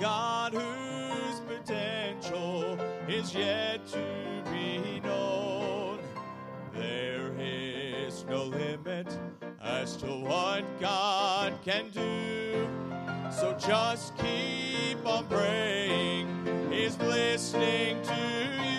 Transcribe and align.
God 0.00 0.52
whose 0.52 1.40
potential 1.40 2.78
is 3.08 3.34
yet 3.34 3.86
to 3.86 4.42
be 4.50 5.00
known. 5.00 6.00
There 6.74 7.32
is 7.38 8.24
no 8.28 8.44
limit 8.44 9.06
as 9.62 9.96
to 9.98 10.06
what 10.06 10.64
God 10.80 11.54
can 11.64 11.88
do. 11.90 12.68
So 13.30 13.56
just 13.58 14.16
keep 14.18 15.04
on 15.06 15.26
praying. 15.28 16.28
He's 16.70 16.98
listening 16.98 18.02
to 18.02 18.14
you. 18.14 18.76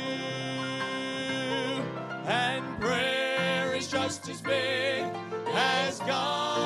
And 2.27 2.79
prayer 2.79 3.75
is 3.75 3.87
just 3.87 4.29
as 4.29 4.41
big 4.41 5.03
as 5.53 5.99
God 6.01 6.56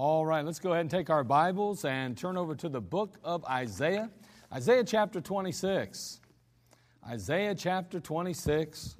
All 0.00 0.24
right, 0.24 0.44
let's 0.44 0.60
go 0.60 0.70
ahead 0.70 0.82
and 0.82 0.90
take 0.90 1.10
our 1.10 1.24
Bibles 1.24 1.84
and 1.84 2.16
turn 2.16 2.36
over 2.36 2.54
to 2.54 2.68
the 2.68 2.80
book 2.80 3.18
of 3.24 3.44
Isaiah. 3.46 4.08
Isaiah 4.52 4.84
chapter 4.84 5.20
26. 5.20 6.20
Isaiah 7.04 7.52
chapter 7.52 7.98
26. 7.98 8.94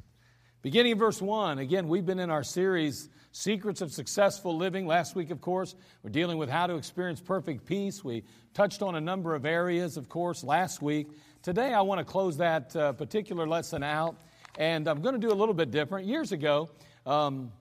Beginning 0.61 0.91
in 0.91 0.99
verse 0.99 1.23
1. 1.23 1.61
Again, 1.61 1.87
we've 1.87 2.05
been 2.05 2.19
in 2.19 2.31
our 2.31 2.43
series, 2.43 3.09
Secrets 3.31 3.81
of 3.81 3.93
Successful 3.93 4.57
Living. 4.57 4.89
Last 4.89 5.15
week, 5.15 5.31
of 5.31 5.41
course, 5.41 5.77
we're 6.03 6.11
dealing 6.11 6.37
with 6.37 6.51
how 6.51 6.67
to 6.67 6.75
experience 6.75 7.21
perfect 7.21 7.65
peace. 7.65 8.03
We 8.03 8.25
touched 8.55 8.83
on 8.83 8.97
a 8.97 9.01
number 9.01 9.37
of 9.37 9.47
areas, 9.47 9.97
of 9.97 10.09
course, 10.09 10.43
last 10.43 10.83
week. 10.83 11.11
Today, 11.45 11.73
I 11.73 11.83
want 11.83 12.01
to 12.01 12.05
close 12.05 12.39
that 12.39 12.75
uh, 12.75 12.93
particular 12.93 13.47
lesson 13.47 13.85
out, 13.85 14.17
and 14.59 14.89
I'm 14.89 15.01
going 15.01 15.15
to 15.15 15.21
do 15.21 15.33
a 15.33 15.39
little 15.39 15.55
bit 15.55 15.71
different. 15.71 16.09
Years 16.09 16.33
ago, 16.33 16.71
um, 17.07 17.53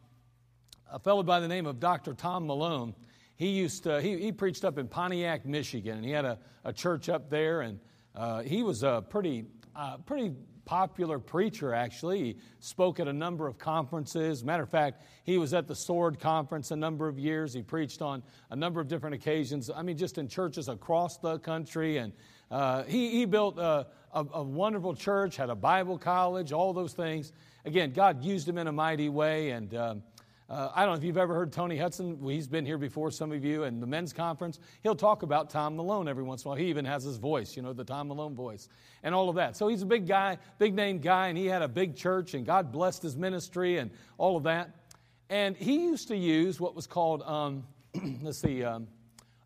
a 0.91 0.97
fellow 0.97 1.22
by 1.22 1.40
the 1.40 1.47
name 1.47 1.68
of 1.68 1.80
Dr. 1.80 2.16
Tom 2.16 2.47
Malone. 2.47 2.96
He 3.36 3.50
used 3.50 3.84
to, 3.84 4.02
he, 4.02 4.18
he 4.18 4.31
preached 4.31 4.66
up 4.66 4.80
in 4.80 4.88
Pontiac, 4.88 5.46
Michigan, 5.46 5.97
and 5.97 6.03
he 6.03 6.09
had 6.09 6.25
a, 6.25 6.40
a 6.66 6.74
church 6.74 7.09
up 7.09 7.30
there, 7.30 7.62
and 7.62 7.80
uh, 8.16 8.41
he 8.41 8.63
was 8.63 8.81
a 8.81 9.06
pretty, 9.07 9.46
uh, 9.75 9.97
pretty 9.97 10.34
popular 10.67 11.17
preacher, 11.17 11.73
actually. 11.73 12.23
He 12.23 12.35
spoke 12.59 13.00
at 13.00 13.07
a 13.07 13.13
number 13.13 13.47
of 13.47 13.57
conferences. 13.57 14.44
Matter 14.44 14.63
of 14.63 14.69
fact, 14.69 15.01
he 15.23 15.38
was 15.38 15.53
at 15.53 15.66
the 15.66 15.73
Sword 15.73 16.19
Conference 16.19 16.72
a 16.72 16.75
number 16.75 17.07
of 17.07 17.17
years. 17.17 17.53
He 17.53 17.61
preached 17.61 18.01
on 18.01 18.22
a 18.51 18.55
number 18.55 18.81
of 18.81 18.89
different 18.89 19.16
occasions, 19.16 19.72
I 19.73 19.81
mean, 19.81 19.97
just 19.97 20.17
in 20.17 20.27
churches 20.27 20.67
across 20.67 21.17
the 21.17 21.39
country, 21.39 21.97
and 21.97 22.11
uh, 22.51 22.83
he, 22.83 23.11
he 23.11 23.25
built 23.25 23.57
a, 23.57 23.88
a, 24.13 24.25
a 24.33 24.44
wonderful 24.44 24.94
church, 24.94 25.38
had 25.38 25.50
a 25.50 25.56
Bible 25.56 25.97
college, 25.97 26.51
all 26.51 26.73
those 26.73 26.94
things. 26.94 27.31
Again, 27.63 27.94
God 27.94 28.22
used 28.22 28.47
him 28.47 28.57
in 28.57 28.67
a 28.67 28.72
mighty 28.72 29.07
way, 29.07 29.51
and 29.51 29.73
um, 29.73 30.03
uh, 30.50 30.72
I 30.74 30.85
don't 30.85 30.94
know 30.94 30.97
if 30.97 31.03
you've 31.03 31.18
ever 31.18 31.35
heard 31.35 31.52
Tony 31.52 31.78
Hutson. 31.78 32.31
He's 32.31 32.47
been 32.47 32.66
here 32.66 32.78
before, 32.78 33.12
some 33.12 33.34
of 33.34 33.44
you, 33.44 33.63
and 33.63 33.84
the 33.84 33.88
men's 33.88 34.13
conference. 34.13 34.59
He'll 34.81 34.96
talk 34.96 35.24
about 35.24 35.50
Tom 35.50 35.75
Malone 35.75 36.08
every 36.08 36.24
once 36.24 36.44
in 36.44 36.47
a 36.47 36.50
while. 36.50 36.58
He 36.58 36.68
even 36.68 36.85
has 36.85 37.03
his 37.03 37.18
voice, 37.18 37.58
you 37.58 37.62
know, 37.62 37.74
the 37.74 37.84
Tom 37.84 38.08
Malone 38.08 38.34
voice, 38.34 38.69
and 39.03 39.13
all 39.13 39.28
of 39.28 39.36
that. 39.36 39.57
So 39.57 39.68
he's 39.68 39.81
a 39.81 39.86
big 39.86 40.07
guy, 40.07 40.38
big 40.57 40.74
name 40.74 41.00
guy, 41.00 41.28
and 41.28 41.38
he 41.38 41.47
had 41.47 41.63
a 41.63 41.68
big 41.68 41.97
church, 41.97 42.34
and 42.34 42.46
God 42.46 42.72
blessed 42.72 43.03
his 43.03 43.18
ministry 43.18 43.78
and 43.78 43.91
all 44.18 44.38
of 44.38 44.44
that. 44.44 44.69
And 45.30 45.57
he 45.57 45.83
used 45.83 46.07
to 46.07 46.16
use 46.16 46.62
what 46.62 46.75
was 46.75 46.88
called, 46.88 47.24
um, 47.24 47.66
let's 48.21 48.39
see, 48.39 48.63
um, 48.63 48.88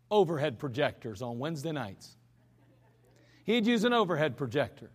overhead 0.08 0.60
projectors 0.60 1.20
on 1.20 1.40
Wednesday 1.40 1.72
nights. 1.72 2.16
He'd 3.44 3.66
use 3.66 3.82
an 3.82 3.92
overhead 3.92 4.36
projector. 4.36 4.90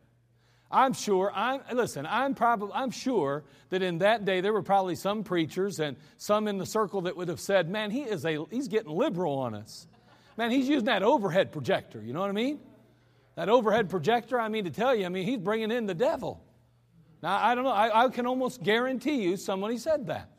I'm 0.69 0.93
sure, 0.93 1.31
I'm, 1.33 1.61
listen, 1.73 2.05
I'm, 2.05 2.35
probably, 2.35 2.71
I'm 2.73 2.91
sure 2.91 3.43
that 3.69 3.81
in 3.81 3.99
that 3.99 4.25
day 4.25 4.41
there 4.41 4.51
were 4.51 4.63
probably 4.63 4.95
some 4.95 5.23
preachers 5.23 5.79
and 5.79 5.95
some 6.17 6.47
in 6.47 6.57
the 6.57 6.65
circle 6.65 7.01
that 7.01 7.15
would 7.15 7.29
have 7.29 7.39
said, 7.39 7.69
man, 7.69 7.89
he 7.89 8.01
is 8.01 8.25
a, 8.25 8.45
he's 8.49 8.67
getting 8.67 8.91
liberal 8.91 9.39
on 9.39 9.53
us. 9.53 9.87
Man, 10.37 10.51
he's 10.51 10.67
using 10.67 10.85
that 10.85 11.03
overhead 11.03 11.51
projector, 11.51 12.01
you 12.01 12.13
know 12.13 12.19
what 12.19 12.29
I 12.29 12.33
mean? 12.33 12.59
That 13.35 13.49
overhead 13.49 13.89
projector, 13.89 14.39
I 14.39 14.49
mean 14.49 14.65
to 14.65 14.69
tell 14.71 14.93
you, 14.93 15.05
I 15.05 15.09
mean, 15.09 15.25
he's 15.25 15.37
bringing 15.37 15.71
in 15.71 15.85
the 15.85 15.95
devil. 15.95 16.43
Now, 17.23 17.37
I 17.37 17.55
don't 17.55 17.63
know, 17.63 17.71
I, 17.71 18.05
I 18.05 18.09
can 18.09 18.25
almost 18.25 18.61
guarantee 18.61 19.23
you 19.23 19.37
somebody 19.37 19.77
said 19.77 20.07
that. 20.07 20.29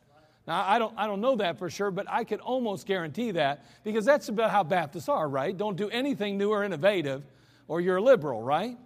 Now, 0.46 0.64
I 0.66 0.78
don't, 0.78 0.94
I 0.96 1.06
don't 1.06 1.20
know 1.20 1.36
that 1.36 1.58
for 1.58 1.68
sure, 1.70 1.90
but 1.90 2.06
I 2.08 2.24
can 2.24 2.40
almost 2.40 2.86
guarantee 2.86 3.32
that 3.32 3.66
because 3.84 4.04
that's 4.04 4.28
about 4.28 4.50
how 4.50 4.62
Baptists 4.62 5.08
are, 5.08 5.28
right? 5.28 5.56
Don't 5.56 5.76
do 5.76 5.90
anything 5.90 6.38
new 6.38 6.50
or 6.50 6.64
innovative 6.64 7.24
or 7.66 7.80
you're 7.80 7.96
a 7.96 8.02
liberal, 8.02 8.42
right? 8.42 8.76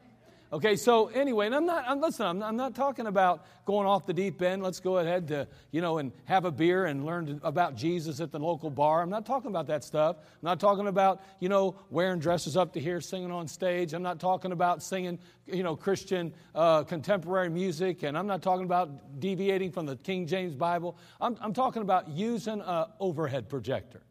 Okay, 0.53 0.77
so 0.77 1.07
anyway, 1.07 1.47
and 1.47 1.55
I'm 1.55 1.65
not, 1.65 1.85
I'm, 1.89 1.99
listen, 1.99 2.27
I'm, 2.27 2.43
I'm, 2.43 2.57
not 2.57 2.75
talking 2.75 3.07
about 3.07 3.47
going 3.65 3.87
off 3.87 4.05
the 4.05 4.13
deep 4.13 4.43
end. 4.43 4.63
Let's 4.63 4.81
go 4.81 4.99
ahead 4.99 5.29
to, 5.29 5.49
you 5.71 5.81
know, 5.81 5.97
and 5.97 6.13
have 6.27 6.45
a 6.45 6.51
beer 6.51 6.85
and 6.85 7.07
learn 7.07 7.25
to, 7.25 7.41
about 7.43 7.75
Jesus 7.75 8.21
at 8.21 8.31
the 8.31 8.39
local 8.39 8.69
bar. 8.69 9.01
I'm 9.01 9.09
not 9.09 9.25
talking 9.25 9.49
about 9.49 9.67
that 9.69 9.83
stuff. 9.83 10.17
I'm 10.21 10.43
not 10.43 10.61
talking 10.61 10.89
about, 10.89 11.23
you 11.41 11.49
know, 11.49 11.77
wearing 11.89 12.19
dresses 12.19 12.55
up 12.55 12.75
to 12.75 12.81
here, 12.81 13.01
singing 13.01 13.31
on 13.31 13.49
stage. 13.49 13.95
I'm 13.95 14.03
not 14.03 14.21
talking 14.21 14.53
about 14.53 14.83
singing, 14.83 15.19
you 15.47 15.63
know, 15.63 15.75
Christian 15.75 16.35
uh, 16.55 16.85
contemporary 16.85 17.49
music. 17.49 18.03
And 18.03 18.19
I'm 18.19 18.27
not 18.27 18.43
talking 18.43 18.67
about 18.67 19.21
deviating 19.21 19.73
from 19.73 19.87
the 19.87 19.97
King 19.97 20.27
James 20.27 20.55
Bible. 20.55 20.99
I'm, 21.19 21.35
I'm 21.41 21.55
talking 21.55 21.81
about 21.81 22.09
using 22.09 22.61
an 22.61 22.87
overhead 23.01 23.49
projector. 23.49 24.03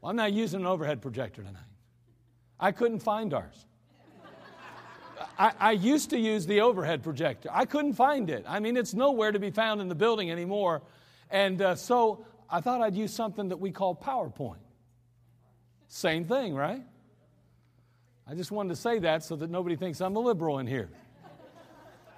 Well, 0.00 0.10
I'm 0.10 0.16
not 0.16 0.32
using 0.32 0.60
an 0.60 0.66
overhead 0.66 1.02
projector 1.02 1.42
tonight. 1.42 1.62
I 2.60 2.70
couldn't 2.70 3.00
find 3.00 3.34
ours. 3.34 3.66
I, 5.38 5.52
I, 5.58 5.72
used 5.72 6.10
to 6.10 6.18
use 6.18 6.46
the 6.46 6.60
overhead 6.60 7.02
projector. 7.02 7.48
I 7.52 7.64
couldn't 7.64 7.94
find 7.94 8.30
it. 8.30 8.44
I 8.46 8.60
mean, 8.60 8.76
it's 8.76 8.94
nowhere 8.94 9.32
to 9.32 9.38
be 9.38 9.50
found 9.50 9.80
in 9.80 9.88
the 9.88 9.94
building 9.94 10.30
anymore. 10.30 10.82
And 11.30 11.60
uh, 11.60 11.74
so 11.74 12.26
I 12.50 12.60
thought 12.60 12.80
I'd 12.80 12.94
use 12.94 13.12
something 13.12 13.48
that 13.48 13.58
we 13.58 13.70
call 13.70 13.94
PowerPoint. 13.94 14.56
Same 15.88 16.24
thing, 16.24 16.54
right? 16.54 16.82
I 18.26 18.34
just 18.34 18.50
wanted 18.50 18.70
to 18.70 18.76
say 18.76 18.98
that 19.00 19.24
so 19.24 19.36
that 19.36 19.50
nobody 19.50 19.76
thinks 19.76 20.00
I'm 20.00 20.16
a 20.16 20.20
liberal 20.20 20.58
in 20.58 20.66
here. 20.66 20.90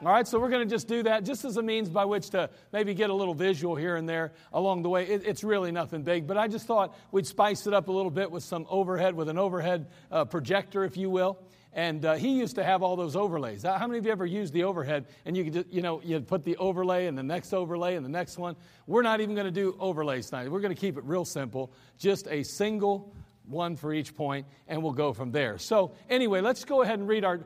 All 0.00 0.12
right, 0.12 0.28
so 0.28 0.38
we're 0.38 0.48
going 0.48 0.66
to 0.66 0.72
just 0.72 0.86
do 0.86 1.02
that 1.02 1.24
just 1.24 1.44
as 1.44 1.56
a 1.56 1.62
means 1.62 1.88
by 1.88 2.04
which 2.04 2.30
to 2.30 2.50
maybe 2.72 2.94
get 2.94 3.10
a 3.10 3.14
little 3.14 3.34
visual 3.34 3.74
here 3.74 3.96
and 3.96 4.08
there 4.08 4.32
along 4.52 4.84
the 4.84 4.88
way. 4.88 5.04
It, 5.04 5.26
it's 5.26 5.42
really 5.42 5.72
nothing 5.72 6.02
big, 6.04 6.24
but 6.24 6.38
I 6.38 6.46
just 6.46 6.68
thought 6.68 6.96
we'd 7.10 7.26
spice 7.26 7.66
it 7.66 7.74
up 7.74 7.88
a 7.88 7.92
little 7.92 8.12
bit 8.12 8.30
with 8.30 8.44
some 8.44 8.64
overhead, 8.70 9.16
with 9.16 9.28
an 9.28 9.38
overhead 9.38 9.86
uh, 10.12 10.24
projector, 10.24 10.84
if 10.84 10.96
you 10.96 11.10
will. 11.10 11.36
And 11.72 12.04
uh, 12.04 12.14
he 12.14 12.38
used 12.38 12.56
to 12.56 12.64
have 12.64 12.82
all 12.82 12.96
those 12.96 13.14
overlays. 13.14 13.62
How 13.62 13.86
many 13.86 13.98
of 13.98 14.06
you 14.06 14.12
ever 14.12 14.26
used 14.26 14.52
the 14.52 14.64
overhead 14.64 15.06
and 15.24 15.36
you 15.36 15.44
could 15.44 15.52
just, 15.52 15.68
you 15.68 15.82
know, 15.82 16.00
you'd 16.02 16.26
put 16.26 16.44
the 16.44 16.56
overlay 16.56 17.06
and 17.06 17.16
the 17.16 17.22
next 17.22 17.52
overlay 17.52 17.96
and 17.96 18.04
the 18.04 18.10
next 18.10 18.38
one? 18.38 18.56
We're 18.86 19.02
not 19.02 19.20
even 19.20 19.34
going 19.34 19.46
to 19.46 19.50
do 19.50 19.76
overlays 19.78 20.30
tonight. 20.30 20.50
We're 20.50 20.60
going 20.60 20.74
to 20.74 20.80
keep 20.80 20.96
it 20.96 21.04
real 21.04 21.24
simple, 21.24 21.72
just 21.98 22.26
a 22.28 22.42
single 22.42 23.14
one 23.46 23.76
for 23.76 23.92
each 23.92 24.14
point, 24.14 24.46
and 24.66 24.82
we'll 24.82 24.92
go 24.92 25.12
from 25.12 25.30
there. 25.30 25.58
So, 25.58 25.92
anyway, 26.08 26.40
let's 26.40 26.64
go 26.64 26.82
ahead 26.82 26.98
and 26.98 27.08
read 27.08 27.24
our. 27.24 27.40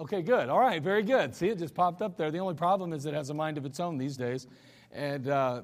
Okay, 0.00 0.22
good. 0.22 0.48
All 0.48 0.58
right, 0.58 0.82
very 0.82 1.02
good. 1.02 1.34
See, 1.34 1.48
it 1.48 1.58
just 1.58 1.74
popped 1.74 2.02
up 2.02 2.16
there. 2.16 2.30
The 2.30 2.38
only 2.38 2.54
problem 2.54 2.92
is 2.92 3.06
it 3.06 3.14
has 3.14 3.30
a 3.30 3.34
mind 3.34 3.58
of 3.58 3.66
its 3.66 3.78
own 3.78 3.98
these 3.98 4.16
days. 4.16 4.46
And 4.90 5.28
uh, 5.28 5.62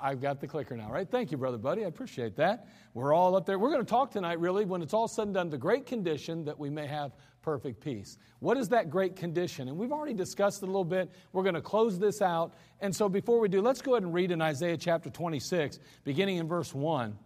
I've 0.00 0.20
got 0.20 0.40
the 0.40 0.46
clicker 0.46 0.76
now, 0.76 0.90
right? 0.90 1.08
Thank 1.08 1.30
you, 1.30 1.36
Brother 1.36 1.58
Buddy. 1.58 1.84
I 1.84 1.88
appreciate 1.88 2.36
that. 2.36 2.68
We're 2.94 3.12
all 3.12 3.36
up 3.36 3.44
there. 3.44 3.58
We're 3.58 3.70
going 3.70 3.84
to 3.84 3.90
talk 3.90 4.10
tonight, 4.10 4.40
really, 4.40 4.64
when 4.64 4.82
it's 4.82 4.94
all 4.94 5.08
said 5.08 5.26
and 5.26 5.34
done, 5.34 5.50
the 5.50 5.58
great 5.58 5.86
condition 5.86 6.44
that 6.46 6.58
we 6.58 6.70
may 6.70 6.86
have 6.86 7.12
perfect 7.42 7.80
peace. 7.80 8.18
What 8.38 8.56
is 8.56 8.68
that 8.70 8.90
great 8.90 9.16
condition? 9.16 9.68
And 9.68 9.76
we've 9.76 9.92
already 9.92 10.14
discussed 10.14 10.62
it 10.62 10.66
a 10.66 10.66
little 10.66 10.84
bit. 10.84 11.10
We're 11.32 11.42
going 11.42 11.54
to 11.54 11.60
close 11.60 11.98
this 11.98 12.22
out. 12.22 12.54
And 12.80 12.94
so 12.94 13.08
before 13.08 13.40
we 13.40 13.48
do, 13.48 13.60
let's 13.60 13.82
go 13.82 13.94
ahead 13.94 14.02
and 14.02 14.14
read 14.14 14.30
in 14.30 14.40
Isaiah 14.40 14.76
chapter 14.76 15.10
26, 15.10 15.78
beginning 16.04 16.38
in 16.38 16.48
verse 16.48 16.74
1. 16.74 17.18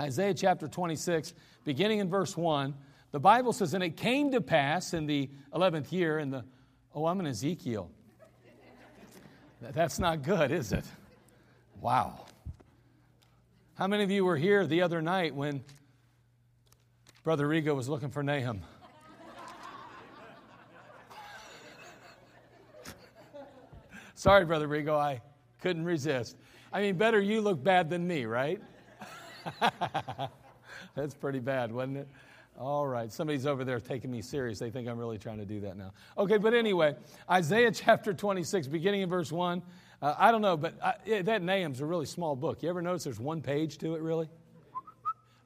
Isaiah 0.00 0.34
chapter 0.34 0.68
26, 0.68 1.34
beginning 1.64 1.98
in 1.98 2.08
verse 2.08 2.36
1. 2.36 2.74
The 3.10 3.20
Bible 3.20 3.52
says, 3.52 3.74
And 3.74 3.82
it 3.82 3.96
came 3.96 4.30
to 4.32 4.40
pass 4.40 4.94
in 4.94 5.06
the 5.06 5.30
11th 5.54 5.92
year, 5.92 6.18
in 6.18 6.30
the, 6.30 6.44
oh, 6.94 7.06
I'm 7.06 7.20
in 7.20 7.26
Ezekiel. 7.26 7.90
That's 9.60 9.98
not 9.98 10.22
good, 10.22 10.52
is 10.52 10.72
it? 10.72 10.84
Wow. 11.80 12.26
How 13.74 13.86
many 13.86 14.02
of 14.02 14.10
you 14.10 14.24
were 14.24 14.36
here 14.36 14.66
the 14.66 14.82
other 14.82 15.00
night 15.00 15.32
when 15.32 15.62
Brother 17.22 17.46
Rigo 17.46 17.76
was 17.76 17.88
looking 17.88 18.10
for 18.10 18.24
Nahum? 18.24 18.62
Sorry, 24.16 24.44
Brother 24.44 24.66
Rigo, 24.66 24.98
I 24.98 25.20
couldn't 25.60 25.84
resist. 25.84 26.36
I 26.72 26.80
mean, 26.80 26.96
better 26.96 27.20
you 27.20 27.40
look 27.40 27.62
bad 27.62 27.88
than 27.88 28.08
me, 28.08 28.24
right? 28.24 28.60
That's 30.96 31.14
pretty 31.14 31.38
bad, 31.38 31.70
wasn't 31.70 31.98
it? 31.98 32.08
All 32.58 32.88
right. 32.88 33.12
Somebody's 33.12 33.46
over 33.46 33.64
there 33.64 33.78
taking 33.78 34.10
me 34.10 34.20
serious. 34.20 34.58
They 34.58 34.70
think 34.70 34.88
I'm 34.88 34.98
really 34.98 35.18
trying 35.18 35.38
to 35.38 35.44
do 35.44 35.60
that 35.60 35.76
now. 35.76 35.92
Okay, 36.18 36.38
but 36.38 36.54
anyway, 36.54 36.96
Isaiah 37.30 37.70
chapter 37.70 38.12
26, 38.12 38.66
beginning 38.66 39.02
in 39.02 39.08
verse 39.08 39.30
1. 39.30 39.62
Uh, 40.00 40.14
I 40.16 40.30
don't 40.30 40.42
know, 40.42 40.56
but 40.56 40.74
I, 40.82 41.22
that 41.22 41.42
Nahum's 41.42 41.80
a 41.80 41.86
really 41.86 42.06
small 42.06 42.36
book. 42.36 42.62
You 42.62 42.68
ever 42.68 42.82
notice 42.82 43.04
there's 43.04 43.18
one 43.18 43.42
page 43.42 43.78
to 43.78 43.94
it, 43.94 44.02
really? 44.02 44.28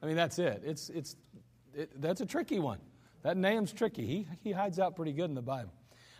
I 0.01 0.05
mean, 0.05 0.15
that's 0.15 0.37
it. 0.37 0.61
It's, 0.65 0.89
it's, 0.89 1.15
it, 1.73 2.01
that's 2.01 2.21
a 2.21 2.25
tricky 2.25 2.59
one. 2.59 2.79
That 3.23 3.37
Nahum's 3.37 3.73
tricky. 3.73 4.05
He, 4.05 4.27
he 4.43 4.51
hides 4.51 4.77
out 4.79 4.95
pretty 4.95 5.13
good 5.13 5.29
in 5.29 5.35
the 5.35 5.41
Bible. 5.41 5.71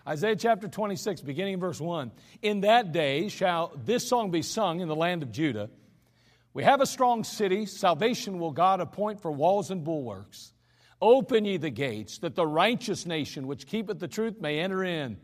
Isaiah 0.07 0.35
chapter 0.35 0.67
26, 0.67 1.21
beginning 1.21 1.55
in 1.55 1.59
verse 1.59 1.79
1. 1.79 2.11
In 2.41 2.61
that 2.61 2.91
day 2.91 3.29
shall 3.29 3.71
this 3.85 4.07
song 4.07 4.31
be 4.31 4.41
sung 4.41 4.79
in 4.79 4.87
the 4.87 4.95
land 4.95 5.21
of 5.21 5.31
Judah. 5.31 5.69
We 6.53 6.63
have 6.63 6.81
a 6.81 6.85
strong 6.85 7.23
city. 7.23 7.65
Salvation 7.65 8.39
will 8.39 8.51
God 8.51 8.79
appoint 8.79 9.21
for 9.21 9.31
walls 9.31 9.69
and 9.69 9.83
bulwarks. 9.83 10.53
Open 11.01 11.45
ye 11.45 11.57
the 11.57 11.69
gates, 11.69 12.19
that 12.19 12.35
the 12.35 12.47
righteous 12.47 13.05
nation 13.05 13.47
which 13.47 13.67
keepeth 13.67 13.99
the 13.99 14.07
truth 14.07 14.39
may 14.39 14.59
enter 14.59 14.83
in. 14.83 15.17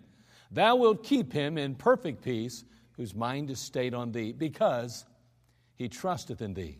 Thou 0.51 0.75
wilt 0.75 1.03
keep 1.03 1.31
him 1.31 1.57
in 1.57 1.75
perfect 1.75 2.23
peace 2.23 2.65
whose 2.99 3.15
mind 3.15 3.49
is 3.49 3.59
stayed 3.59 3.93
on 3.93 4.11
thee, 4.11 4.33
because 4.33 5.05
he 5.75 5.87
trusteth 5.87 6.41
in 6.41 6.53
thee. 6.53 6.77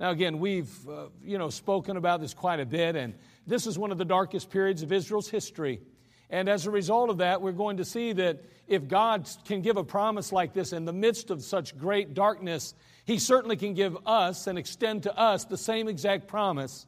Now, 0.00 0.10
again, 0.10 0.40
we've 0.40 0.88
uh, 0.88 1.06
you 1.22 1.38
know 1.38 1.50
spoken 1.50 1.96
about 1.96 2.20
this 2.20 2.34
quite 2.34 2.58
a 2.58 2.66
bit, 2.66 2.96
and 2.96 3.14
this 3.46 3.64
is 3.68 3.78
one 3.78 3.92
of 3.92 3.96
the 3.96 4.04
darkest 4.04 4.50
periods 4.50 4.82
of 4.82 4.90
Israel's 4.90 5.28
history. 5.28 5.80
And 6.30 6.48
as 6.48 6.66
a 6.66 6.72
result 6.72 7.10
of 7.10 7.18
that, 7.18 7.42
we're 7.42 7.52
going 7.52 7.76
to 7.76 7.84
see 7.84 8.12
that 8.14 8.42
if 8.66 8.88
God 8.88 9.28
can 9.44 9.62
give 9.62 9.76
a 9.76 9.84
promise 9.84 10.32
like 10.32 10.52
this 10.52 10.72
in 10.72 10.84
the 10.84 10.92
midst 10.92 11.30
of 11.30 11.44
such 11.44 11.78
great 11.78 12.12
darkness, 12.12 12.74
He 13.04 13.20
certainly 13.20 13.56
can 13.56 13.74
give 13.74 13.96
us 14.04 14.48
and 14.48 14.58
extend 14.58 15.04
to 15.04 15.16
us 15.16 15.44
the 15.44 15.56
same 15.56 15.86
exact 15.86 16.26
promise 16.26 16.86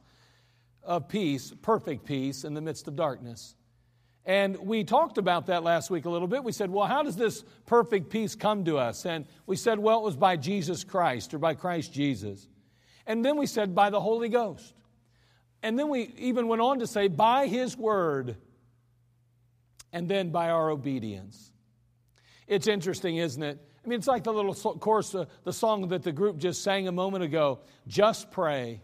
of 0.83 1.07
peace, 1.07 1.53
perfect 1.61 2.03
peace, 2.03 2.43
in 2.43 2.55
the 2.55 2.61
midst 2.61 2.89
of 2.89 2.97
darkness. 2.97 3.55
And 4.29 4.57
we 4.59 4.83
talked 4.83 5.17
about 5.17 5.47
that 5.47 5.63
last 5.63 5.89
week 5.89 6.05
a 6.05 6.09
little 6.11 6.27
bit. 6.27 6.43
We 6.43 6.51
said, 6.51 6.69
well, 6.69 6.85
how 6.85 7.01
does 7.01 7.15
this 7.15 7.43
perfect 7.65 8.11
peace 8.11 8.35
come 8.35 8.63
to 8.65 8.77
us? 8.77 9.07
And 9.07 9.25
we 9.47 9.55
said, 9.55 9.79
well, 9.79 10.01
it 10.01 10.03
was 10.03 10.15
by 10.15 10.35
Jesus 10.35 10.83
Christ 10.83 11.33
or 11.33 11.39
by 11.39 11.55
Christ 11.55 11.91
Jesus. 11.91 12.47
And 13.07 13.25
then 13.25 13.37
we 13.37 13.47
said, 13.47 13.73
by 13.73 13.89
the 13.89 13.99
Holy 13.99 14.29
Ghost. 14.29 14.75
And 15.63 15.79
then 15.79 15.89
we 15.89 16.13
even 16.19 16.47
went 16.47 16.61
on 16.61 16.77
to 16.77 16.85
say, 16.85 17.07
by 17.07 17.47
His 17.47 17.75
Word. 17.75 18.37
And 19.91 20.07
then 20.07 20.29
by 20.29 20.51
our 20.51 20.69
obedience. 20.69 21.51
It's 22.45 22.67
interesting, 22.67 23.17
isn't 23.17 23.41
it? 23.41 23.57
I 23.83 23.87
mean, 23.87 23.97
it's 23.97 24.07
like 24.07 24.25
the 24.25 24.31
little 24.31 24.53
course, 24.53 25.15
uh, 25.15 25.25
the 25.43 25.53
song 25.53 25.87
that 25.87 26.03
the 26.03 26.11
group 26.11 26.37
just 26.37 26.61
sang 26.61 26.87
a 26.87 26.91
moment 26.91 27.23
ago 27.23 27.61
just 27.87 28.29
pray, 28.29 28.83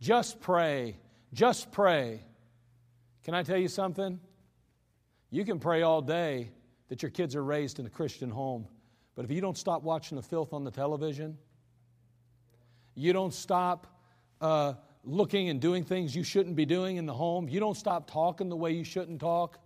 just 0.00 0.40
pray, 0.40 0.96
just 1.34 1.70
pray. 1.70 2.22
Can 3.24 3.34
I 3.34 3.42
tell 3.42 3.58
you 3.58 3.68
something? 3.68 4.20
You 5.30 5.44
can 5.44 5.58
pray 5.58 5.82
all 5.82 6.00
day 6.02 6.50
that 6.88 7.02
your 7.02 7.10
kids 7.10 7.34
are 7.34 7.44
raised 7.44 7.78
in 7.78 7.86
a 7.86 7.90
Christian 7.90 8.30
home, 8.30 8.66
but 9.14 9.24
if 9.24 9.30
you 9.30 9.40
don't 9.40 9.58
stop 9.58 9.82
watching 9.82 10.16
the 10.16 10.22
filth 10.22 10.52
on 10.52 10.64
the 10.64 10.70
television, 10.70 11.36
you 12.94 13.12
don't 13.12 13.34
stop 13.34 13.86
uh, 14.40 14.74
looking 15.04 15.48
and 15.48 15.60
doing 15.60 15.84
things 15.84 16.14
you 16.14 16.22
shouldn't 16.22 16.56
be 16.56 16.64
doing 16.64 16.96
in 16.96 17.06
the 17.06 17.14
home, 17.14 17.48
you 17.48 17.60
don't 17.60 17.76
stop 17.76 18.10
talking 18.10 18.48
the 18.48 18.56
way 18.56 18.72
you 18.72 18.84
shouldn't 18.84 19.20
talk, 19.20 19.58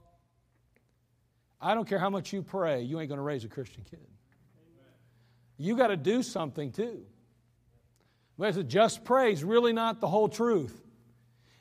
I 1.61 1.75
don't 1.75 1.87
care 1.87 1.99
how 1.99 2.11
much 2.11 2.33
you 2.33 2.43
pray, 2.43 2.83
you 2.83 3.00
ain't 3.00 3.09
going 3.09 3.19
to 3.19 3.23
raise 3.23 3.45
a 3.45 3.49
Christian 3.49 3.85
kid. 3.88 4.07
You 5.59 5.76
got 5.76 5.88
to 5.88 5.97
do 5.97 6.23
something 6.23 6.73
too. 6.73 7.05
But 8.38 8.69
just 8.69 9.05
praise 9.05 9.45
really 9.45 9.75
not 9.75 10.00
the 10.00 10.09
whole 10.09 10.31
truth. 10.31 10.75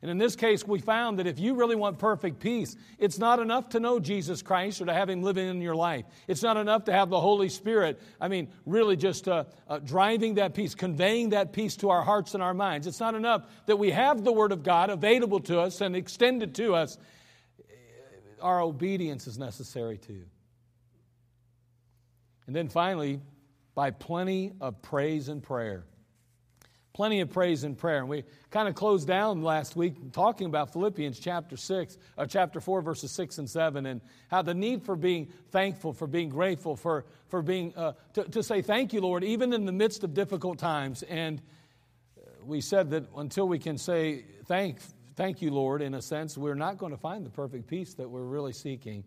And 0.02 0.10
in 0.10 0.18
this 0.18 0.38
case, 0.38 0.66
we 0.66 0.80
found 0.80 1.20
that 1.20 1.28
if 1.28 1.40
you 1.40 1.56
really 1.56 1.76
want 1.76 2.00
perfect 2.00 2.40
peace, 2.40 2.74
it's 2.98 3.20
not 3.20 3.40
enough 3.40 3.70
to 3.70 3.82
know 3.82 4.00
Jesus 4.00 4.42
Christ 4.42 4.80
or 4.80 4.86
to 4.86 4.94
have 4.94 5.10
Him 5.10 5.22
living 5.22 5.50
in 5.50 5.62
your 5.62 5.76
life. 5.76 6.06
It's 6.26 6.42
not 6.42 6.56
enough 6.56 6.86
to 6.86 6.94
have 6.94 7.10
the 7.10 7.20
Holy 7.20 7.50
Spirit, 7.50 8.00
I 8.20 8.30
mean, 8.30 8.48
really 8.66 8.96
just 8.96 9.28
uh, 9.28 9.44
uh, 9.68 9.80
driving 9.80 10.36
that 10.36 10.54
peace, 10.54 10.74
conveying 10.74 11.32
that 11.32 11.52
peace 11.52 11.76
to 11.78 11.90
our 11.90 12.02
hearts 12.02 12.34
and 12.34 12.42
our 12.42 12.54
minds. 12.54 12.88
It's 12.88 13.02
not 13.02 13.14
enough 13.14 13.46
that 13.66 13.76
we 13.76 13.92
have 13.92 14.24
the 14.24 14.32
Word 14.32 14.54
of 14.54 14.64
God 14.64 14.90
available 14.90 15.42
to 15.42 15.60
us 15.60 15.82
and 15.82 15.98
extended 15.98 16.56
to 16.56 16.76
us. 16.76 16.98
Our 18.42 18.62
obedience 18.62 19.28
is 19.28 19.38
necessary 19.38 19.98
too. 19.98 20.24
And 22.48 22.56
then 22.56 22.70
finally, 22.70 23.20
by 23.76 23.92
plenty 23.92 24.54
of 24.62 24.82
praise 24.82 25.28
and 25.28 25.44
prayer 25.44 25.84
plenty 26.94 27.22
of 27.22 27.30
praise 27.30 27.64
and 27.64 27.78
prayer. 27.78 28.00
And 28.00 28.10
we 28.10 28.24
kind 28.52 28.68
of 28.68 28.76
closed 28.76 29.08
down 29.08 29.42
last 29.42 29.76
week 29.76 30.12
talking 30.12 30.48
about 30.48 30.74
Philippians 30.74 31.20
chapter 31.20 31.58
6, 31.58 31.98
uh, 32.18 32.26
chapter 32.26 32.60
4, 32.60 32.82
verses 32.82 33.12
6 33.12 33.38
and 33.38 33.50
7, 33.50 33.86
and 33.86 34.02
how 34.30 34.42
the 34.42 34.54
need 34.54 34.84
for 34.84 34.96
being 34.96 35.28
thankful, 35.52 35.94
for 35.94 36.08
being 36.08 36.30
grateful, 36.30 36.76
for, 36.76 37.06
for 37.28 37.42
being, 37.42 37.74
uh, 37.76 37.94
to, 38.14 38.24
to 38.26 38.44
say 38.44 38.62
thank 38.62 38.94
you, 38.94 39.02
Lord, 39.02 39.24
even 39.24 39.54
in 39.54 39.66
the 39.66 39.72
midst 39.72 40.04
of 40.04 40.14
difficult 40.14 40.60
times. 40.60 41.04
And 41.04 41.42
we 42.44 42.62
said 42.62 42.90
that 42.92 43.06
until 43.16 43.48
we 43.48 43.60
can 43.60 43.78
say 43.78 44.26
thank, 44.46 44.80
thank 45.16 45.42
you, 45.42 45.52
Lord, 45.52 45.82
in 45.82 45.94
a 45.94 46.02
sense, 46.02 46.38
we're 46.38 46.56
not 46.56 46.78
going 46.78 46.92
to 46.92 46.98
find 46.98 47.26
the 47.26 47.30
perfect 47.30 47.68
peace 47.68 47.94
that 47.96 48.10
we're 48.10 48.24
really 48.24 48.54
seeking. 48.54 49.04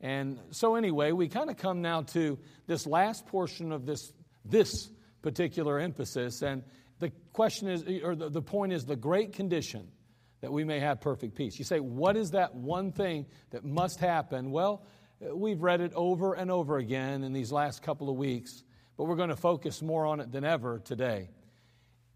And 0.00 0.38
so, 0.50 0.76
anyway, 0.76 1.12
we 1.12 1.28
kind 1.28 1.50
of 1.50 1.56
come 1.56 1.82
now 1.82 2.02
to 2.02 2.38
this 2.66 2.86
last 2.86 3.26
portion 3.26 3.72
of 3.72 3.84
this, 3.84 4.12
this 4.44 4.90
particular 5.22 5.78
emphasis. 5.80 6.42
And 6.42 6.62
question 7.38 7.68
is, 7.68 7.84
eh, 7.86 8.00
or 8.02 8.16
the, 8.16 8.28
the 8.28 8.42
point 8.42 8.72
is, 8.72 8.84
the 8.84 8.96
great 8.96 9.32
condition 9.32 9.86
that 10.40 10.52
we 10.52 10.64
may 10.64 10.80
have 10.80 11.00
perfect 11.00 11.36
peace. 11.36 11.56
You 11.56 11.64
say, 11.64 11.78
what 11.78 12.16
is 12.16 12.32
that 12.32 12.52
one 12.52 12.90
thing 12.90 13.26
that 13.50 13.64
must 13.64 14.00
happen? 14.00 14.50
Well, 14.50 14.84
eh, 15.22 15.28
we've 15.32 15.62
read 15.62 15.80
it 15.80 15.92
over 15.94 16.34
and 16.34 16.50
over 16.50 16.78
again 16.78 17.22
in 17.22 17.32
these 17.32 17.52
last 17.52 17.80
couple 17.80 18.10
of 18.10 18.16
weeks, 18.16 18.64
but 18.96 19.04
we're 19.04 19.14
going 19.14 19.28
to 19.28 19.36
focus 19.36 19.80
more 19.82 20.04
on 20.04 20.18
it 20.18 20.32
than 20.32 20.44
ever 20.44 20.80
today. 20.80 21.30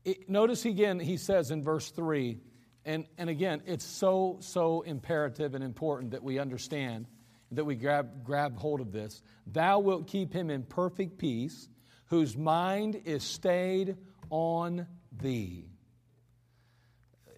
It, 0.05 0.29
notice 0.29 0.64
again, 0.64 0.99
he 0.99 1.17
says 1.17 1.52
in 1.52 1.62
verse 1.62 1.88
3, 1.93 2.41
and, 2.85 3.07
and 3.17 3.31
again, 3.31 3.62
it's 3.64 3.85
so, 3.85 4.38
so 4.41 4.81
imperative 4.81 5.55
and 5.55 5.62
important 5.62 6.11
that 6.11 6.25
we 6.25 6.41
understand, 6.41 7.07
that 7.52 7.64
we 7.64 7.76
grab, 7.76 8.25
grab 8.25 8.59
hold 8.59 8.81
of 8.81 8.91
this. 8.91 9.23
Thou 9.47 9.79
wilt 9.79 10.09
keep 10.09 10.33
him 10.33 10.50
in 10.50 10.64
perfect 10.64 11.17
peace, 11.17 11.69
whose 12.07 12.37
mind 12.37 13.00
is 13.05 13.23
stayed 13.23 13.99
on 14.31 14.88
thee. 15.21 15.66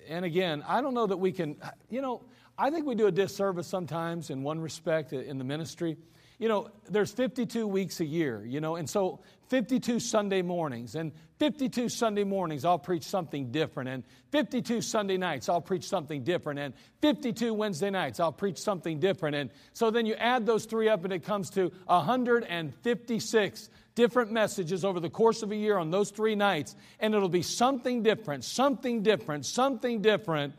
And 0.09 0.25
again, 0.25 0.63
I 0.69 0.81
don't 0.81 0.95
know 0.95 1.07
that 1.07 1.17
we 1.17 1.33
can, 1.33 1.57
you 1.89 2.03
know, 2.03 2.23
I 2.59 2.71
think 2.71 2.87
we 2.87 2.95
do 2.95 3.07
a 3.07 3.13
disservice 3.13 3.67
sometimes 3.67 4.31
in 4.31 4.43
one 4.43 4.61
respect 4.61 5.13
in 5.13 5.39
the 5.39 5.45
ministry. 5.45 5.97
you 6.39 6.49
know, 6.49 6.69
there's 6.91 7.13
52 7.13 7.67
weeks 7.67 8.01
a 8.01 8.05
year, 8.05 8.45
you 8.45 8.61
know, 8.61 8.77
and 8.77 8.91
so 8.91 9.21
52 9.49 10.01
Sunday 10.01 10.43
mornings, 10.43 10.97
and 10.97 11.13
52 11.39 11.89
Sunday 11.89 12.25
mornings 12.25 12.65
I'll 12.65 12.79
preach 12.79 13.05
something 13.05 13.53
different, 13.53 13.89
and 13.89 14.05
52 14.33 14.81
Sunday 14.81 15.17
nights 15.17 15.49
I'll 15.49 15.61
preach 15.61 15.85
something 15.85 16.25
different, 16.25 16.59
and 16.59 16.75
52 17.03 17.55
Wednesday 17.55 17.91
nights 17.91 18.19
I'll 18.19 18.33
preach 18.33 18.59
something 18.59 18.99
different. 18.99 19.37
And 19.37 19.51
so 19.75 19.91
then 19.91 20.07
you 20.07 20.15
add 20.15 20.45
those 20.45 20.65
three 20.65 20.89
up, 20.89 21.05
and 21.05 21.13
it 21.13 21.25
comes 21.25 21.51
to 21.51 21.71
156 21.87 23.71
different 23.95 24.33
messages 24.33 24.85
over 24.85 25.01
the 25.01 25.11
course 25.11 25.43
of 25.43 25.53
a 25.53 25.57
year 25.57 25.79
on 25.79 25.91
those 25.91 26.11
three 26.11 26.35
nights, 26.35 26.75
and 27.01 27.15
it'll 27.15 27.29
be 27.29 27.43
something 27.43 28.03
different, 28.03 28.45
something 28.45 29.03
different, 29.03 29.47
something 29.47 30.03
different. 30.03 30.55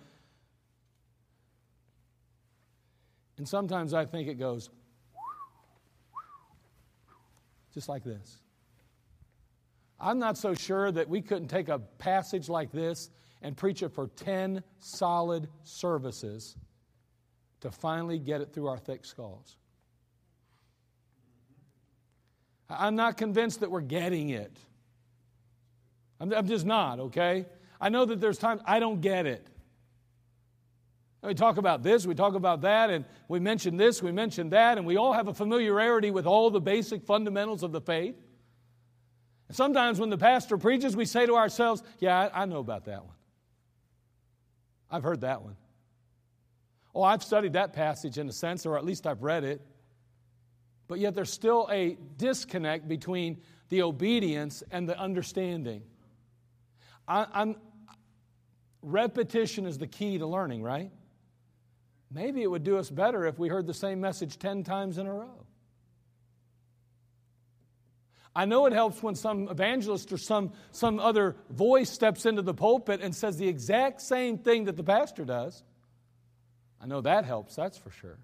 And 3.37 3.47
sometimes 3.47 3.93
I 3.93 4.05
think 4.05 4.29
it 4.29 4.35
goes, 4.35 4.69
just 7.73 7.89
like 7.89 8.03
this. 8.03 8.37
I'm 9.99 10.19
not 10.19 10.37
so 10.37 10.53
sure 10.53 10.91
that 10.91 11.09
we 11.09 11.21
couldn't 11.21 11.49
take 11.49 11.67
a 11.67 11.79
passage 11.79 12.47
like 12.47 12.71
this 12.71 13.09
and 13.41 13.55
preach 13.55 13.83
it 13.83 13.89
for 13.89 14.07
10 14.07 14.63
solid 14.79 15.47
services 15.63 16.55
to 17.61 17.71
finally 17.71 18.19
get 18.19 18.41
it 18.41 18.53
through 18.53 18.67
our 18.67 18.77
thick 18.77 19.05
skulls. 19.05 19.57
I'm 22.69 22.95
not 22.95 23.17
convinced 23.17 23.60
that 23.60 23.72
we're 23.72 23.81
getting 23.81 24.29
it. 24.29 24.57
I'm, 26.19 26.34
I'm 26.34 26.48
just 26.48 26.65
not, 26.65 27.00
okay? 27.00 27.45
I 27.79 27.89
know 27.89 28.05
that 28.05 28.19
there's 28.19 28.38
times 28.38 28.62
I 28.65 28.79
don't 28.79 29.01
get 29.01 29.25
it. 29.25 29.48
We 31.22 31.34
talk 31.34 31.57
about 31.57 31.81
this, 31.81 32.05
we 32.05 32.13
talk 32.13 32.36
about 32.36 32.62
that, 32.62 32.91
and 32.91 33.03
we 33.27 33.39
mention 33.39 33.77
this, 33.77 34.01
we 34.01 34.12
mention 34.12 34.51
that, 34.51 34.77
and 34.77 34.86
we 34.86 34.95
all 34.95 35.12
have 35.13 35.27
a 35.27 35.34
familiarity 35.34 36.12
with 36.12 36.27
all 36.27 36.51
the 36.51 36.62
basic 36.62 37.03
fundamentals 37.03 37.63
of 37.63 37.72
the 37.72 37.81
faith. 37.81 38.15
And 39.48 39.57
sometimes 39.57 40.00
when 40.00 40.12
the 40.12 40.17
pastor 40.17 40.57
preaches, 40.57 40.95
we 40.95 41.05
say 41.05 41.25
to 41.25 41.36
ourselves, 41.36 41.81
Yeah, 42.00 42.29
I, 42.34 42.43
I 42.43 42.45
know 42.45 42.60
about 42.60 42.86
that 42.86 43.03
one. 43.03 43.15
I've 44.89 45.03
heard 45.03 45.22
that 45.22 45.41
one. 45.41 45.57
Oh, 46.93 47.01
I've 47.01 47.24
studied 47.24 47.53
that 47.53 47.74
passage 47.74 48.17
in 48.17 48.29
a 48.29 48.31
sense, 48.31 48.65
or 48.65 48.77
at 48.77 48.86
least 48.86 49.07
I've 49.07 49.24
read 49.24 49.43
it. 49.43 49.62
But 50.87 50.99
yet 50.99 51.15
there's 51.15 51.31
still 51.31 51.67
a 51.71 51.97
disconnect 52.17 52.87
between 52.87 53.41
the 53.69 53.81
obedience 53.81 54.63
and 54.71 54.87
the 54.87 54.97
understanding. 54.97 55.83
I, 57.07 57.27
I'm, 57.33 57.55
repetition 58.81 59.65
is 59.65 59.77
the 59.77 59.87
key 59.87 60.17
to 60.19 60.27
learning, 60.27 60.61
right? 60.63 60.91
Maybe 62.11 62.43
it 62.43 62.47
would 62.49 62.63
do 62.63 62.77
us 62.77 62.89
better 62.89 63.25
if 63.25 63.39
we 63.39 63.49
heard 63.49 63.65
the 63.65 63.73
same 63.73 63.99
message 63.99 64.37
10 64.37 64.63
times 64.63 64.97
in 64.97 65.07
a 65.07 65.13
row. 65.13 65.45
I 68.35 68.45
know 68.45 68.65
it 68.65 68.73
helps 68.73 69.01
when 69.01 69.15
some 69.15 69.47
evangelist 69.47 70.11
or 70.11 70.17
some, 70.17 70.51
some 70.71 70.99
other 70.99 71.37
voice 71.49 71.89
steps 71.89 72.25
into 72.25 72.41
the 72.41 72.53
pulpit 72.53 72.99
and 73.01 73.15
says 73.15 73.37
the 73.37 73.47
exact 73.47 74.01
same 74.01 74.37
thing 74.37 74.65
that 74.65 74.75
the 74.75 74.83
pastor 74.83 75.23
does. 75.23 75.63
I 76.81 76.85
know 76.85 77.01
that 77.01 77.23
helps, 77.23 77.55
that's 77.55 77.77
for 77.77 77.91
sure. 77.91 78.19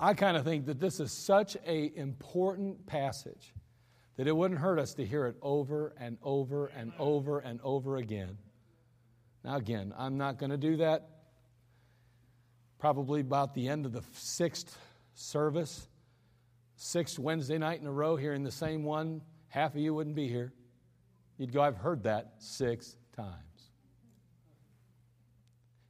I 0.00 0.14
kind 0.14 0.36
of 0.36 0.44
think 0.44 0.66
that 0.66 0.78
this 0.78 1.00
is 1.00 1.10
such 1.10 1.56
an 1.66 1.90
important 1.96 2.86
passage 2.86 3.52
that 4.16 4.26
it 4.26 4.36
wouldn't 4.36 4.60
hurt 4.60 4.78
us 4.78 4.94
to 4.94 5.04
hear 5.04 5.26
it 5.26 5.36
over 5.42 5.94
and 5.98 6.18
over 6.22 6.66
and 6.66 6.92
over 6.98 7.38
and 7.38 7.60
over 7.62 7.96
again. 7.96 8.38
Now, 9.44 9.56
again, 9.56 9.94
I'm 9.96 10.16
not 10.18 10.38
going 10.38 10.50
to 10.50 10.56
do 10.56 10.76
that. 10.78 11.08
Probably 12.78 13.20
about 13.20 13.54
the 13.54 13.68
end 13.68 13.86
of 13.86 13.92
the 13.92 14.02
sixth 14.12 14.76
service, 15.14 15.88
sixth 16.76 17.18
Wednesday 17.18 17.58
night 17.58 17.80
in 17.80 17.86
a 17.86 17.92
row, 17.92 18.16
hearing 18.16 18.44
the 18.44 18.52
same 18.52 18.84
one, 18.84 19.20
half 19.48 19.74
of 19.74 19.80
you 19.80 19.94
wouldn't 19.94 20.16
be 20.16 20.28
here. 20.28 20.52
You'd 21.38 21.52
go, 21.52 21.60
I've 21.60 21.76
heard 21.76 22.04
that 22.04 22.34
six 22.38 22.96
times. 23.16 23.34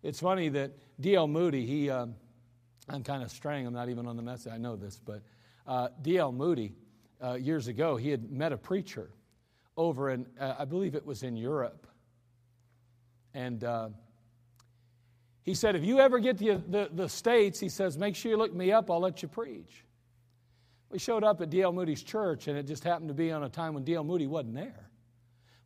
It's 0.02 0.20
funny 0.20 0.48
that 0.50 0.72
D.L. 1.00 1.26
Moody, 1.26 1.66
he, 1.66 1.90
um, 1.90 2.14
I'm 2.88 3.02
kind 3.02 3.22
of 3.22 3.30
straying, 3.30 3.66
I'm 3.66 3.74
not 3.74 3.88
even 3.88 4.06
on 4.06 4.16
the 4.16 4.22
message, 4.22 4.52
I 4.52 4.56
know 4.56 4.76
this, 4.76 4.98
but 5.04 5.22
uh, 5.66 5.88
D.L. 6.00 6.32
Moody, 6.32 6.72
uh, 7.22 7.34
years 7.34 7.68
ago, 7.68 7.96
he 7.96 8.10
had 8.10 8.30
met 8.30 8.52
a 8.52 8.56
preacher 8.56 9.10
over 9.76 10.10
in, 10.10 10.26
uh, 10.40 10.54
I 10.58 10.64
believe 10.64 10.94
it 10.94 11.04
was 11.04 11.22
in 11.22 11.36
Europe. 11.36 11.86
And 13.34 13.62
uh, 13.62 13.90
he 15.42 15.54
said, 15.54 15.76
if 15.76 15.84
you 15.84 15.98
ever 15.98 16.18
get 16.18 16.38
to 16.38 16.62
the, 16.66 16.88
the 16.92 17.08
States, 17.08 17.60
he 17.60 17.68
says, 17.68 17.98
make 17.98 18.16
sure 18.16 18.30
you 18.30 18.36
look 18.36 18.54
me 18.54 18.72
up, 18.72 18.90
I'll 18.90 19.00
let 19.00 19.22
you 19.22 19.28
preach. 19.28 19.84
We 20.90 20.98
showed 20.98 21.22
up 21.22 21.42
at 21.42 21.50
D.L. 21.50 21.72
Moody's 21.72 22.02
church, 22.02 22.48
and 22.48 22.56
it 22.56 22.66
just 22.66 22.82
happened 22.82 23.08
to 23.08 23.14
be 23.14 23.30
on 23.30 23.42
a 23.42 23.48
time 23.48 23.74
when 23.74 23.84
D.L. 23.84 24.04
Moody 24.04 24.26
wasn't 24.26 24.54
there. 24.54 24.88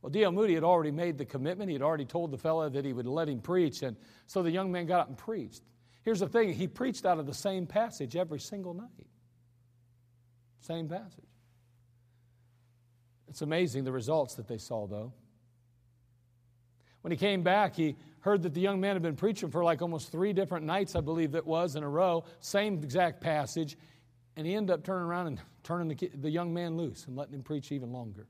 Well, 0.00 0.11
D.L. 0.11 0.33
Moody 0.33 0.55
had 0.55 0.64
already 0.64 0.91
made 0.91 1.17
the 1.17 1.25
commitment. 1.25 1.69
He 1.69 1.75
had 1.75 1.83
already 1.83 2.05
told 2.05 2.33
the 2.33 2.38
fellow 2.38 2.69
that 2.69 2.85
he 2.85 2.93
would 2.93 3.07
let 3.07 3.29
him 3.29 3.41
preach, 3.41 3.83
and 3.83 3.97
so 4.26 4.43
the 4.43 4.50
young 4.50 4.73
man 4.73 4.87
got 4.87 5.00
up 5.00 5.09
and 5.09 5.17
preached. 5.17 5.62
Here's 6.05 6.21
the 6.21 6.29
thing 6.29 6.53
he 6.53 6.67
preached 6.67 7.07
out 7.07 7.19
of 7.19 7.27
the 7.27 7.35
same 7.35 7.67
passage 7.67 8.17
every 8.17 8.41
single 8.41 8.75
night. 8.75 9.07
Same 10.61 10.89
passage. 10.89 11.25
It's 13.29 13.43
amazing 13.43 13.85
the 13.85 13.93
results 13.93 14.35
that 14.35 14.49
they 14.49 14.59
saw, 14.59 14.87
though. 14.87 15.13
When 17.03 17.11
he 17.11 17.17
came 17.17 17.43
back, 17.43 17.75
he 17.75 17.97
heard 18.21 18.43
that 18.43 18.55
the 18.55 18.61
young 18.61 18.81
man 18.81 18.95
had 18.95 19.03
been 19.03 19.17
preaching 19.17 19.51
for 19.51 19.65
like 19.65 19.83
almost 19.83 20.13
three 20.13 20.33
different 20.33 20.67
nights, 20.67 20.95
I 20.95 21.01
believe 21.01 21.33
that 21.33 21.47
was, 21.47 21.75
in 21.75 21.83
a 21.83 21.89
row, 21.89 22.25
same 22.41 22.75
exact 22.83 23.21
passage, 23.21 23.77
and 24.37 24.47
he 24.47 24.55
ended 24.55 24.73
up 24.75 24.85
turning 24.85 25.05
around 25.05 25.27
and 25.29 25.41
turning 25.63 25.89
the, 25.89 26.11
the 26.15 26.31
young 26.31 26.53
man 26.53 26.77
loose 26.77 27.07
and 27.07 27.17
letting 27.17 27.35
him 27.35 27.43
preach 27.43 27.73
even 27.73 27.93
longer. 27.93 28.27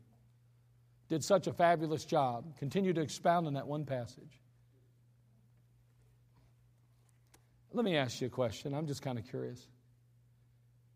Did 1.09 1.23
such 1.23 1.47
a 1.47 1.53
fabulous 1.53 2.05
job. 2.05 2.57
Continued 2.59 2.97
to 2.97 3.03
expound 3.03 3.47
on 3.47 3.55
that 3.55 3.67
one 3.67 3.85
passage. 3.85 4.42
Let 7.75 7.85
me 7.85 7.97
ask 7.97 8.21
you 8.21 8.27
a 8.27 8.31
question. 8.31 8.75
I'm 8.75 8.87
just 8.87 9.03
kind 9.03 9.19
of 9.19 9.27
curious. 9.29 9.67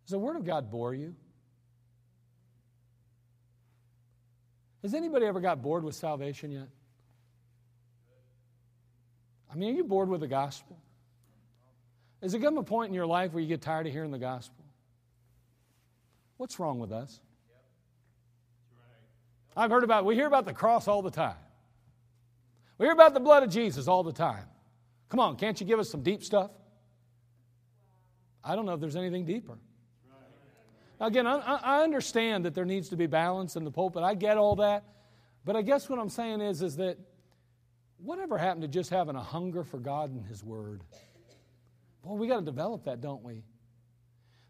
Does 0.05 0.13
the 0.13 0.19
Word 0.19 0.37
of 0.37 0.45
God 0.45 0.71
bore 0.71 0.95
you? 0.95 1.15
Has 4.83 4.95
anybody 4.95 5.27
ever 5.27 5.41
got 5.41 5.63
bored 5.63 5.83
with 5.83 5.95
salvation 5.95 6.53
yet? 6.53 6.69
I 9.51 9.57
mean, 9.57 9.75
are 9.75 9.77
you 9.77 9.85
bored 9.85 10.09
with 10.09 10.21
the 10.21 10.29
gospel? 10.29 10.79
Has 12.23 12.35
it 12.35 12.41
come 12.41 12.59
a 12.59 12.63
point 12.63 12.89
in 12.89 12.95
your 12.95 13.07
life 13.07 13.33
where 13.33 13.43
you 13.43 13.49
get 13.49 13.63
tired 13.63 13.87
of 13.87 13.93
hearing 13.93 14.11
the 14.11 14.19
gospel? 14.19 14.65
What's 16.37 16.61
wrong 16.61 16.79
with 16.79 16.93
us? 16.93 17.21
I've 19.57 19.71
heard 19.71 19.85
about, 19.85 20.05
we 20.05 20.15
hear 20.15 20.27
about 20.27 20.45
the 20.45 20.53
cross 20.53 20.87
all 20.87 21.01
the 21.01 21.11
time. 21.11 21.37
We 22.79 22.87
hear 22.87 22.93
about 22.93 23.15
the 23.15 23.21
blood 23.21 23.43
of 23.43 23.51
Jesus 23.51 23.89
all 23.89 24.03
the 24.03 24.13
time. 24.13 24.45
Come 25.09 25.19
on, 25.19 25.37
can't 25.37 25.59
you 25.61 25.67
give 25.67 25.79
us 25.79 25.89
some 25.89 26.03
deep 26.03 26.23
stuff? 26.23 26.51
I 28.47 28.55
don't 28.55 28.65
know 28.65 28.75
if 28.75 28.81
there's 28.81 28.97
anything 28.97 29.25
deeper. 29.25 29.59
Now, 31.01 31.07
again, 31.07 31.27
I, 31.27 31.39
I 31.39 31.83
understand 31.83 32.45
that 32.45 32.55
there 32.55 32.65
needs 32.65 32.89
to 32.91 32.97
be 32.97 33.07
balance 33.07 33.57
in 33.57 33.65
the 33.65 33.71
pulpit. 33.71 34.03
I 34.03 34.15
get 34.15 34.39
all 34.39 34.57
that. 34.57 34.85
But 35.45 35.57
I 35.57 35.63
guess 35.63 35.89
what 35.89 35.99
I'm 35.99 36.09
saying 36.09 36.41
is, 36.41 36.63
is 36.63 36.77
that 36.77 36.99
whatever 37.99 38.39
happened 38.39 38.63
to 38.63 38.69
just 38.69 38.91
having 38.91 39.17
a 39.17 39.23
hunger 39.23 39.63
for 39.63 39.79
God 39.79 40.11
and 40.11 40.25
His 40.25 40.43
Word? 40.43 40.83
Boy, 42.03 42.15
we 42.15 42.27
got 42.29 42.39
to 42.39 42.45
develop 42.45 42.85
that, 42.85 43.01
don't 43.01 43.23
we? 43.23 43.43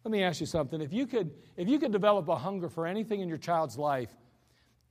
Let 0.04 0.12
me 0.12 0.22
ask 0.22 0.40
you 0.40 0.46
something. 0.46 0.80
If 0.80 0.92
you 0.92 1.06
could, 1.06 1.32
if 1.56 1.68
you 1.68 1.78
could 1.78 1.90
develop 1.90 2.28
a 2.28 2.36
hunger 2.36 2.68
for 2.68 2.86
anything 2.86 3.20
in 3.20 3.28
your 3.28 3.38
child's 3.38 3.76
life, 3.76 4.10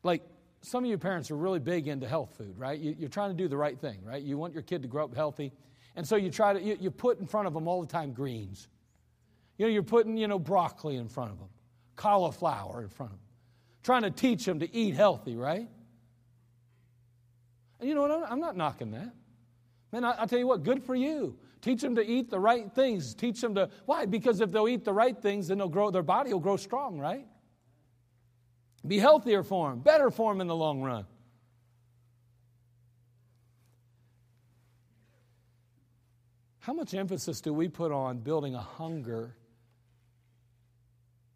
like 0.04 0.22
some 0.62 0.84
of 0.84 0.90
you 0.90 0.98
parents 0.98 1.32
are 1.32 1.38
really 1.38 1.60
big 1.60 1.88
into 1.88 2.08
health 2.08 2.36
food, 2.38 2.58
right? 2.58 2.78
You, 2.78 3.06
are 3.06 3.10
trying 3.10 3.30
to 3.30 3.38
do 3.38 3.48
the 3.48 3.56
right 3.56 3.80
thing, 3.80 4.00
right? 4.04 4.22
You 4.22 4.38
want 4.38 4.54
your 4.54 4.64
kid 4.64 4.82
to 4.82 4.88
grow 4.88 5.06
up 5.06 5.16
healthy. 5.16 5.54
And 5.96 6.06
so 6.06 6.18
you 6.18 6.30
try 6.30 6.54
to, 6.54 6.62
you, 6.62 6.78
you 6.80 6.92
put 6.92 7.20
in 7.20 7.26
front 7.26 7.48
of 7.48 7.54
them 7.54 7.68
all 7.68 7.82
the 7.82 7.88
time 7.88 8.12
greens. 8.12 8.68
You 9.58 9.66
know, 9.66 9.72
you're 9.72 9.84
putting, 9.84 10.18
you 10.18 10.28
know, 10.28 10.40
broccoli 10.40 10.98
in 10.98 11.08
front 11.08 11.32
of 11.32 11.40
them, 11.40 11.50
cauliflower 11.96 12.84
in 12.84 12.90
front 12.90 13.14
of 13.14 13.18
them, 13.18 13.28
trying 13.84 14.02
to 14.04 14.12
teach 14.12 14.46
them 14.46 14.60
to 14.60 14.76
eat 14.76 14.96
healthy, 14.96 15.36
right? 15.36 15.70
And 17.80 17.90
you 17.90 17.96
know 17.96 18.02
what? 18.02 18.32
I'm 18.32 18.40
not 18.40 18.58
knocking 18.58 18.92
that. 18.92 19.14
Man, 19.92 20.04
I, 20.04 20.24
I 20.24 20.26
tell 20.26 20.40
you 20.40 20.48
what, 20.48 20.64
good 20.64 20.84
for 20.84 20.96
you. 20.96 21.38
Teach 21.62 21.82
them 21.82 21.96
to 21.96 22.06
eat 22.06 22.30
the 22.30 22.40
right 22.40 22.72
things. 22.74 23.16
Teach 23.16 23.42
them 23.42 23.56
to, 23.56 23.70
why? 23.86 24.06
Because 24.06 24.42
if 24.42 24.52
they'll 24.52 24.68
eat 24.68 24.84
the 24.84 24.94
right 24.94 25.18
things, 25.18 25.48
then 25.48 25.58
they'll 25.58 25.70
grow, 25.70 25.90
their 25.90 26.04
body 26.04 26.34
will 26.34 26.40
grow 26.40 26.58
strong, 26.58 27.00
right? 27.00 27.26
Be 28.86 29.00
healthier 29.00 29.42
for 29.42 29.70
them, 29.70 29.80
better 29.80 30.12
for 30.12 30.32
them 30.32 30.42
in 30.42 30.48
the 30.48 30.56
long 30.56 30.82
run. 30.82 31.06
How 36.60 36.74
much 36.74 36.94
emphasis 36.94 37.42
do 37.42 37.54
we 37.54 37.68
put 37.68 37.92
on 37.92 38.20
building 38.20 38.56
a 38.56 38.62
hunger 38.62 39.36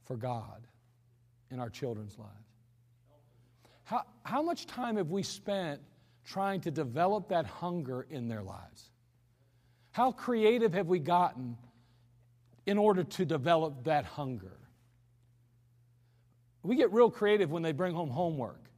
for 0.10 0.18
God 0.18 0.66
in 1.52 1.60
our 1.60 1.70
children's 1.70 2.18
lives? 2.18 2.34
How, 3.84 4.02
how 4.24 4.42
much 4.42 4.66
time 4.66 4.98
have 4.98 5.12
we 5.12 5.22
spent 5.22 5.82
trying 6.26 6.62
to 6.62 6.72
develop 6.72 7.30
that 7.30 7.46
hunger 7.46 8.08
in 8.10 8.28
their 8.28 8.42
lives? 8.42 8.90
How 9.92 10.12
creative 10.12 10.74
have 10.74 10.88
we 10.88 10.98
gotten 10.98 11.56
in 12.66 12.80
order 12.80 13.04
to 13.04 13.26
develop 13.26 13.84
that 13.84 14.04
hunger? 14.04 14.58
We 16.64 16.76
get 16.76 16.92
real 16.92 17.12
creative 17.12 17.52
when 17.52 17.62
they 17.62 17.72
bring 17.72 17.94
home 17.94 18.10
homework. 18.10 18.69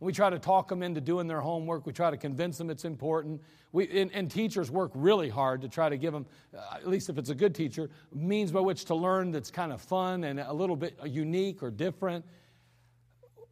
We 0.00 0.14
try 0.14 0.30
to 0.30 0.38
talk 0.38 0.68
them 0.68 0.82
into 0.82 1.00
doing 1.00 1.26
their 1.26 1.42
homework. 1.42 1.86
We 1.86 1.92
try 1.92 2.10
to 2.10 2.16
convince 2.16 2.56
them 2.56 2.70
it's 2.70 2.86
important. 2.86 3.42
We, 3.72 4.00
and, 4.00 4.10
and 4.12 4.30
teachers 4.30 4.70
work 4.70 4.90
really 4.94 5.28
hard 5.28 5.60
to 5.60 5.68
try 5.68 5.90
to 5.90 5.98
give 5.98 6.14
them, 6.14 6.26
uh, 6.56 6.76
at 6.76 6.88
least 6.88 7.10
if 7.10 7.18
it's 7.18 7.28
a 7.28 7.34
good 7.34 7.54
teacher, 7.54 7.90
means 8.12 8.50
by 8.50 8.60
which 8.60 8.86
to 8.86 8.94
learn 8.94 9.30
that's 9.30 9.50
kind 9.50 9.72
of 9.72 9.82
fun 9.82 10.24
and 10.24 10.40
a 10.40 10.52
little 10.52 10.74
bit 10.74 10.98
unique 11.04 11.62
or 11.62 11.70
different. 11.70 12.24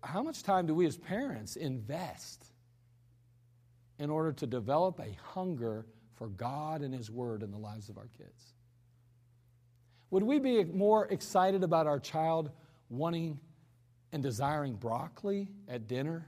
How 0.02 0.22
much 0.22 0.42
time 0.42 0.66
do 0.66 0.74
we 0.74 0.86
as 0.86 0.96
parents 0.96 1.56
invest 1.56 2.46
in 3.98 4.08
order 4.08 4.32
to 4.32 4.46
develop 4.46 5.00
a 5.00 5.16
hunger 5.34 5.84
for 6.14 6.28
God 6.28 6.80
and 6.80 6.94
His 6.94 7.10
Word 7.10 7.42
in 7.42 7.50
the 7.50 7.58
lives 7.58 7.90
of 7.90 7.98
our 7.98 8.08
kids? 8.16 8.54
Would 10.10 10.22
we 10.22 10.38
be 10.38 10.64
more 10.64 11.06
excited 11.08 11.62
about 11.62 11.86
our 11.86 12.00
child 12.00 12.50
wanting 12.88 13.38
and 14.12 14.22
desiring 14.22 14.74
broccoli 14.76 15.48
at 15.68 15.86
dinner 15.86 16.26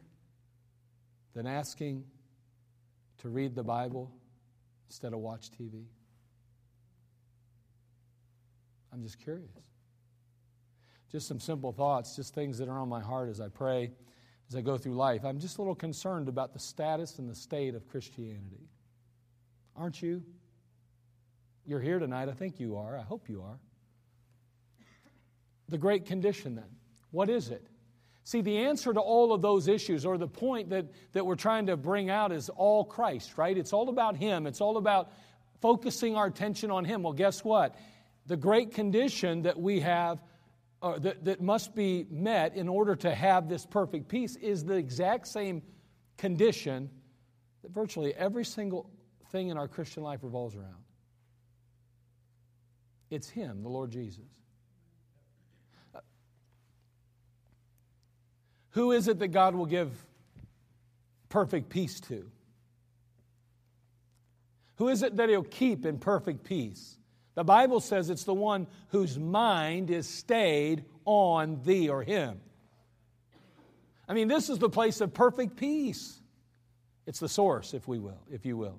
than 1.35 1.47
asking 1.47 2.05
to 3.19 3.29
read 3.29 3.55
the 3.55 3.63
Bible 3.63 4.11
instead 4.89 5.13
of 5.13 5.21
watch 5.21 5.51
TV? 5.51 5.85
I'm 8.93 9.03
just 9.03 9.19
curious. 9.21 9.51
Just 11.11 11.27
some 11.27 11.41
simple 11.41 11.73
thoughts, 11.73 12.17
just 12.17 12.35
things 12.35 12.59
that 12.59 12.69
are 12.69 12.79
on 12.79 12.89
my 12.89 13.01
heart 13.01 13.29
as 13.29 13.41
I 13.41 13.49
pray, 13.49 13.93
as 14.49 14.57
I 14.57 14.61
go 14.61 14.77
through 14.79 14.95
life. 14.95 15.25
I'm 15.25 15.39
just 15.39 15.59
a 15.59 15.61
little 15.61 15.75
concerned 15.75 16.29
about 16.29 16.53
the 16.53 16.59
status 16.59 17.19
and 17.19 17.29
the 17.29 17.35
state 17.35 17.75
of 17.75 17.89
Christianity. 17.89 18.69
Aren't 19.77 20.03
you? 20.03 20.23
You're 21.67 21.81
here 21.81 21.99
tonight. 21.99 22.29
I 22.29 22.33
think 22.33 22.59
you 22.59 22.77
are. 22.77 22.97
I 22.97 23.03
hope 23.03 23.29
you 23.29 23.43
are. 23.43 23.59
The 25.69 25.79
great 25.79 26.07
condition, 26.07 26.57
then. 26.57 26.65
What 27.13 27.29
is 27.29 27.51
it? 27.51 27.67
See, 28.31 28.43
the 28.43 28.59
answer 28.59 28.95
to 28.95 29.01
all 29.01 29.33
of 29.33 29.43
those 29.43 29.67
issues, 29.67 30.07
or 30.07 30.17
the 30.17 30.29
point 30.29 30.71
that, 30.71 30.87
that 31.15 31.27
we're 31.27 31.35
trying 31.35 31.67
to 31.67 31.77
bring 31.77 32.11
out, 32.11 32.31
is 32.31 32.49
all 32.49 32.85
Christ, 32.85 33.37
right? 33.37 33.59
It's 33.59 33.73
all 33.73 33.89
about 33.89 34.17
Him. 34.17 34.47
It's 34.47 34.61
all 34.61 34.77
about 34.77 35.11
focusing 35.61 36.15
our 36.15 36.27
attention 36.27 36.71
on 36.71 36.85
Him. 36.85 37.03
Well, 37.03 37.13
guess 37.13 37.43
what? 37.43 37.75
The 38.27 38.37
great 38.37 38.73
condition 38.73 39.43
that 39.43 39.59
we 39.59 39.81
have, 39.81 40.23
that, 40.81 41.25
that 41.25 41.41
must 41.41 41.75
be 41.75 42.07
met 42.09 42.55
in 42.55 42.69
order 42.69 42.95
to 42.95 43.13
have 43.13 43.49
this 43.49 43.67
perfect 43.67 44.07
peace, 44.07 44.37
is 44.37 44.63
the 44.63 44.77
exact 44.77 45.27
same 45.27 45.61
condition 46.17 46.89
that 47.63 47.73
virtually 47.73 48.15
every 48.15 48.45
single 48.45 48.89
thing 49.33 49.49
in 49.49 49.59
our 49.59 49.67
Christian 49.67 50.05
life 50.05 50.21
revolves 50.23 50.55
around. 50.55 50.85
It's 53.11 53.29
Him, 53.29 53.65
the 53.65 53.71
Lord 53.71 53.91
Jesus. 53.91 54.40
Who 58.73 58.93
is 58.93 59.09
it 59.09 59.19
that 59.19 59.29
God 59.29 59.55
will 59.55 59.67
give 59.67 59.93
perfect 61.29 61.69
peace 61.69 62.01
to? 62.01 62.31
Who 64.77 64.89
is 64.89 65.03
it 65.03 65.17
that 65.17 65.29
He'll 65.29 65.43
keep 65.43 65.85
in 65.85 65.99
perfect 65.99 66.45
peace? 66.45 66.97
The 67.35 67.45
Bible 67.45 67.81
says 67.81 68.11
it's 68.11 68.25
the 68.25 68.35
one 68.35 68.67
whose 68.89 69.19
mind 69.19 69.91
is 69.91 70.09
stayed 70.09 70.85
on 71.05 71.63
thee 71.63 71.89
or 71.89 72.03
him. 72.03 72.41
I 74.09 74.15
mean, 74.15 74.29
this 74.29 74.51
is 74.51 74.59
the 74.59 74.69
place 74.69 75.01
of 75.01 75.15
perfect 75.15 75.57
peace. 75.57 76.21
It's 77.07 77.21
the 77.21 77.29
source, 77.29 77.73
if 77.73 77.87
we 77.89 77.99
will, 77.99 78.21
if 78.31 78.45
you 78.45 78.57
will. 78.57 78.79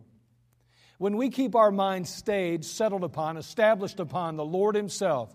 When 0.98 1.18
we 1.18 1.30
keep 1.30 1.56
our 1.56 1.72
mind 1.72 2.08
stayed, 2.08 2.64
settled 2.64 3.04
upon, 3.04 3.38
established 3.38 4.00
upon 4.00 4.36
the 4.36 4.46
Lord 4.46 4.76
Himself, 4.76 5.34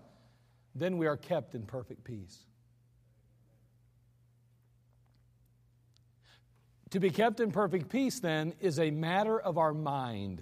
then 0.73 0.97
we 0.97 1.07
are 1.07 1.17
kept 1.17 1.55
in 1.55 1.63
perfect 1.63 2.03
peace. 2.03 2.46
To 6.91 6.99
be 6.99 7.09
kept 7.09 7.39
in 7.39 7.51
perfect 7.51 7.89
peace, 7.89 8.19
then, 8.19 8.53
is 8.61 8.79
a 8.79 8.91
matter 8.91 9.39
of 9.39 9.57
our 9.57 9.73
mind. 9.73 10.41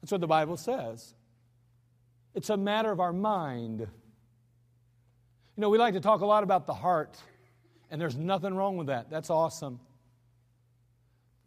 That's 0.00 0.12
what 0.12 0.20
the 0.20 0.26
Bible 0.26 0.56
says. 0.56 1.14
It's 2.34 2.48
a 2.48 2.56
matter 2.56 2.90
of 2.90 3.00
our 3.00 3.12
mind. 3.12 3.80
You 3.80 3.88
know, 5.56 5.68
we 5.68 5.78
like 5.78 5.94
to 5.94 6.00
talk 6.00 6.22
a 6.22 6.26
lot 6.26 6.42
about 6.42 6.66
the 6.66 6.72
heart, 6.72 7.18
and 7.90 8.00
there's 8.00 8.16
nothing 8.16 8.54
wrong 8.54 8.78
with 8.78 8.86
that. 8.86 9.10
That's 9.10 9.28
awesome. 9.28 9.80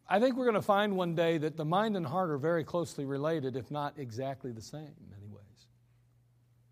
I 0.08 0.20
think 0.20 0.36
we're 0.36 0.46
going 0.46 0.56
to 0.56 0.62
find 0.62 0.96
one 0.96 1.16
day 1.16 1.40
that 1.40 1.58
the 1.58 1.66
mind 1.66 1.98
and 1.98 2.06
heart 2.06 2.30
are 2.30 2.38
very 2.38 2.64
closely 2.64 3.06
related, 3.06 3.56
if 3.56 3.72
not 3.72 3.96
exactly 3.98 4.52
the 4.52 4.62
same 4.62 4.82
in 4.82 5.10
many 5.10 5.28
ways. 5.28 5.68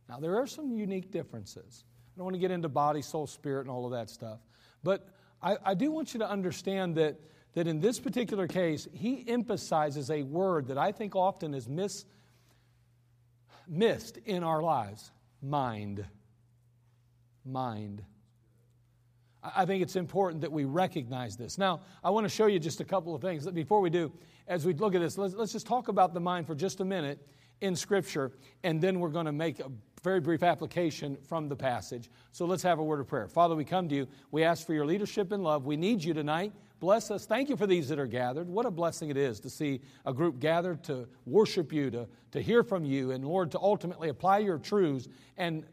Now, 0.08 0.20
there 0.20 0.38
are 0.38 0.46
some 0.46 0.72
unique 0.72 1.10
differences. 1.10 1.86
I 2.14 2.18
don't 2.18 2.26
want 2.26 2.36
to 2.36 2.40
get 2.40 2.52
into 2.52 2.70
body, 2.70 3.02
soul, 3.02 3.26
spirit, 3.26 3.62
and 3.62 3.72
all 3.72 3.86
of 3.86 3.94
that 3.94 4.10
stuff. 4.10 4.40
But 4.84 5.08
I, 5.42 5.58
I 5.66 5.74
do 5.74 5.92
want 5.92 6.14
you 6.14 6.20
to 6.20 6.30
understand 6.30 6.96
that, 6.96 7.20
that 7.54 7.68
in 7.68 7.80
this 7.80 8.00
particular 8.00 8.48
case, 8.48 8.88
he 8.94 9.24
emphasizes 9.28 10.10
a 10.10 10.24
word 10.24 10.68
that 10.68 10.78
I 10.78 10.92
think 10.92 11.16
often 11.16 11.54
is 11.54 11.68
miss, 11.68 12.06
missed 13.68 14.18
in 14.26 14.44
our 14.44 14.62
lives 14.62 15.12
mind. 15.42 16.06
Mind. 17.44 18.04
I 19.44 19.66
think 19.66 19.82
it's 19.82 19.96
important 19.96 20.42
that 20.42 20.52
we 20.52 20.66
recognize 20.66 21.36
this. 21.36 21.58
Now, 21.58 21.82
I 22.04 22.12
want 22.12 22.26
to 22.26 22.30
show 22.30 22.46
you 22.46 22.60
just 22.60 22.80
a 22.80 22.86
couple 22.86 23.16
of 23.16 23.22
things. 23.22 23.50
Before 23.50 23.82
we 23.82 23.90
do, 23.90 24.12
as 24.48 24.66
we 24.66 24.74
look 24.74 24.94
at 24.94 25.02
this, 25.02 25.18
let's, 25.18 25.34
let's 25.34 25.52
just 25.52 25.66
talk 25.66 25.88
about 25.88 26.14
the 26.14 26.20
mind 26.20 26.46
for 26.46 26.54
just 26.54 26.80
a 26.80 26.86
minute 26.86 27.28
in 27.60 27.76
Scripture, 27.76 28.32
and 28.64 28.80
then 28.80 29.00
we're 29.00 29.10
going 29.10 29.26
to 29.26 29.32
make 29.32 29.60
a 29.60 29.72
very 30.04 30.20
brief 30.20 30.42
application 30.42 31.18
from 31.28 31.48
the 31.48 31.56
passage. 31.56 32.10
So 32.32 32.46
let's 32.46 32.64
have 32.64 32.80
a 32.80 32.84
word 32.84 33.00
of 33.00 33.08
prayer. 33.08 33.28
Father, 33.28 33.56
we 33.56 33.66
come 33.66 33.88
to 33.90 33.96
you. 33.96 34.08
We 34.32 34.44
ask 34.44 34.66
for 34.66 34.74
your 34.74 34.86
leadership 34.86 35.32
and 35.32 35.44
love. 35.44 35.66
We 35.66 35.78
need 35.78 36.04
you 36.04 36.14
tonight. 36.14 36.54
Bless 36.80 37.12
us. 37.12 37.28
Thank 37.28 37.50
you 37.50 37.56
for 37.56 37.68
these 37.68 37.88
that 37.90 38.00
are 38.00 38.08
gathered. 38.08 38.48
What 38.48 38.66
a 38.66 38.72
blessing 38.72 39.12
it 39.12 39.18
is 39.18 39.40
to 39.42 39.50
see 39.50 39.82
a 40.04 40.14
group 40.14 40.40
gathered 40.40 40.84
to 40.86 41.08
worship 41.28 41.72
you, 41.72 41.92
to, 41.92 42.08
to 42.32 42.42
hear 42.42 42.64
from 42.64 42.84
you, 42.84 43.12
and 43.12 43.24
Lord, 43.24 43.52
to 43.52 43.60
ultimately 43.60 44.10
apply 44.10 44.40
your 44.40 44.58
truths 44.58 45.08
and 45.38 45.66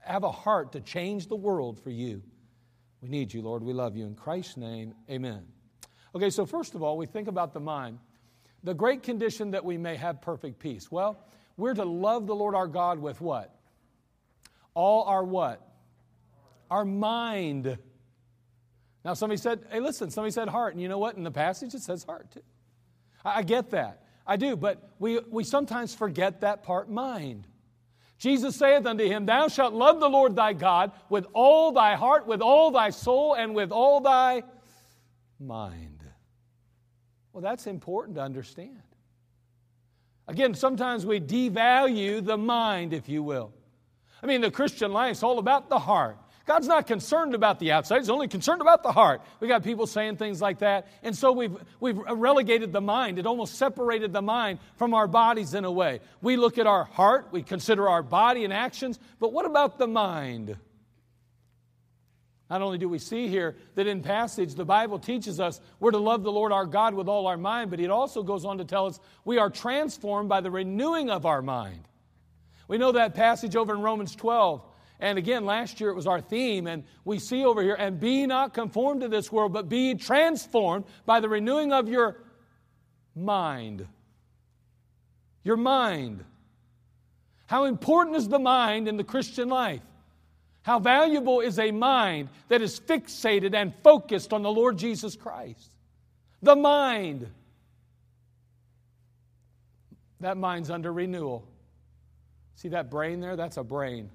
have 0.00 0.24
a 0.24 0.30
heart 0.30 0.72
to 0.72 0.80
change 0.80 1.28
the 1.28 1.36
world 1.36 1.82
for 1.82 1.88
you. 1.88 2.22
We 3.00 3.08
need 3.08 3.32
you, 3.32 3.40
Lord. 3.40 3.62
We 3.62 3.72
love 3.72 3.96
you. 3.96 4.04
In 4.04 4.14
Christ's 4.14 4.58
name, 4.58 4.94
amen. 5.08 5.46
Okay, 6.14 6.28
so 6.28 6.44
first 6.44 6.74
of 6.74 6.82
all, 6.82 6.98
we 6.98 7.06
think 7.06 7.28
about 7.28 7.54
the 7.54 7.60
mind. 7.60 7.98
The 8.62 8.74
great 8.74 9.02
condition 9.02 9.52
that 9.52 9.64
we 9.64 9.78
may 9.78 9.96
have 9.96 10.20
perfect 10.20 10.58
peace. 10.58 10.90
Well, 10.90 11.24
we're 11.56 11.72
to 11.72 11.84
love 11.84 12.26
the 12.26 12.34
Lord 12.34 12.54
our 12.54 12.66
God 12.66 12.98
with 12.98 13.22
what? 13.22 13.59
All 14.74 15.04
our 15.04 15.24
what? 15.24 15.66
Our 16.70 16.84
mind. 16.84 17.78
Now, 19.04 19.14
somebody 19.14 19.38
said, 19.38 19.60
hey, 19.70 19.80
listen, 19.80 20.10
somebody 20.10 20.32
said 20.32 20.48
heart. 20.48 20.74
And 20.74 20.82
you 20.82 20.88
know 20.88 20.98
what? 20.98 21.16
In 21.16 21.24
the 21.24 21.30
passage, 21.30 21.74
it 21.74 21.82
says 21.82 22.04
heart 22.04 22.30
too. 22.30 22.42
I, 23.24 23.42
get 23.42 23.70
that. 23.70 24.02
I 24.26 24.36
do. 24.36 24.56
But 24.56 24.90
we, 24.98 25.20
we 25.30 25.44
sometimes 25.44 25.94
forget 25.94 26.42
that 26.42 26.62
part 26.62 26.90
mind. 26.90 27.46
Jesus 28.18 28.56
saith 28.56 28.84
unto 28.84 29.06
him, 29.06 29.24
Thou 29.24 29.48
shalt 29.48 29.72
love 29.72 29.98
the 29.98 30.08
Lord 30.08 30.36
thy 30.36 30.52
God 30.52 30.92
with 31.08 31.26
all 31.32 31.72
thy 31.72 31.94
heart, 31.94 32.26
with 32.26 32.42
all 32.42 32.70
thy 32.70 32.90
soul, 32.90 33.34
and 33.34 33.54
with 33.54 33.72
all 33.72 34.00
thy 34.00 34.42
mind. 35.38 36.04
Well, 37.32 37.42
that's 37.42 37.66
important 37.66 38.16
to 38.16 38.22
understand. 38.22 38.82
Again, 40.28 40.54
sometimes 40.54 41.06
we 41.06 41.18
devalue 41.18 42.24
the 42.24 42.36
mind, 42.36 42.92
if 42.92 43.08
you 43.08 43.22
will. 43.22 43.52
I 44.22 44.26
mean, 44.26 44.40
the 44.40 44.50
Christian 44.50 44.92
life 44.92 45.12
is 45.12 45.22
all 45.22 45.38
about 45.38 45.68
the 45.68 45.78
heart. 45.78 46.16
God's 46.46 46.66
not 46.66 46.86
concerned 46.86 47.34
about 47.34 47.60
the 47.60 47.72
outside, 47.72 47.98
He's 47.98 48.10
only 48.10 48.26
concerned 48.26 48.60
about 48.60 48.82
the 48.82 48.92
heart. 48.92 49.22
We 49.38 49.46
got 49.46 49.62
people 49.62 49.86
saying 49.86 50.16
things 50.16 50.42
like 50.42 50.58
that. 50.58 50.88
And 51.02 51.16
so 51.16 51.32
we've, 51.32 51.56
we've 51.78 51.96
relegated 51.96 52.72
the 52.72 52.80
mind. 52.80 53.18
It 53.18 53.26
almost 53.26 53.54
separated 53.54 54.12
the 54.12 54.22
mind 54.22 54.58
from 54.76 54.92
our 54.94 55.06
bodies 55.06 55.54
in 55.54 55.64
a 55.64 55.70
way. 55.70 56.00
We 56.20 56.36
look 56.36 56.58
at 56.58 56.66
our 56.66 56.84
heart, 56.84 57.28
we 57.30 57.42
consider 57.42 57.88
our 57.88 58.02
body 58.02 58.44
and 58.44 58.52
actions, 58.52 58.98
but 59.20 59.32
what 59.32 59.46
about 59.46 59.78
the 59.78 59.86
mind? 59.86 60.56
Not 62.50 62.62
only 62.62 62.78
do 62.78 62.88
we 62.88 62.98
see 62.98 63.28
here 63.28 63.54
that 63.76 63.86
in 63.86 64.02
passage 64.02 64.56
the 64.56 64.64
Bible 64.64 64.98
teaches 64.98 65.38
us 65.38 65.60
we're 65.78 65.92
to 65.92 65.98
love 65.98 66.24
the 66.24 66.32
Lord 66.32 66.50
our 66.50 66.66
God 66.66 66.94
with 66.94 67.08
all 67.08 67.28
our 67.28 67.36
mind, 67.36 67.70
but 67.70 67.78
it 67.78 67.90
also 67.90 68.24
goes 68.24 68.44
on 68.44 68.58
to 68.58 68.64
tell 68.64 68.86
us 68.86 68.98
we 69.24 69.38
are 69.38 69.50
transformed 69.50 70.28
by 70.28 70.40
the 70.40 70.50
renewing 70.50 71.10
of 71.10 71.26
our 71.26 71.42
mind. 71.42 71.86
We 72.70 72.78
know 72.78 72.92
that 72.92 73.16
passage 73.16 73.56
over 73.56 73.74
in 73.74 73.80
Romans 73.80 74.14
12. 74.14 74.62
And 75.00 75.18
again, 75.18 75.44
last 75.44 75.80
year 75.80 75.90
it 75.90 75.96
was 75.96 76.06
our 76.06 76.20
theme, 76.20 76.68
and 76.68 76.84
we 77.04 77.18
see 77.18 77.44
over 77.44 77.64
here, 77.64 77.74
and 77.74 77.98
be 77.98 78.28
not 78.28 78.54
conformed 78.54 79.00
to 79.00 79.08
this 79.08 79.32
world, 79.32 79.52
but 79.52 79.68
be 79.68 79.96
transformed 79.96 80.84
by 81.04 81.18
the 81.18 81.28
renewing 81.28 81.72
of 81.72 81.88
your 81.88 82.22
mind. 83.16 83.88
Your 85.42 85.56
mind. 85.56 86.24
How 87.46 87.64
important 87.64 88.14
is 88.14 88.28
the 88.28 88.38
mind 88.38 88.86
in 88.86 88.96
the 88.96 89.02
Christian 89.02 89.48
life? 89.48 89.82
How 90.62 90.78
valuable 90.78 91.40
is 91.40 91.58
a 91.58 91.72
mind 91.72 92.28
that 92.50 92.62
is 92.62 92.78
fixated 92.78 93.52
and 93.52 93.74
focused 93.82 94.32
on 94.32 94.44
the 94.44 94.52
Lord 94.52 94.78
Jesus 94.78 95.16
Christ? 95.16 95.74
The 96.40 96.54
mind. 96.54 97.26
That 100.20 100.36
mind's 100.36 100.70
under 100.70 100.92
renewal. 100.92 101.48
See 102.60 102.68
that 102.68 102.90
brain 102.90 103.20
there? 103.20 103.36
That's 103.36 103.56
a 103.56 103.64
brain. 103.64 104.10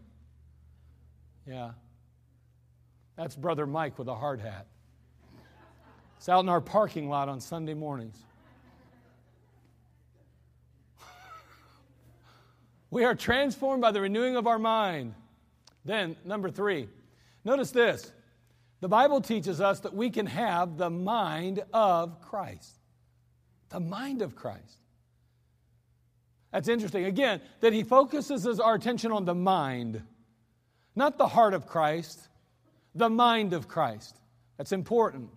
Yeah. 1.48 1.72
That's 3.16 3.36
Brother 3.36 3.66
Mike 3.66 3.98
with 3.98 4.08
a 4.08 4.14
hard 4.14 4.40
hat. 4.40 4.68
It's 6.18 6.30
out 6.30 6.42
in 6.42 6.50
our 6.50 6.62
parking 6.62 7.10
lot 7.10 7.28
on 7.28 7.42
Sunday 7.42 7.74
mornings. 7.74 8.18
we 12.92 13.04
are 13.04 13.16
transformed 13.16 13.82
by 13.82 13.92
the 13.92 14.02
renewing 14.02 14.36
of 14.36 14.46
our 14.46 14.60
mind. 14.60 15.16
Then, 15.84 16.16
number 16.24 16.52
three, 16.52 16.88
notice 17.46 17.72
this. 17.72 18.12
The 18.80 18.88
Bible 18.88 19.22
teaches 19.22 19.60
us 19.60 19.80
that 19.80 19.96
we 19.96 20.12
can 20.12 20.28
have 20.28 20.78
the 20.78 20.92
mind 20.92 21.64
of 21.74 22.22
Christ. 22.22 22.78
The 23.70 23.80
mind 23.80 24.22
of 24.22 24.36
Christ. 24.36 24.85
That's 26.56 26.70
interesting. 26.70 27.04
Again, 27.04 27.42
that 27.60 27.74
he 27.74 27.84
focuses 27.84 28.62
our 28.62 28.76
attention 28.76 29.12
on 29.12 29.26
the 29.26 29.36
mind, 29.36 30.02
not 30.96 31.18
the 31.18 31.28
heart 31.28 31.54
of 31.54 31.68
Christ, 31.68 32.30
the 32.96 33.10
mind 33.10 33.52
of 33.52 33.68
Christ. 33.68 34.16
That's 34.56 34.72
important. 34.72 35.32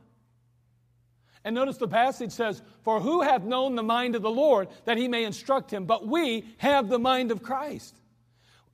And 1.42 1.56
notice 1.56 1.76
the 1.76 1.88
passage 1.88 2.30
says, 2.30 2.62
For 2.84 3.00
who 3.00 3.22
hath 3.22 3.42
known 3.42 3.74
the 3.74 3.82
mind 3.82 4.14
of 4.14 4.22
the 4.22 4.30
Lord 4.30 4.68
that 4.84 4.96
he 4.96 5.08
may 5.08 5.24
instruct 5.24 5.72
him? 5.72 5.86
But 5.86 6.06
we 6.06 6.44
have 6.58 6.88
the 6.88 7.00
mind 7.00 7.32
of 7.32 7.42
Christ. 7.42 7.98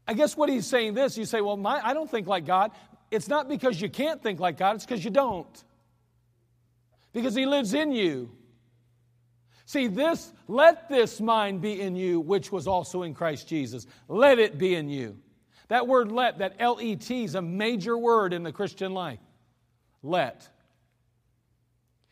I 0.06 0.12
guess 0.12 0.36
what 0.36 0.50
he's 0.50 0.66
saying 0.66 0.92
this, 0.92 1.16
you 1.16 1.24
say, 1.24 1.40
Well, 1.40 1.56
my, 1.56 1.80
I 1.82 1.94
don't 1.94 2.10
think 2.10 2.26
like 2.26 2.44
God. 2.44 2.72
It's 3.10 3.26
not 3.26 3.48
because 3.48 3.80
you 3.80 3.88
can't 3.88 4.22
think 4.22 4.38
like 4.38 4.58
God, 4.58 4.76
it's 4.76 4.84
because 4.84 5.02
you 5.02 5.10
don't. 5.10 5.64
Because 7.14 7.34
he 7.34 7.46
lives 7.46 7.72
in 7.72 7.92
you. 7.92 8.32
See, 9.66 9.86
this, 9.86 10.32
let 10.46 10.88
this 10.88 11.20
mind 11.20 11.62
be 11.62 11.80
in 11.80 11.96
you, 11.96 12.20
which 12.20 12.52
was 12.52 12.66
also 12.66 13.02
in 13.02 13.14
Christ 13.14 13.48
Jesus. 13.48 13.86
Let 14.08 14.38
it 14.38 14.58
be 14.58 14.74
in 14.74 14.88
you. 14.88 15.16
That 15.68 15.86
word 15.88 16.12
let, 16.12 16.38
that 16.38 16.56
L 16.58 16.78
E 16.80 16.96
T, 16.96 17.24
is 17.24 17.34
a 17.34 17.42
major 17.42 17.96
word 17.96 18.34
in 18.34 18.42
the 18.42 18.52
Christian 18.52 18.92
life. 18.92 19.20
Let. 20.02 20.46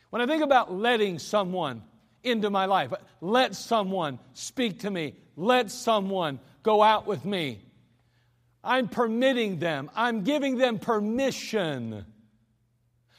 When 0.08 0.22
I 0.22 0.26
think 0.26 0.42
about 0.42 0.72
letting 0.72 1.18
someone 1.18 1.82
into 2.22 2.48
my 2.48 2.64
life, 2.64 2.92
let 3.20 3.54
someone 3.54 4.18
speak 4.32 4.80
to 4.80 4.90
me, 4.90 5.14
let 5.36 5.70
someone 5.70 6.40
go 6.62 6.82
out 6.82 7.06
with 7.06 7.24
me, 7.24 7.60
I'm 8.64 8.88
permitting 8.88 9.58
them, 9.58 9.90
I'm 9.94 10.22
giving 10.22 10.56
them 10.56 10.78
permission. 10.78 12.06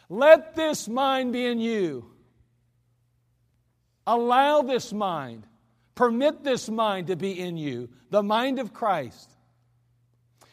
Let 0.10 0.56
this 0.56 0.88
mind 0.88 1.34
be 1.34 1.46
in 1.46 1.60
you. 1.60 2.12
Allow 4.06 4.63
this 4.63 4.92
mind, 4.92 5.46
permit 5.96 6.44
this 6.44 6.70
mind 6.70 7.08
to 7.08 7.16
be 7.16 7.39
in 7.39 7.58
you, 7.58 7.89
the 8.10 8.24
mind 8.24 8.60
of 8.60 8.74
Christ. 8.74 9.30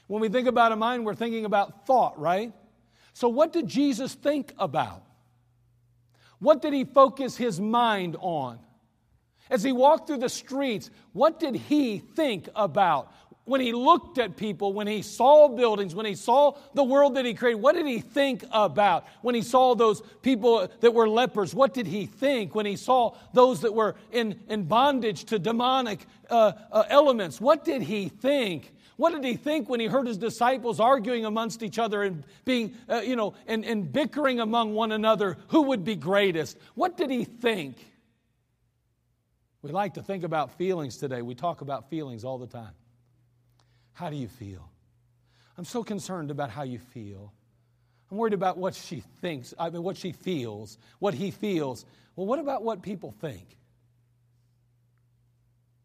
When 0.07 0.21
we 0.21 0.29
think 0.29 0.49
about 0.49 0.73
a 0.73 0.77
mind, 0.77 1.05
we're 1.05 1.15
thinking 1.15 1.45
about 1.45 1.87
thought, 1.87 2.19
right? 2.19 2.53
So, 3.13 3.29
what 3.29 3.53
did 3.53 3.69
Jesus 3.69 4.15
think 4.15 4.53
about? 4.59 5.03
What 6.39 6.63
did 6.63 6.73
he 6.73 6.85
focus 6.85 7.37
his 7.37 7.61
mind 7.61 8.17
on? 8.21 8.59
As 9.51 9.63
he 9.63 9.73
walked 9.73 10.07
through 10.07 10.19
the 10.19 10.29
streets, 10.29 10.91
what 11.13 11.39
did 11.41 11.55
he 11.55 11.99
think 11.99 12.49
about? 12.55 13.13
When 13.45 13.61
he 13.61 13.73
looked 13.73 14.19
at 14.19 14.37
people, 14.37 14.73
when 14.73 14.87
he 14.87 15.03
saw 15.03 15.49
buildings, 15.49 15.95
when 15.95 16.07
he 16.07 16.15
saw 16.15 16.57
the 16.75 16.85
world 16.85 17.17
that 17.17 17.25
he 17.25 17.35
created, 17.35 17.61
what 17.61 17.75
did 17.75 17.87
he 17.87 18.01
think 18.01 18.45
about? 18.53 19.07
When 19.23 19.35
he 19.35 19.43
saw 19.43 19.75
those 19.75 20.03
people 20.23 20.69
that 20.81 20.93
were 20.93 21.09
lepers, 21.09 21.55
what 21.55 21.75
did 21.75 21.87
he 21.87 22.07
think? 22.07 22.55
When 22.55 22.67
he 22.67 22.77
saw 22.77 23.17
those 23.33 23.63
that 23.63 23.75
were 23.75 23.97
in, 24.13 24.39
in 24.49 24.65
bondage 24.65 25.25
to 25.25 25.39
demonic 25.39 26.07
uh, 26.29 26.53
uh, 26.71 26.85
elements, 26.89 27.41
what 27.41 27.65
did 27.65 27.83
he 27.83 28.09
think? 28.09 28.73
What 29.01 29.15
did 29.15 29.25
he 29.25 29.35
think 29.35 29.71
when 29.71 29.81
he 29.81 29.87
heard 29.87 30.07
his 30.07 30.19
disciples 30.19 30.79
arguing 30.79 31.25
amongst 31.25 31.63
each 31.63 31.79
other 31.79 32.03
and 32.03 32.23
being, 32.45 32.77
uh, 32.87 33.01
you 33.01 33.17
know, 33.17 33.33
and, 33.47 33.65
and 33.65 33.91
bickering 33.91 34.41
among 34.41 34.75
one 34.75 34.93
another 34.93 35.39
who 35.49 35.63
would 35.63 35.85
be 35.85 35.97
greatest? 35.97 36.59
What 36.75 36.99
did 36.99 37.11
he 37.11 37.25
think? 37.25 37.79
We 39.63 39.73
like 39.73 39.95
to 39.95 40.03
think 40.03 40.23
about 40.23 40.53
feelings 40.59 40.99
today. 40.99 41.23
We 41.23 41.35
talk 41.35 41.63
about 41.63 41.89
feelings 41.89 42.25
all 42.25 42.37
the 42.37 42.47
time. 42.47 42.75
How 43.93 44.11
do 44.11 44.17
you 44.17 44.29
feel? 44.29 44.71
I'm 45.59 45.65
so 45.65 45.85
concerned 45.85 46.31
about 46.31 46.51
how 46.51 46.63
you 46.63 46.79
feel. 46.79 47.33
I'm 48.11 48.17
worried 48.17 48.33
about 48.33 48.59
what 48.59 48.75
she 48.75 49.03
thinks, 49.21 49.55
I 49.59 49.71
mean, 49.71 49.83
what 49.83 49.97
she 49.97 50.13
feels, 50.13 50.79
what 50.99 51.15
he 51.15 51.31
feels. 51.31 51.85
Well, 52.17 52.27
what 52.27 52.39
about 52.39 52.63
what 52.63 52.83
people 52.83 53.13
think? 53.21 53.57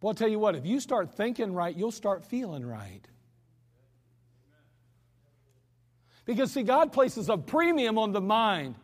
Well, 0.02 0.10
I'll 0.10 0.15
tell 0.15 0.30
you 0.30 0.39
what, 0.39 0.56
if 0.56 0.65
you 0.65 0.80
start 0.80 1.12
thinking 1.15 1.54
right, 1.54 1.76
you'll 1.76 1.91
start 1.91 2.24
feeling 2.24 2.65
right. 2.65 3.02
Because, 6.26 6.52
see, 6.52 6.63
God 6.63 6.91
places 6.91 7.30
a 7.30 7.38
premium 7.38 7.98
on 7.98 8.12
the 8.12 8.22
mind. 8.22 8.76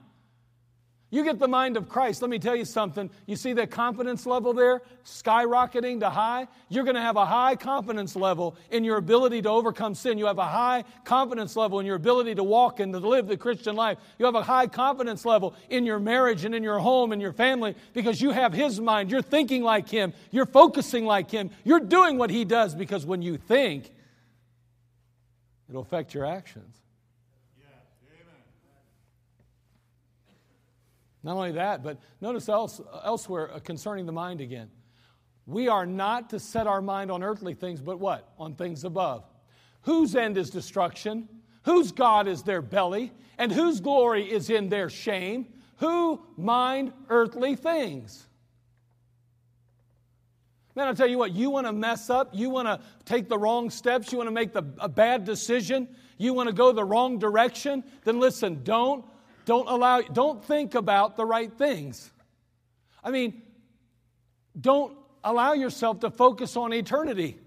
You 1.14 1.26
get 1.26 1.40
the 1.40 1.48
mind 1.48 1.76
of 1.76 1.90
Christ. 1.90 2.22
Let 2.22 2.32
me 2.32 2.40
tell 2.40 2.56
you 2.56 2.64
something. 2.64 3.10
You 3.26 3.36
see 3.36 3.52
that 3.54 3.70
confidence 3.70 4.26
level 4.26 4.54
there 4.54 4.82
skyrocketing 5.04 6.00
to 6.00 6.10
high? 6.10 6.48
You're 6.70 6.86
going 6.86 6.96
to 6.96 7.02
have 7.02 7.18
a 7.18 7.26
high 7.26 7.58
confidence 7.58 8.16
level 8.16 8.56
in 8.70 8.86
your 8.86 8.96
ability 8.96 9.42
to 9.42 9.50
overcome 9.50 9.94
sin. 9.94 10.18
You 10.18 10.28
have 10.28 10.38
a 10.38 10.46
high 10.46 10.86
confidence 11.04 11.58
level 11.58 11.82
in 11.82 11.86
your 11.86 11.98
ability 11.98 12.36
to 12.36 12.46
walk 12.46 12.80
and 12.80 12.94
to 12.94 13.00
live 13.00 13.28
the 13.28 13.36
Christian 13.36 13.76
life. 13.76 13.98
You 14.20 14.26
have 14.26 14.36
a 14.36 14.42
high 14.42 14.68
confidence 14.68 15.26
level 15.26 15.54
in 15.70 15.86
your 15.86 16.00
marriage 16.00 16.46
and 16.46 16.56
in 16.56 16.64
your 16.64 16.80
home 16.80 17.12
and 17.12 17.22
your 17.22 17.34
family 17.34 17.76
because 17.92 18.22
you 18.22 18.32
have 18.32 18.54
His 18.54 18.80
mind. 18.80 19.12
You're 19.12 19.22
thinking 19.22 19.64
like 19.64 19.90
Him. 19.90 20.14
You're 20.32 20.46
focusing 20.46 21.06
like 21.06 21.30
Him. 21.30 21.50
You're 21.66 21.82
doing 21.82 22.18
what 22.18 22.30
He 22.30 22.46
does 22.46 22.74
because 22.74 23.06
when 23.06 23.22
you 23.22 23.36
think, 23.36 23.92
it'll 25.68 25.82
affect 25.82 26.14
your 26.14 26.26
actions. 26.26 26.81
Not 31.24 31.36
only 31.36 31.52
that, 31.54 31.84
but 31.84 32.00
notice 32.20 32.50
else, 32.50 32.82
elsewhere 33.04 33.54
uh, 33.54 33.60
concerning 33.60 34.06
the 34.06 34.12
mind 34.12 34.42
again. 34.42 34.70
We 35.46 35.68
are 35.68 35.86
not 35.86 36.30
to 36.32 36.40
set 36.40 36.68
our 36.68 36.82
mind 36.82 37.12
on 37.12 37.24
earthly 37.24 37.54
things, 37.54 37.82
but 37.82 38.00
what? 38.00 38.34
On 38.38 38.56
things 38.56 38.84
above. 38.84 39.24
Whose 39.84 40.16
end 40.16 40.38
is 40.38 40.50
destruction? 40.50 41.28
Whose 41.64 41.92
God 41.92 42.28
is 42.28 42.44
their 42.44 42.62
belly? 42.62 43.12
And 43.38 43.52
whose 43.52 43.82
glory 43.82 44.30
is 44.32 44.50
in 44.50 44.70
their 44.70 44.90
shame? 44.90 45.48
Who 45.78 46.22
mind 46.38 46.94
earthly 47.10 47.56
things? 47.56 48.28
Man, 50.76 50.88
I'll 50.88 50.96
tell 50.96 51.08
you 51.08 51.18
what, 51.18 51.34
you 51.34 51.50
want 51.50 51.68
to 51.68 51.74
mess 51.74 52.10
up, 52.10 52.30
you 52.34 52.50
want 52.50 52.68
to 52.68 52.80
take 53.04 53.28
the 53.28 53.38
wrong 53.38 53.70
steps, 53.70 54.12
you 54.12 54.18
want 54.18 54.30
to 54.30 54.34
make 54.34 54.54
the, 54.54 54.64
a 54.80 54.88
bad 54.88 55.26
decision, 55.26 55.90
you 56.18 56.34
want 56.34 56.48
to 56.48 56.54
go 56.54 56.72
the 56.72 56.84
wrong 56.84 57.20
direction, 57.20 57.84
then 58.06 58.22
listen, 58.22 58.64
don't 58.64 59.04
don't 59.46 59.68
allow, 59.68 60.02
don't 60.02 60.44
think 60.44 60.76
about 60.76 61.18
the 61.18 61.26
right 61.26 61.52
things. 61.52 62.12
I 63.04 63.12
mean, 63.12 63.42
don't 64.60 64.98
allow 65.24 65.54
yourself 65.54 66.02
to 66.02 66.12
focus 66.12 66.58
on 66.58 66.74
eternity. 66.74 67.38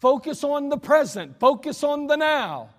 Focus 0.00 0.42
on 0.44 0.68
the 0.68 0.78
present. 0.78 1.38
Focus 1.38 1.84
on 1.84 2.06
the 2.06 2.16
now. 2.16 2.70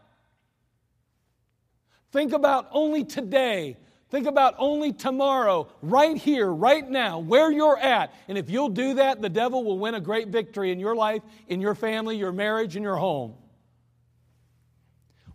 Think 2.11 2.33
about 2.33 2.67
only 2.71 3.03
today. 3.03 3.77
Think 4.09 4.27
about 4.27 4.53
only 4.59 4.93
tomorrow, 4.93 5.67
right 5.81 6.15
here, 6.15 6.47
right 6.47 6.87
now, 6.87 7.17
where 7.17 7.51
you're 7.51 7.79
at. 7.79 8.13
And 8.27 8.37
if 8.37 8.47
you'll 8.47 8.69
do 8.69 8.93
that, 8.95 9.21
the 9.23 9.29
devil 9.29 9.63
will 9.63 9.79
win 9.79 9.95
a 9.95 9.99
great 9.99 10.27
victory 10.27 10.71
in 10.71 10.79
your 10.79 10.95
life, 10.95 11.23
in 11.47 11.61
your 11.61 11.73
family, 11.73 12.15
your 12.15 12.31
marriage, 12.31 12.75
and 12.75 12.83
your 12.83 12.97
home. 12.97 13.33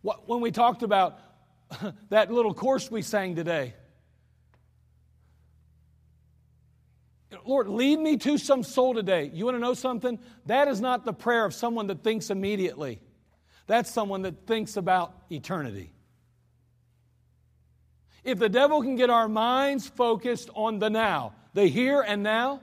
When 0.02 0.40
we 0.40 0.52
talked 0.52 0.84
about 0.84 1.18
that 2.10 2.30
little 2.30 2.54
course 2.54 2.90
we 2.90 3.02
sang 3.02 3.36
today. 3.36 3.74
Lord, 7.44 7.68
lead 7.68 7.98
me 7.98 8.16
to 8.18 8.38
some 8.38 8.62
soul 8.62 8.94
today. 8.94 9.30
You 9.32 9.44
want 9.44 9.56
to 9.56 9.60
know 9.60 9.74
something? 9.74 10.18
That 10.46 10.68
is 10.68 10.80
not 10.80 11.04
the 11.04 11.12
prayer 11.12 11.44
of 11.44 11.54
someone 11.54 11.86
that 11.88 12.02
thinks 12.02 12.30
immediately. 12.30 13.00
That's 13.66 13.90
someone 13.90 14.22
that 14.22 14.46
thinks 14.46 14.76
about 14.76 15.14
eternity. 15.30 15.92
If 18.24 18.38
the 18.38 18.48
devil 18.48 18.82
can 18.82 18.96
get 18.96 19.10
our 19.10 19.28
minds 19.28 19.86
focused 19.88 20.50
on 20.54 20.78
the 20.78 20.90
now, 20.90 21.34
the 21.54 21.66
here 21.66 22.02
and 22.02 22.22
now, 22.22 22.60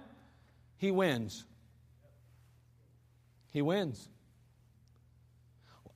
he 0.77 0.91
wins. 0.91 1.45
He 3.51 3.61
wins. 3.61 4.09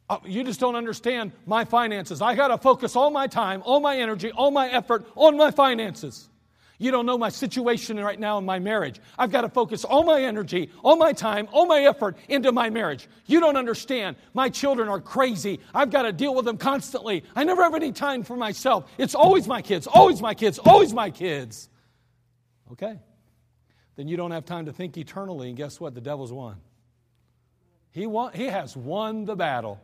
Uh, 0.10 0.18
you 0.26 0.44
just 0.44 0.60
don't 0.60 0.76
understand 0.76 1.32
my 1.46 1.64
finances. 1.64 2.22
I 2.22 2.34
got 2.34 2.48
to 2.48 2.58
focus 2.58 2.96
all 2.96 3.12
my 3.12 3.28
time, 3.28 3.62
all 3.64 3.80
my 3.80 3.98
energy, 3.98 4.32
all 4.32 4.50
my 4.50 4.68
effort 4.70 5.06
on 5.16 5.38
my 5.38 5.52
finances. 5.52 6.30
You 6.80 6.92
don't 6.92 7.06
know 7.06 7.18
my 7.18 7.28
situation 7.28 8.00
right 8.00 8.20
now 8.20 8.38
in 8.38 8.46
my 8.46 8.58
marriage. 8.58 9.02
I've 9.20 9.32
got 9.32 9.42
to 9.42 9.50
focus 9.50 9.84
all 9.84 10.04
my 10.04 10.24
energy, 10.24 10.72
all 10.82 10.96
my 10.96 11.12
time, 11.12 11.50
all 11.52 11.66
my 11.66 11.82
effort 11.82 12.18
into 12.30 12.54
my 12.54 12.70
marriage. 12.70 13.08
You 13.26 13.42
don't 13.42 13.58
understand. 13.58 14.16
My 14.34 14.50
children 14.50 14.88
are 14.88 15.02
crazy. 15.02 15.60
I've 15.76 15.92
got 15.92 16.04
to 16.04 16.14
deal 16.14 16.34
with 16.34 16.46
them 16.46 16.58
constantly. 16.58 17.26
I 17.36 17.44
never 17.44 17.62
have 17.64 17.76
any 17.76 17.92
time 17.92 18.24
for 18.24 18.38
myself. 18.38 18.90
It's 18.98 19.14
always 19.14 19.46
my 19.46 19.62
kids, 19.62 19.88
always 19.88 20.22
my 20.22 20.34
kids, 20.34 20.58
always 20.58 20.94
my 20.94 21.12
kids. 21.12 21.70
Okay. 22.72 22.98
Then 23.98 24.08
you 24.08 24.16
don't 24.16 24.32
have 24.32 24.46
time 24.46 24.66
to 24.68 24.74
think 24.74 24.98
eternally, 24.98 25.50
and 25.50 25.58
guess 25.58 25.82
what? 25.82 25.94
The 25.94 26.02
devil's 26.02 26.32
won. 26.32 26.56
He, 27.92 28.08
won, 28.08 28.32
he 28.34 28.46
has 28.46 28.78
won 28.78 29.26
the 29.26 29.36
battle. 29.36 29.82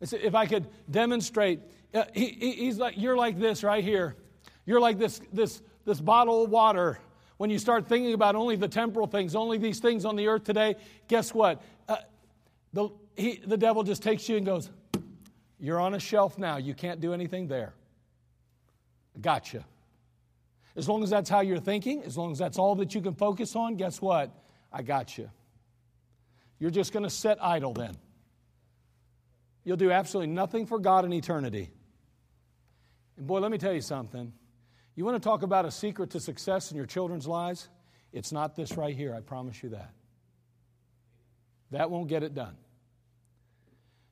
If 0.00 0.34
I 0.34 0.46
could 0.46 0.66
demonstrate, 0.90 1.60
uh, 1.92 2.04
he, 2.14 2.28
he's 2.28 2.78
like, 2.78 2.94
you're 2.96 3.16
like 3.16 3.38
this 3.38 3.64
right 3.64 3.82
here. 3.82 4.16
You're 4.64 4.80
like 4.80 4.98
this, 4.98 5.20
this, 5.32 5.62
this 5.84 6.00
bottle 6.00 6.44
of 6.44 6.50
water. 6.50 6.98
When 7.38 7.50
you 7.50 7.58
start 7.58 7.86
thinking 7.88 8.14
about 8.14 8.34
only 8.34 8.56
the 8.56 8.68
temporal 8.68 9.06
things, 9.06 9.34
only 9.34 9.58
these 9.58 9.80
things 9.80 10.04
on 10.04 10.16
the 10.16 10.26
earth 10.28 10.44
today, 10.44 10.76
guess 11.08 11.32
what? 11.32 11.62
Uh, 11.88 11.96
the, 12.72 12.90
he, 13.16 13.40
the 13.44 13.56
devil 13.56 13.82
just 13.82 14.02
takes 14.02 14.28
you 14.28 14.36
and 14.36 14.46
goes, 14.46 14.70
You're 15.58 15.80
on 15.80 15.94
a 15.94 16.00
shelf 16.00 16.38
now. 16.38 16.58
You 16.58 16.74
can't 16.74 17.00
do 17.00 17.14
anything 17.14 17.48
there. 17.48 17.74
Gotcha. 19.20 19.64
As 20.76 20.88
long 20.88 21.02
as 21.02 21.10
that's 21.10 21.28
how 21.28 21.40
you're 21.40 21.58
thinking, 21.58 22.02
as 22.04 22.16
long 22.16 22.30
as 22.30 22.38
that's 22.38 22.58
all 22.58 22.76
that 22.76 22.94
you 22.94 23.00
can 23.00 23.14
focus 23.14 23.56
on, 23.56 23.74
guess 23.76 24.00
what? 24.00 24.30
I 24.72 24.82
got 24.82 25.18
you. 25.18 25.30
You're 26.60 26.70
just 26.70 26.92
going 26.92 27.02
to 27.04 27.10
sit 27.10 27.38
idle 27.40 27.72
then. 27.72 27.96
You'll 29.64 29.76
do 29.76 29.90
absolutely 29.90 30.32
nothing 30.32 30.66
for 30.66 30.78
God 30.78 31.04
in 31.04 31.12
eternity. 31.12 31.70
And 33.16 33.26
boy, 33.26 33.40
let 33.40 33.50
me 33.50 33.58
tell 33.58 33.72
you 33.72 33.80
something. 33.80 34.32
You 34.94 35.04
want 35.04 35.22
to 35.22 35.26
talk 35.26 35.42
about 35.42 35.64
a 35.64 35.70
secret 35.70 36.10
to 36.10 36.20
success 36.20 36.70
in 36.70 36.76
your 36.76 36.86
children's 36.86 37.26
lives? 37.26 37.68
It's 38.12 38.32
not 38.32 38.56
this 38.56 38.76
right 38.76 38.96
here, 38.96 39.14
I 39.14 39.20
promise 39.20 39.62
you 39.62 39.70
that. 39.70 39.92
That 41.70 41.90
won't 41.90 42.08
get 42.08 42.22
it 42.22 42.34
done. 42.34 42.56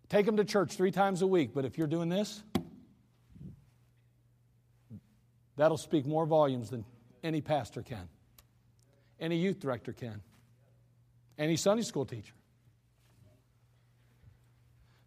Take 0.09 0.27
them 0.27 0.37
to 0.37 0.45
church 0.45 0.77
three 0.77 0.91
times 0.93 1.23
a 1.23 1.27
week, 1.27 1.51
but 1.55 1.65
if 1.65 1.79
you're 1.79 1.87
doing 1.87 2.09
this, 2.09 2.43
that'll 5.57 5.79
speak 5.79 6.07
more 6.07 6.27
volumes 6.27 6.71
than 6.71 6.85
any 7.25 7.41
pastor 7.41 7.83
can, 7.83 8.09
any 9.19 9.39
youth 9.39 9.59
director 9.59 9.93
can, 9.93 10.21
any 11.39 11.57
Sunday 11.57 11.83
school 11.83 12.05
teacher. 12.05 12.35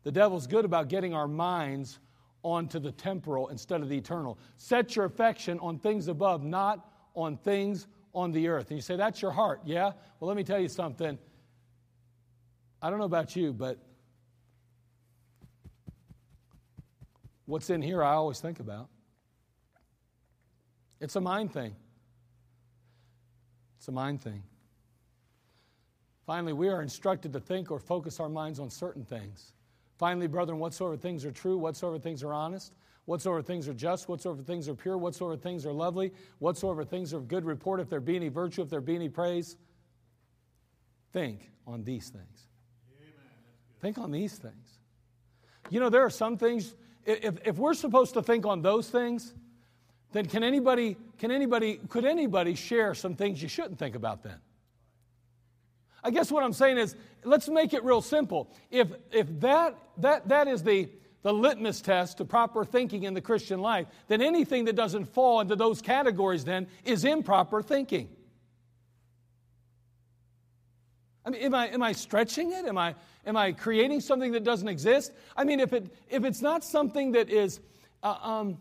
The 0.04 0.12
devil's 0.12 0.48
good 0.48 0.66
about 0.66 0.88
getting 0.88 1.14
our 1.14 1.28
minds 1.28 2.00
onto 2.44 2.80
the 2.80 2.92
temporal 2.92 3.50
instead 3.50 3.82
of 3.82 3.90
the 3.90 3.98
eternal. 3.98 4.40
Set 4.56 4.96
your 4.96 5.06
affection 5.06 5.60
on 5.60 5.78
things 5.78 6.08
above, 6.08 6.44
not 6.44 6.90
on 7.16 7.38
things 7.38 7.88
on 8.14 8.32
the 8.32 8.48
earth. 8.48 8.70
And 8.70 8.78
you 8.78 8.82
say, 8.82 8.96
That's 8.96 9.22
your 9.22 9.32
heart. 9.32 9.62
Yeah? 9.66 9.92
Well, 10.20 10.28
let 10.28 10.38
me 10.38 10.44
tell 10.44 10.60
you 10.60 10.70
something. 10.70 11.18
I 12.82 12.90
don't 12.90 13.00
know 13.00 13.06
about 13.06 13.36
you, 13.36 13.52
but 13.52 13.78
what's 17.46 17.70
in 17.70 17.82
here 17.82 18.02
I 18.02 18.14
always 18.14 18.40
think 18.40 18.60
about. 18.60 18.88
It's 21.02 21.16
a 21.16 21.22
mind 21.22 21.52
thing. 21.54 21.76
It's 23.78 23.88
a 23.88 23.92
mind 23.92 24.22
thing. 24.22 24.44
Finally, 26.26 26.54
we 26.54 26.70
are 26.70 26.82
instructed 26.82 27.34
to 27.34 27.40
think 27.40 27.72
or 27.72 27.80
focus 27.80 28.20
our 28.20 28.30
minds 28.30 28.60
on 28.60 28.70
certain 28.70 29.04
things. 29.04 29.54
Finally, 30.00 30.28
brethren, 30.28 30.60
whatsoever 30.60 30.96
things 30.96 31.26
are 31.26 31.32
true, 31.32 31.58
whatsoever 31.58 32.00
things 32.00 32.24
are 32.24 32.34
honest, 32.34 32.72
whatsoever 33.04 33.42
things 33.42 33.68
are 33.68 33.74
just, 33.74 34.08
whatsoever 34.08 34.42
things 34.42 34.70
are 34.70 34.74
pure, 34.74 34.98
whatsoever 34.98 35.36
things 35.36 35.66
are 35.66 35.74
lovely, 35.74 36.14
whatsoever 36.40 36.86
things 36.86 37.14
are 37.14 37.18
of 37.18 37.28
good 37.28 37.44
report, 37.44 37.82
if 37.82 37.90
there 37.90 38.00
be 38.00 38.16
any 38.16 38.30
virtue, 38.30 38.62
if 38.62 38.70
there 38.70 38.80
be 38.80 38.96
any 38.96 39.10
praise, 39.10 39.58
think 41.12 41.52
on 41.68 41.84
these 41.84 42.08
things. 42.08 42.48
Think 43.82 43.98
on 43.98 44.10
these 44.10 44.38
things. 44.38 44.80
You 45.70 45.82
know, 45.82 45.90
there 45.90 46.04
are 46.06 46.10
some 46.10 46.38
things, 46.38 46.76
if, 47.06 47.38
if 47.46 47.58
we're 47.58 47.74
supposed 47.74 48.14
to 48.14 48.24
think 48.24 48.46
on 48.46 48.62
those 48.62 48.90
things, 48.90 49.34
then 50.14 50.26
can 50.26 50.44
anybody, 50.44 50.96
can 51.18 51.30
anybody, 51.30 51.82
could 51.90 52.06
anybody 52.06 52.56
share 52.56 52.94
some 52.94 53.16
things 53.16 53.42
you 53.42 53.50
shouldn't 53.50 53.78
think 53.78 53.96
about 53.96 54.24
then? 54.24 54.38
I 56.04 56.12
guess 56.12 56.32
what 56.32 56.44
I'm 56.44 56.54
saying 56.54 56.78
is, 56.78 56.96
let's 57.24 57.50
make 57.50 57.74
it 57.74 57.84
real 57.84 58.02
simple. 58.02 58.52
If, 58.72 58.88
if 59.12 59.28
that, 59.42 59.78
that, 59.98 60.28
that 60.30 60.48
is 60.48 60.64
the, 60.64 60.90
the 61.22 61.34
litmus 61.34 61.82
test 61.82 62.18
to 62.18 62.26
proper 62.26 62.64
thinking 62.64 63.04
in 63.04 63.14
the 63.14 63.22
Christian 63.22 63.60
life, 63.62 63.88
then 64.08 64.22
anything 64.22 64.66
that 64.66 64.76
doesn't 64.76 65.06
fall 65.06 65.42
into 65.42 65.56
those 65.56 65.82
categories 65.82 66.46
then 66.46 66.68
is 66.86 67.04
improper 67.04 67.62
thinking. 67.62 68.10
I 71.26 71.32
mean, 71.32 71.42
am 71.42 71.54
I, 71.54 71.68
am 71.68 71.84
I 71.84 71.92
stretching 71.92 72.54
it? 72.54 72.66
Am 72.66 72.78
I, 72.78 72.96
am 73.26 73.36
I 73.36 73.52
creating 73.52 74.00
something 74.00 74.32
that 74.32 74.44
doesn't 74.44 74.68
exist? 74.68 75.12
I 75.36 75.44
mean, 75.44 75.60
if, 75.60 75.74
it, 75.74 75.94
if 76.10 76.24
it's 76.24 76.42
not 76.42 76.64
something 76.64 77.12
that 77.12 77.30
is 77.30 77.60
uh, 78.02 78.16
um, 78.22 78.58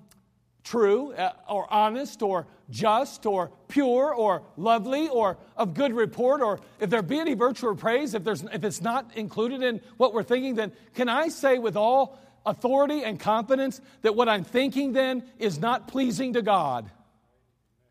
true 0.64 1.12
uh, 1.12 1.32
or 1.48 1.72
honest 1.72 2.22
or 2.22 2.46
just 2.70 3.24
or 3.24 3.50
pure 3.68 4.12
or 4.12 4.42
lovely 4.56 5.08
or 5.08 5.38
of 5.56 5.74
good 5.74 5.92
report 5.92 6.42
or 6.42 6.60
if 6.80 6.90
there 6.90 7.02
be 7.02 7.18
any 7.18 7.34
virtue 7.34 7.66
or 7.66 7.74
praise 7.74 8.14
if 8.14 8.24
there's 8.24 8.42
if 8.52 8.64
it's 8.64 8.80
not 8.80 9.10
included 9.16 9.62
in 9.62 9.80
what 9.96 10.12
we're 10.12 10.22
thinking 10.22 10.54
then 10.54 10.72
can 10.94 11.08
i 11.08 11.28
say 11.28 11.58
with 11.58 11.76
all 11.76 12.18
authority 12.44 13.02
and 13.02 13.18
confidence 13.18 13.80
that 14.02 14.14
what 14.14 14.28
i'm 14.28 14.44
thinking 14.44 14.92
then 14.92 15.22
is 15.38 15.58
not 15.58 15.88
pleasing 15.88 16.34
to 16.34 16.42
god? 16.42 16.90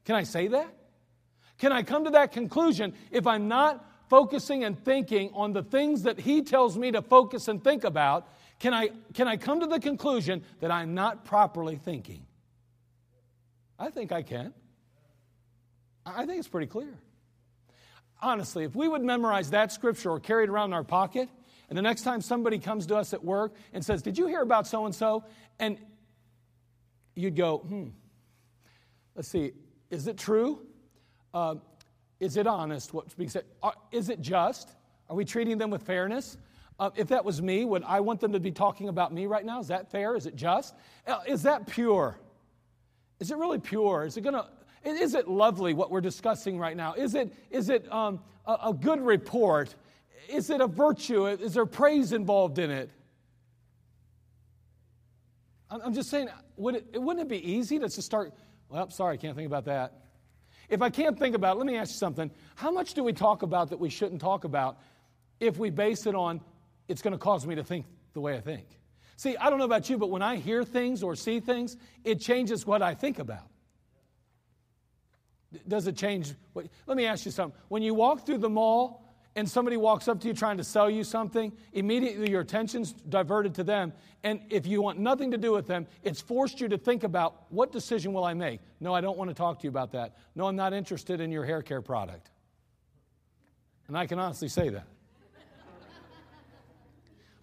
Can 0.05 0.15
i 0.15 0.23
say 0.23 0.47
that? 0.47 0.73
Can 1.57 1.71
i 1.71 1.81
come 1.81 2.03
to 2.03 2.11
that 2.11 2.31
conclusion 2.31 2.93
if 3.11 3.25
i'm 3.25 3.47
not 3.47 3.83
focusing 4.09 4.63
and 4.63 4.77
thinking 4.85 5.31
on 5.33 5.51
the 5.51 5.63
things 5.63 6.03
that 6.03 6.19
he 6.19 6.43
tells 6.43 6.77
me 6.77 6.91
to 6.91 7.01
focus 7.01 7.47
and 7.47 7.63
think 7.63 7.83
about? 7.83 8.27
Can 8.59 8.73
i 8.73 8.89
can 9.13 9.27
i 9.27 9.37
come 9.37 9.61
to 9.61 9.67
the 9.67 9.79
conclusion 9.79 10.43
that 10.59 10.71
i'm 10.71 10.93
not 10.93 11.25
properly 11.25 11.77
thinking 11.77 12.26
I 13.79 13.89
think 13.89 14.11
I 14.11 14.21
can. 14.21 14.53
I 16.05 16.25
think 16.25 16.39
it's 16.39 16.47
pretty 16.47 16.67
clear. 16.67 16.97
Honestly, 18.21 18.63
if 18.63 18.75
we 18.75 18.87
would 18.87 19.03
memorize 19.03 19.51
that 19.51 19.71
scripture 19.71 20.09
or 20.09 20.19
carry 20.19 20.45
it 20.45 20.49
around 20.49 20.69
in 20.69 20.73
our 20.73 20.83
pocket, 20.83 21.29
and 21.69 21.77
the 21.77 21.81
next 21.81 22.01
time 22.01 22.21
somebody 22.21 22.57
comes 22.57 22.85
to 22.87 22.95
us 22.95 23.13
at 23.13 23.23
work 23.23 23.53
and 23.73 23.83
says, 23.85 24.01
Did 24.01 24.17
you 24.17 24.27
hear 24.27 24.41
about 24.41 24.65
so 24.65 24.85
and 24.85 24.95
so? 24.95 25.23
And 25.59 25.77
you'd 27.15 27.35
go, 27.35 27.59
Hmm, 27.59 27.87
let's 29.15 29.27
see, 29.27 29.51
is 29.89 30.07
it 30.07 30.17
true? 30.17 30.65
Uh, 31.33 31.55
is 32.19 32.37
it 32.37 32.47
honest 32.47 32.93
what's 32.93 33.13
being 33.13 33.29
said? 33.29 33.43
Uh, 33.61 33.71
is 33.91 34.09
it 34.09 34.21
just? 34.21 34.69
Are 35.09 35.15
we 35.15 35.25
treating 35.25 35.57
them 35.57 35.69
with 35.69 35.83
fairness? 35.83 36.37
Uh, 36.79 36.89
if 36.95 37.07
that 37.07 37.23
was 37.23 37.41
me, 37.41 37.65
would 37.65 37.83
I 37.83 37.99
want 37.99 38.19
them 38.19 38.33
to 38.33 38.39
be 38.39 38.51
talking 38.51 38.87
about 38.87 39.13
me 39.13 39.25
right 39.25 39.45
now? 39.45 39.59
Is 39.59 39.67
that 39.67 39.91
fair? 39.91 40.15
Is 40.15 40.25
it 40.25 40.35
just? 40.35 40.75
Uh, 41.05 41.19
is 41.27 41.43
that 41.43 41.67
pure? 41.67 42.17
Is 43.19 43.31
it 43.31 43.37
really 43.37 43.59
pure? 43.59 44.05
Is 44.05 44.17
it 44.17 44.21
going 44.21 44.35
to 44.35 44.45
is 44.83 45.15
it 45.15 45.27
lovely 45.27 45.73
what 45.73 45.91
we're 45.91 46.01
discussing 46.01 46.57
right 46.57 46.77
now? 46.77 46.93
Is 46.93 47.15
it, 47.15 47.33
is 47.49 47.69
it 47.69 47.91
um, 47.91 48.19
a, 48.45 48.57
a, 48.67 48.73
good 48.73 49.01
report? 49.01 49.75
Is 50.29 50.49
it 50.49 50.61
a 50.61 50.67
virtue? 50.67 51.27
Is 51.27 51.53
there 51.53 51.65
praise 51.65 52.13
involved 52.13 52.59
in 52.59 52.71
it? 52.71 52.89
I'm 55.69 55.93
just 55.93 56.09
saying, 56.09 56.29
would 56.55 56.75
it, 56.75 57.01
wouldn't 57.01 57.25
it 57.25 57.29
be 57.29 57.51
easy 57.51 57.77
to 57.79 57.85
just 57.85 58.03
start? 58.03 58.33
Well, 58.69 58.89
sorry, 58.89 59.15
I 59.15 59.17
can't 59.17 59.35
think 59.35 59.47
about 59.47 59.65
that. 59.65 59.93
If 60.69 60.81
I 60.81 60.89
can't 60.89 61.17
think 61.17 61.35
about 61.35 61.55
it, 61.55 61.59
let 61.59 61.67
me 61.67 61.75
ask 61.75 61.91
you 61.91 61.97
something. 61.97 62.31
How 62.55 62.71
much 62.71 62.93
do 62.93 63.03
we 63.03 63.13
talk 63.13 63.41
about 63.41 63.69
that 63.69 63.79
we 63.79 63.89
shouldn't 63.89 64.21
talk 64.21 64.43
about 64.45 64.77
if 65.39 65.57
we 65.57 65.69
base 65.69 66.05
it 66.05 66.15
on 66.15 66.41
it's 66.87 67.01
going 67.01 67.11
to 67.11 67.17
cause 67.17 67.45
me 67.45 67.55
to 67.55 67.63
think 67.63 67.85
the 68.13 68.21
way 68.21 68.35
I 68.35 68.41
think? 68.41 68.65
See, 69.17 69.35
I 69.35 69.49
don't 69.49 69.57
know 69.57 69.65
about 69.65 69.89
you, 69.89 69.97
but 69.97 70.11
when 70.11 70.21
I 70.21 70.37
hear 70.37 70.63
things 70.63 71.01
or 71.01 71.15
see 71.15 71.39
things, 71.39 71.75
it 72.03 72.21
changes 72.21 72.65
what 72.65 72.83
I 72.83 72.93
think 72.93 73.17
about. 73.17 73.49
Does 75.67 75.87
it 75.87 75.97
change? 75.97 76.33
What, 76.53 76.67
let 76.85 76.95
me 76.97 77.05
ask 77.07 77.25
you 77.25 77.31
something. 77.31 77.59
When 77.67 77.81
you 77.81 77.95
walk 77.95 78.27
through 78.27 78.37
the 78.37 78.49
mall 78.49 79.03
and 79.35 79.49
somebody 79.49 79.75
walks 79.75 80.07
up 80.07 80.19
to 80.21 80.27
you 80.27 80.35
trying 80.35 80.57
to 80.57 80.63
sell 80.63 80.87
you 80.87 81.03
something, 81.03 81.51
immediately 81.73 82.29
your 82.29 82.41
attention's 82.41 82.91
diverted 82.93 83.55
to 83.55 83.63
them. 83.63 83.91
And 84.23 84.41
if 84.49 84.67
you 84.67 84.83
want 84.83 84.99
nothing 84.99 85.31
to 85.31 85.37
do 85.37 85.51
with 85.51 85.65
them, 85.65 85.87
it's 86.03 86.21
forced 86.21 86.61
you 86.61 86.67
to 86.69 86.77
think 86.77 87.03
about 87.03 87.51
what 87.51 87.71
decision 87.71 88.13
will 88.13 88.23
I 88.23 88.35
make? 88.35 88.59
No, 88.79 88.93
I 88.93 89.01
don't 89.01 89.17
want 89.17 89.31
to 89.31 89.35
talk 89.35 89.59
to 89.59 89.63
you 89.63 89.69
about 89.69 89.93
that. 89.93 90.15
No, 90.35 90.45
I'm 90.45 90.55
not 90.55 90.73
interested 90.73 91.21
in 91.21 91.31
your 91.31 91.43
hair 91.43 91.63
care 91.63 91.81
product. 91.81 92.29
And 93.87 93.97
I 93.97 94.05
can 94.05 94.19
honestly 94.19 94.49
say 94.49 94.69
that. 94.69 94.85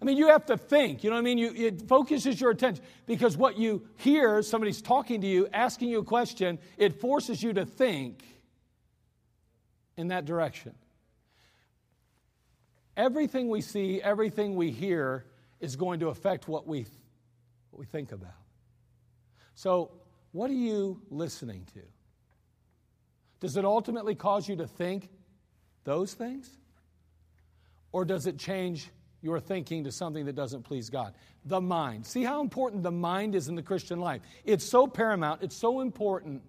I 0.01 0.05
mean, 0.05 0.17
you 0.17 0.27
have 0.27 0.45
to 0.47 0.57
think, 0.57 1.03
you 1.03 1.09
know 1.09 1.15
what 1.15 1.21
I 1.21 1.23
mean? 1.23 1.37
You, 1.37 1.53
it 1.55 1.87
focuses 1.87 2.39
your 2.39 2.51
attention 2.51 2.83
because 3.05 3.37
what 3.37 3.57
you 3.57 3.87
hear, 3.97 4.41
somebody's 4.41 4.81
talking 4.81 5.21
to 5.21 5.27
you, 5.27 5.47
asking 5.53 5.89
you 5.89 5.99
a 5.99 6.03
question, 6.03 6.59
it 6.77 6.99
forces 6.99 7.41
you 7.41 7.53
to 7.53 7.65
think 7.65 8.23
in 9.97 10.09
that 10.09 10.25
direction. 10.25 10.75
Everything 12.97 13.49
we 13.49 13.61
see, 13.61 14.01
everything 14.01 14.55
we 14.55 14.71
hear 14.71 15.25
is 15.59 15.75
going 15.75 16.01
to 16.01 16.09
affect 16.09 16.47
what 16.47 16.67
we, 16.67 16.85
what 17.71 17.79
we 17.79 17.85
think 17.85 18.11
about. 18.11 18.29
So, 19.55 19.91
what 20.31 20.49
are 20.49 20.53
you 20.53 21.01
listening 21.09 21.65
to? 21.73 21.81
Does 23.39 23.55
it 23.55 23.63
ultimately 23.63 24.15
cause 24.15 24.49
you 24.49 24.57
to 24.57 24.67
think 24.67 25.09
those 25.85 26.13
things? 26.13 26.49
Or 27.91 28.03
does 28.03 28.27
it 28.27 28.37
change 28.37 28.89
your 29.21 29.39
thinking 29.39 29.83
to 29.83 29.91
something 29.91 30.25
that 30.25 30.35
doesn't 30.35 30.63
please 30.63 30.89
God. 30.89 31.13
The 31.45 31.61
mind. 31.61 32.05
See 32.05 32.23
how 32.23 32.41
important 32.41 32.83
the 32.83 32.91
mind 32.91 33.35
is 33.35 33.47
in 33.47 33.55
the 33.55 33.63
Christian 33.63 33.99
life. 33.99 34.21
It's 34.43 34.65
so 34.65 34.87
paramount, 34.87 35.43
it's 35.43 35.55
so 35.55 35.81
important. 35.81 36.41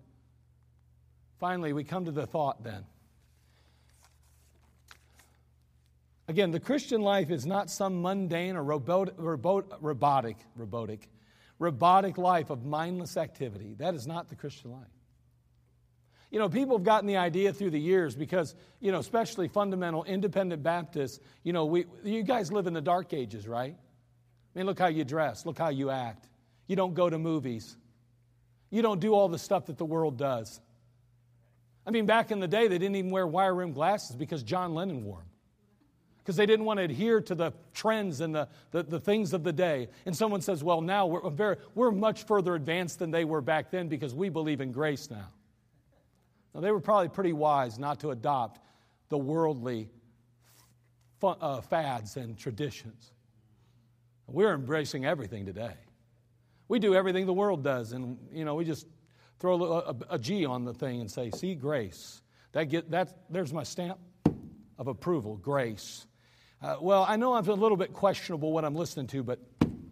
Finally, 1.38 1.72
we 1.72 1.84
come 1.84 2.04
to 2.04 2.12
the 2.12 2.26
thought 2.26 2.62
then. 2.62 2.84
Again, 6.28 6.50
the 6.50 6.60
Christian 6.60 7.02
life 7.02 7.30
is 7.30 7.46
not 7.46 7.70
some 7.70 8.02
mundane 8.02 8.56
or 8.56 8.64
robot, 8.64 9.14
robot, 9.16 9.80
robotic, 9.80 10.36
robotic, 10.56 11.08
robotic 11.58 12.18
life 12.18 12.50
of 12.50 12.64
mindless 12.64 13.16
activity. 13.16 13.74
That 13.78 13.94
is 13.94 14.06
not 14.06 14.28
the 14.28 14.34
Christian 14.34 14.72
life. 14.72 14.88
You 16.30 16.38
know, 16.38 16.48
people 16.48 16.76
have 16.76 16.84
gotten 16.84 17.06
the 17.06 17.16
idea 17.16 17.52
through 17.52 17.70
the 17.70 17.80
years 17.80 18.16
because, 18.16 18.54
you 18.80 18.90
know, 18.90 18.98
especially 18.98 19.48
fundamental 19.48 20.04
independent 20.04 20.62
Baptists, 20.62 21.20
you 21.44 21.52
know, 21.52 21.66
we, 21.66 21.86
you 22.04 22.22
guys 22.22 22.50
live 22.50 22.66
in 22.66 22.72
the 22.72 22.80
dark 22.80 23.12
ages, 23.12 23.46
right? 23.46 23.74
I 23.74 24.58
mean, 24.58 24.66
look 24.66 24.78
how 24.78 24.88
you 24.88 25.04
dress, 25.04 25.46
look 25.46 25.58
how 25.58 25.68
you 25.68 25.90
act. 25.90 26.28
You 26.66 26.74
don't 26.74 26.94
go 26.94 27.08
to 27.08 27.18
movies, 27.18 27.76
you 28.70 28.82
don't 28.82 29.00
do 29.00 29.14
all 29.14 29.28
the 29.28 29.38
stuff 29.38 29.66
that 29.66 29.78
the 29.78 29.84
world 29.84 30.16
does. 30.18 30.60
I 31.86 31.92
mean, 31.92 32.06
back 32.06 32.32
in 32.32 32.40
the 32.40 32.48
day, 32.48 32.66
they 32.66 32.78
didn't 32.78 32.96
even 32.96 33.12
wear 33.12 33.26
wire 33.26 33.54
rimmed 33.54 33.74
glasses 33.74 34.16
because 34.16 34.42
John 34.42 34.74
Lennon 34.74 35.04
wore 35.04 35.18
them 35.18 35.26
because 36.26 36.36
they 36.36 36.46
didn't 36.46 36.64
want 36.64 36.78
to 36.78 36.82
adhere 36.82 37.20
to 37.20 37.36
the 37.36 37.52
trends 37.72 38.20
and 38.20 38.34
the, 38.34 38.48
the, 38.72 38.82
the, 38.82 38.98
things 38.98 39.32
of 39.32 39.44
the 39.44 39.52
day. 39.52 39.86
And 40.06 40.16
someone 40.16 40.40
says, 40.40 40.64
well, 40.64 40.80
now 40.80 41.06
we're, 41.06 41.30
very, 41.30 41.56
we're 41.76 41.92
much 41.92 42.24
further 42.24 42.56
advanced 42.56 42.98
than 42.98 43.12
they 43.12 43.24
were 43.24 43.40
back 43.40 43.70
then 43.70 43.86
because 43.86 44.12
we 44.12 44.28
believe 44.28 44.60
in 44.60 44.72
grace 44.72 45.08
now. 45.08 45.28
Now, 46.56 46.62
they 46.62 46.72
were 46.72 46.80
probably 46.80 47.10
pretty 47.10 47.34
wise 47.34 47.78
not 47.78 48.00
to 48.00 48.12
adopt 48.12 48.60
the 49.10 49.18
worldly 49.18 49.90
uh, 51.22 51.60
fads 51.60 52.16
and 52.16 52.38
traditions. 52.38 53.12
We're 54.26 54.54
embracing 54.54 55.04
everything 55.04 55.44
today. 55.44 55.74
We 56.68 56.78
do 56.78 56.94
everything 56.94 57.26
the 57.26 57.34
world 57.34 57.62
does, 57.62 57.92
and 57.92 58.16
you 58.32 58.46
know, 58.46 58.54
we 58.54 58.64
just 58.64 58.86
throw 59.38 59.62
a, 59.62 59.78
a, 59.80 59.96
a 60.12 60.18
G 60.18 60.46
on 60.46 60.64
the 60.64 60.72
thing 60.72 61.02
and 61.02 61.10
say, 61.10 61.30
"See, 61.30 61.54
grace." 61.54 62.22
That 62.52 62.70
get 62.70 62.90
that. 62.90 63.14
There's 63.28 63.52
my 63.52 63.62
stamp 63.62 63.98
of 64.78 64.86
approval. 64.86 65.36
Grace. 65.36 66.06
Uh, 66.62 66.76
well, 66.80 67.04
I 67.06 67.16
know 67.16 67.34
I'm 67.34 67.46
a 67.46 67.52
little 67.52 67.76
bit 67.76 67.92
questionable 67.92 68.50
what 68.50 68.64
I'm 68.64 68.74
listening 68.74 69.08
to, 69.08 69.22
but 69.22 69.40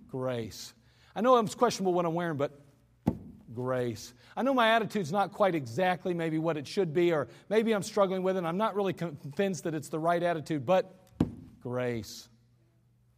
grace. 0.09 0.73
I 1.15 1.21
know 1.21 1.37
I'm 1.37 1.47
questionable 1.47 1.93
what 1.93 2.07
I'm 2.07 2.15
wearing, 2.15 2.39
but 2.39 2.59
grace. 3.55 4.15
I 4.37 4.43
know 4.43 4.55
my 4.55 4.69
attitude's 4.71 5.13
not 5.13 5.33
quite 5.33 5.55
exactly 5.55 6.15
maybe 6.15 6.39
what 6.39 6.57
it 6.57 6.67
should 6.67 6.93
be, 6.93 7.13
or 7.13 7.29
maybe 7.49 7.73
I'm 7.73 7.83
struggling 7.83 8.23
with 8.23 8.37
it. 8.37 8.45
I'm 8.45 8.57
not 8.57 8.75
really 8.75 8.93
convinced 8.93 9.65
that 9.65 9.75
it's 9.75 9.89
the 9.89 9.99
right 9.99 10.23
attitude, 10.23 10.67
but 10.67 10.95
grace. 11.61 12.29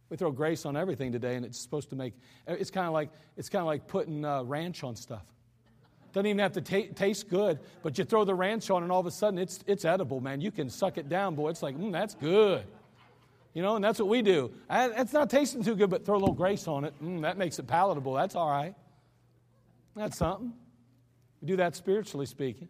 We 0.09 0.17
throw 0.17 0.31
grace 0.31 0.65
on 0.65 0.77
everything 0.77 1.11
today, 1.11 1.35
and 1.35 1.45
it's 1.45 1.59
supposed 1.59 1.89
to 1.89 1.95
make 1.95 2.13
it's 2.47 2.71
kind 2.71 2.87
of 2.87 2.93
like 2.93 3.09
it's 3.35 3.49
kind 3.49 3.61
of 3.61 3.67
like 3.67 3.87
putting 3.87 4.23
uh, 4.23 4.43
ranch 4.43 4.83
on 4.83 4.95
stuff. 4.95 5.25
Doesn't 6.13 6.27
even 6.27 6.39
have 6.39 6.53
to 6.53 6.61
t- 6.61 6.87
taste 6.95 7.29
good, 7.29 7.59
but 7.83 7.97
you 7.97 8.05
throw 8.05 8.23
the 8.23 8.33
ranch 8.33 8.69
on, 8.69 8.83
and 8.83 8.91
all 8.91 9.01
of 9.01 9.05
a 9.05 9.11
sudden 9.11 9.37
it's 9.37 9.59
it's 9.67 9.83
edible, 9.83 10.21
man. 10.21 10.39
You 10.39 10.51
can 10.51 10.69
suck 10.69 10.97
it 10.97 11.09
down, 11.09 11.35
boy. 11.35 11.49
It's 11.49 11.61
like, 11.61 11.77
mm, 11.77 11.91
that's 11.91 12.15
good. 12.15 12.63
You 13.53 13.63
know, 13.63 13.75
and 13.75 13.83
that's 13.83 13.99
what 13.99 14.07
we 14.07 14.21
do. 14.21 14.51
it's 14.69 15.13
not 15.13 15.29
tasting 15.29 15.63
too 15.63 15.75
good, 15.75 15.89
but 15.89 16.05
throw 16.05 16.15
a 16.15 16.19
little 16.19 16.35
grace 16.35 16.67
on 16.67 16.85
it. 16.85 16.93
Mm, 17.03 17.23
that 17.23 17.37
makes 17.37 17.57
it 17.59 17.67
palatable. 17.67 18.13
That's 18.13 18.35
all 18.35 18.49
right. 18.49 18.75
That's 19.97 20.17
something. 20.17 20.53
We 21.41 21.47
do 21.47 21.55
that 21.57 21.75
spiritually 21.75 22.25
speaking. 22.25 22.69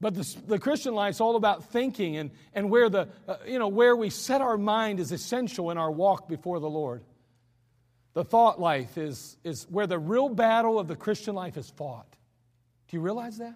But 0.00 0.14
the, 0.14 0.36
the 0.46 0.58
Christian 0.58 0.94
life's 0.94 1.20
all 1.20 1.36
about 1.36 1.70
thinking, 1.72 2.16
and, 2.16 2.30
and 2.54 2.70
where, 2.70 2.88
the, 2.88 3.08
uh, 3.28 3.36
you 3.46 3.58
know, 3.58 3.68
where 3.68 3.94
we 3.94 4.08
set 4.08 4.40
our 4.40 4.56
mind 4.56 4.98
is 4.98 5.12
essential 5.12 5.70
in 5.70 5.78
our 5.78 5.90
walk 5.90 6.26
before 6.26 6.58
the 6.58 6.70
Lord. 6.70 7.04
The 8.14 8.24
thought 8.24 8.58
life 8.58 8.96
is, 8.96 9.36
is 9.44 9.66
where 9.70 9.86
the 9.86 9.98
real 9.98 10.30
battle 10.30 10.78
of 10.78 10.88
the 10.88 10.96
Christian 10.96 11.34
life 11.34 11.56
is 11.56 11.68
fought. 11.70 12.16
Do 12.88 12.96
you 12.96 13.02
realize 13.02 13.38
that? 13.38 13.54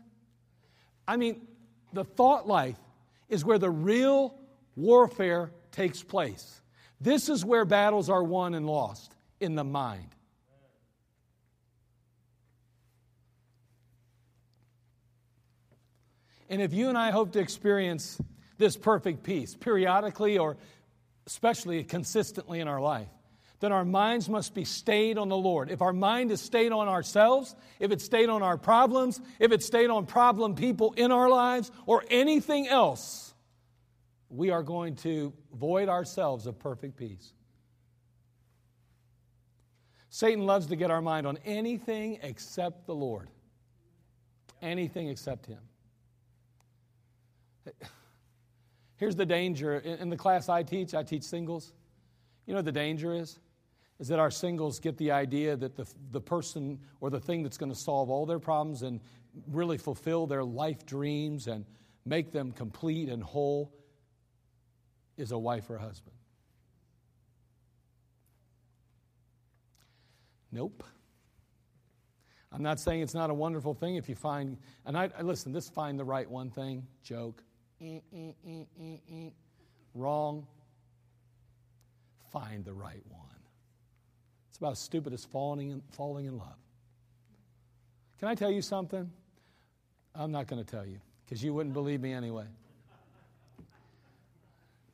I 1.08 1.16
mean, 1.16 1.46
the 1.92 2.04
thought 2.04 2.46
life 2.46 2.78
is 3.28 3.44
where 3.44 3.58
the 3.58 3.70
real 3.70 4.38
warfare 4.76 5.50
takes 5.72 6.02
place. 6.02 6.60
This 7.00 7.28
is 7.28 7.44
where 7.44 7.64
battles 7.64 8.10
are 8.10 8.22
won 8.22 8.54
and 8.54 8.66
lost 8.66 9.14
in 9.40 9.54
the 9.54 9.64
mind. 9.64 10.14
And 16.48 16.60
if 16.60 16.72
you 16.72 16.88
and 16.88 16.98
I 16.98 17.10
hope 17.10 17.32
to 17.32 17.40
experience 17.40 18.20
this 18.58 18.76
perfect 18.76 19.22
peace 19.22 19.54
periodically 19.54 20.38
or 20.38 20.56
especially 21.26 21.82
consistently 21.84 22.60
in 22.60 22.68
our 22.68 22.80
life, 22.80 23.08
then 23.60 23.72
our 23.72 23.84
minds 23.84 24.28
must 24.28 24.54
be 24.54 24.64
stayed 24.64 25.16
on 25.16 25.28
the 25.30 25.36
Lord. 25.36 25.70
If 25.70 25.80
our 25.80 25.92
mind 25.92 26.30
is 26.30 26.40
stayed 26.40 26.70
on 26.72 26.86
ourselves, 26.86 27.54
if 27.80 27.90
it's 27.92 28.04
stayed 28.04 28.28
on 28.28 28.42
our 28.42 28.58
problems, 28.58 29.20
if 29.38 29.52
it's 29.52 29.64
stayed 29.64 29.88
on 29.88 30.04
problem 30.04 30.54
people 30.54 30.92
in 30.96 31.10
our 31.10 31.30
lives, 31.30 31.70
or 31.86 32.04
anything 32.10 32.68
else, 32.68 33.32
we 34.28 34.50
are 34.50 34.62
going 34.62 34.96
to 34.96 35.32
void 35.54 35.88
ourselves 35.88 36.46
of 36.46 36.58
perfect 36.58 36.96
peace. 36.96 37.32
Satan 40.10 40.44
loves 40.44 40.66
to 40.66 40.76
get 40.76 40.90
our 40.90 41.00
mind 41.00 41.26
on 41.26 41.38
anything 41.44 42.18
except 42.22 42.86
the 42.86 42.94
Lord. 42.94 43.28
Anything 44.60 45.08
except 45.08 45.46
Him. 45.46 45.58
Here's 48.96 49.16
the 49.16 49.26
danger. 49.26 49.78
In 49.78 50.08
the 50.08 50.16
class 50.16 50.48
I 50.48 50.62
teach, 50.62 50.94
I 50.94 51.02
teach 51.02 51.24
singles. 51.24 51.72
You 52.46 52.54
know 52.54 52.62
the 52.62 52.72
danger 52.72 53.12
is? 53.14 53.38
Is 53.98 54.08
that 54.08 54.18
our 54.18 54.30
singles 54.30 54.80
get 54.80 54.96
the 54.98 55.10
idea 55.10 55.56
that 55.56 55.76
the, 55.76 55.86
the 56.10 56.20
person 56.20 56.78
or 57.00 57.10
the 57.10 57.20
thing 57.20 57.42
that's 57.42 57.56
going 57.56 57.72
to 57.72 57.78
solve 57.78 58.10
all 58.10 58.26
their 58.26 58.38
problems 58.38 58.82
and 58.82 59.00
really 59.50 59.78
fulfill 59.78 60.26
their 60.26 60.44
life 60.44 60.84
dreams 60.84 61.46
and 61.46 61.64
make 62.04 62.32
them 62.32 62.52
complete 62.52 63.08
and 63.08 63.22
whole 63.22 63.72
is 65.16 65.32
a 65.32 65.38
wife 65.38 65.70
or 65.70 65.76
a 65.76 65.80
husband. 65.80 66.16
Nope. 70.50 70.84
I'm 72.52 72.62
not 72.62 72.78
saying 72.78 73.02
it's 73.02 73.14
not 73.14 73.30
a 73.30 73.34
wonderful 73.34 73.74
thing 73.74 73.96
if 73.96 74.08
you 74.08 74.14
find, 74.14 74.56
and 74.86 74.96
I 74.96 75.10
listen, 75.20 75.52
this 75.52 75.68
find 75.68 75.98
the 75.98 76.04
right 76.04 76.28
one 76.30 76.50
thing, 76.50 76.86
joke. 77.02 77.42
Eh, 77.80 78.00
eh, 78.14 78.32
eh, 78.46 79.30
Wrong. 79.94 80.46
Find 82.32 82.64
the 82.64 82.72
right 82.72 83.02
one. 83.08 83.20
It's 84.48 84.58
about 84.58 84.72
as 84.72 84.78
stupid 84.78 85.12
as 85.12 85.24
falling 85.24 85.70
in, 85.70 85.82
falling 85.92 86.26
in 86.26 86.38
love. 86.38 86.56
Can 88.18 88.28
I 88.28 88.34
tell 88.34 88.50
you 88.50 88.62
something? 88.62 89.10
I'm 90.14 90.30
not 90.30 90.46
going 90.46 90.64
to 90.64 90.70
tell 90.70 90.86
you 90.86 91.00
because 91.24 91.42
you 91.42 91.52
wouldn't 91.52 91.74
believe 91.74 92.00
me 92.00 92.12
anyway. 92.12 92.46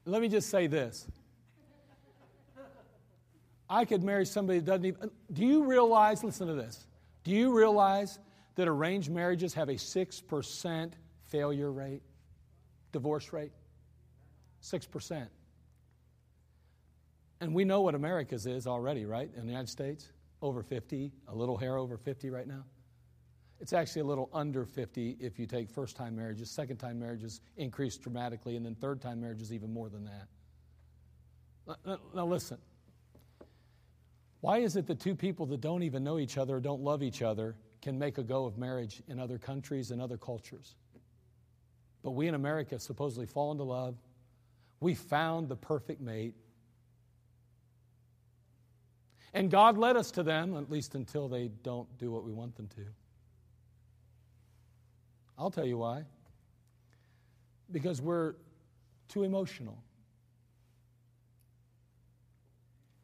Let 0.06 0.22
me 0.22 0.28
just 0.28 0.48
say 0.48 0.66
this. 0.66 1.06
I 3.68 3.84
could 3.84 4.02
marry 4.02 4.26
somebody 4.26 4.58
that 4.58 4.66
doesn't 4.66 4.84
even. 4.86 5.10
Do 5.32 5.46
you 5.46 5.64
realize, 5.64 6.24
listen 6.24 6.48
to 6.48 6.54
this, 6.54 6.86
do 7.22 7.30
you 7.30 7.56
realize 7.56 8.18
that 8.56 8.66
arranged 8.66 9.10
marriages 9.10 9.54
have 9.54 9.68
a 9.68 9.74
6% 9.74 10.92
failure 11.24 11.70
rate, 11.70 12.02
divorce 12.92 13.32
rate? 13.32 13.52
6%. 14.62 15.26
And 17.40 17.54
we 17.54 17.64
know 17.64 17.80
what 17.80 17.94
America's 17.94 18.46
is 18.46 18.66
already, 18.66 19.06
right? 19.06 19.30
In 19.34 19.42
the 19.42 19.48
United 19.52 19.70
States, 19.70 20.12
over 20.42 20.62
50, 20.62 21.12
a 21.28 21.34
little 21.34 21.56
hair 21.56 21.76
over 21.76 21.96
50 21.96 22.30
right 22.30 22.46
now. 22.46 22.64
It's 23.60 23.72
actually 23.72 24.02
a 24.02 24.06
little 24.06 24.30
under 24.32 24.64
50 24.64 25.18
if 25.20 25.38
you 25.38 25.46
take 25.46 25.70
first 25.70 25.96
time 25.96 26.16
marriages. 26.16 26.50
Second 26.50 26.78
time 26.78 26.98
marriages 26.98 27.40
increase 27.56 27.96
dramatically, 27.96 28.56
and 28.56 28.64
then 28.64 28.74
third 28.74 29.02
time 29.02 29.20
marriages 29.20 29.52
even 29.52 29.72
more 29.72 29.88
than 29.88 30.04
that. 30.04 30.26
Now, 32.14 32.26
listen. 32.26 32.58
Why 34.40 34.58
is 34.58 34.76
it 34.76 34.86
that 34.86 34.98
two 34.98 35.14
people 35.14 35.44
that 35.46 35.60
don't 35.60 35.82
even 35.82 36.02
know 36.02 36.18
each 36.18 36.38
other 36.38 36.56
or 36.56 36.60
don't 36.60 36.80
love 36.80 37.02
each 37.02 37.20
other 37.20 37.54
can 37.82 37.98
make 37.98 38.16
a 38.16 38.22
go 38.22 38.46
of 38.46 38.56
marriage 38.56 39.02
in 39.08 39.18
other 39.20 39.38
countries 39.38 39.90
and 39.90 40.00
other 40.00 40.16
cultures? 40.16 40.74
But 42.02 42.12
we 42.12 42.28
in 42.28 42.34
America 42.34 42.78
supposedly 42.78 43.26
fall 43.26 43.52
into 43.52 43.64
love. 43.64 43.96
We 44.80 44.94
found 44.94 45.48
the 45.48 45.56
perfect 45.56 46.00
mate. 46.00 46.34
And 49.34 49.50
God 49.50 49.78
led 49.78 49.96
us 49.96 50.10
to 50.12 50.22
them, 50.22 50.56
at 50.56 50.70
least 50.70 50.94
until 50.94 51.28
they 51.28 51.48
don't 51.62 51.86
do 51.98 52.10
what 52.10 52.24
we 52.24 52.32
want 52.32 52.56
them 52.56 52.68
to. 52.68 52.86
I'll 55.38 55.50
tell 55.50 55.66
you 55.66 55.78
why. 55.78 56.04
Because 57.70 58.02
we're 58.02 58.34
too 59.08 59.22
emotional. 59.22 59.82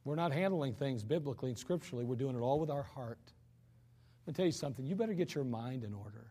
We're 0.05 0.17
not 0.17 0.33
handling 0.33 0.75
things 0.75 1.03
biblically 1.03 1.51
and 1.51 1.59
scripturally. 1.59 2.05
We're 2.05 2.17
doing 2.17 2.37
it 2.37 2.41
all 2.41 2.61
with 2.61 2.71
our 2.71 2.83
heart. 2.83 3.19
Let 4.27 4.33
me 4.33 4.37
tell 4.37 4.47
you 4.47 4.53
something. 4.53 4.87
You 4.87 4.95
better 4.95 5.15
get 5.15 5.35
your 5.35 5.45
mind 5.45 5.85
in 5.85 5.95
order. 5.95 6.27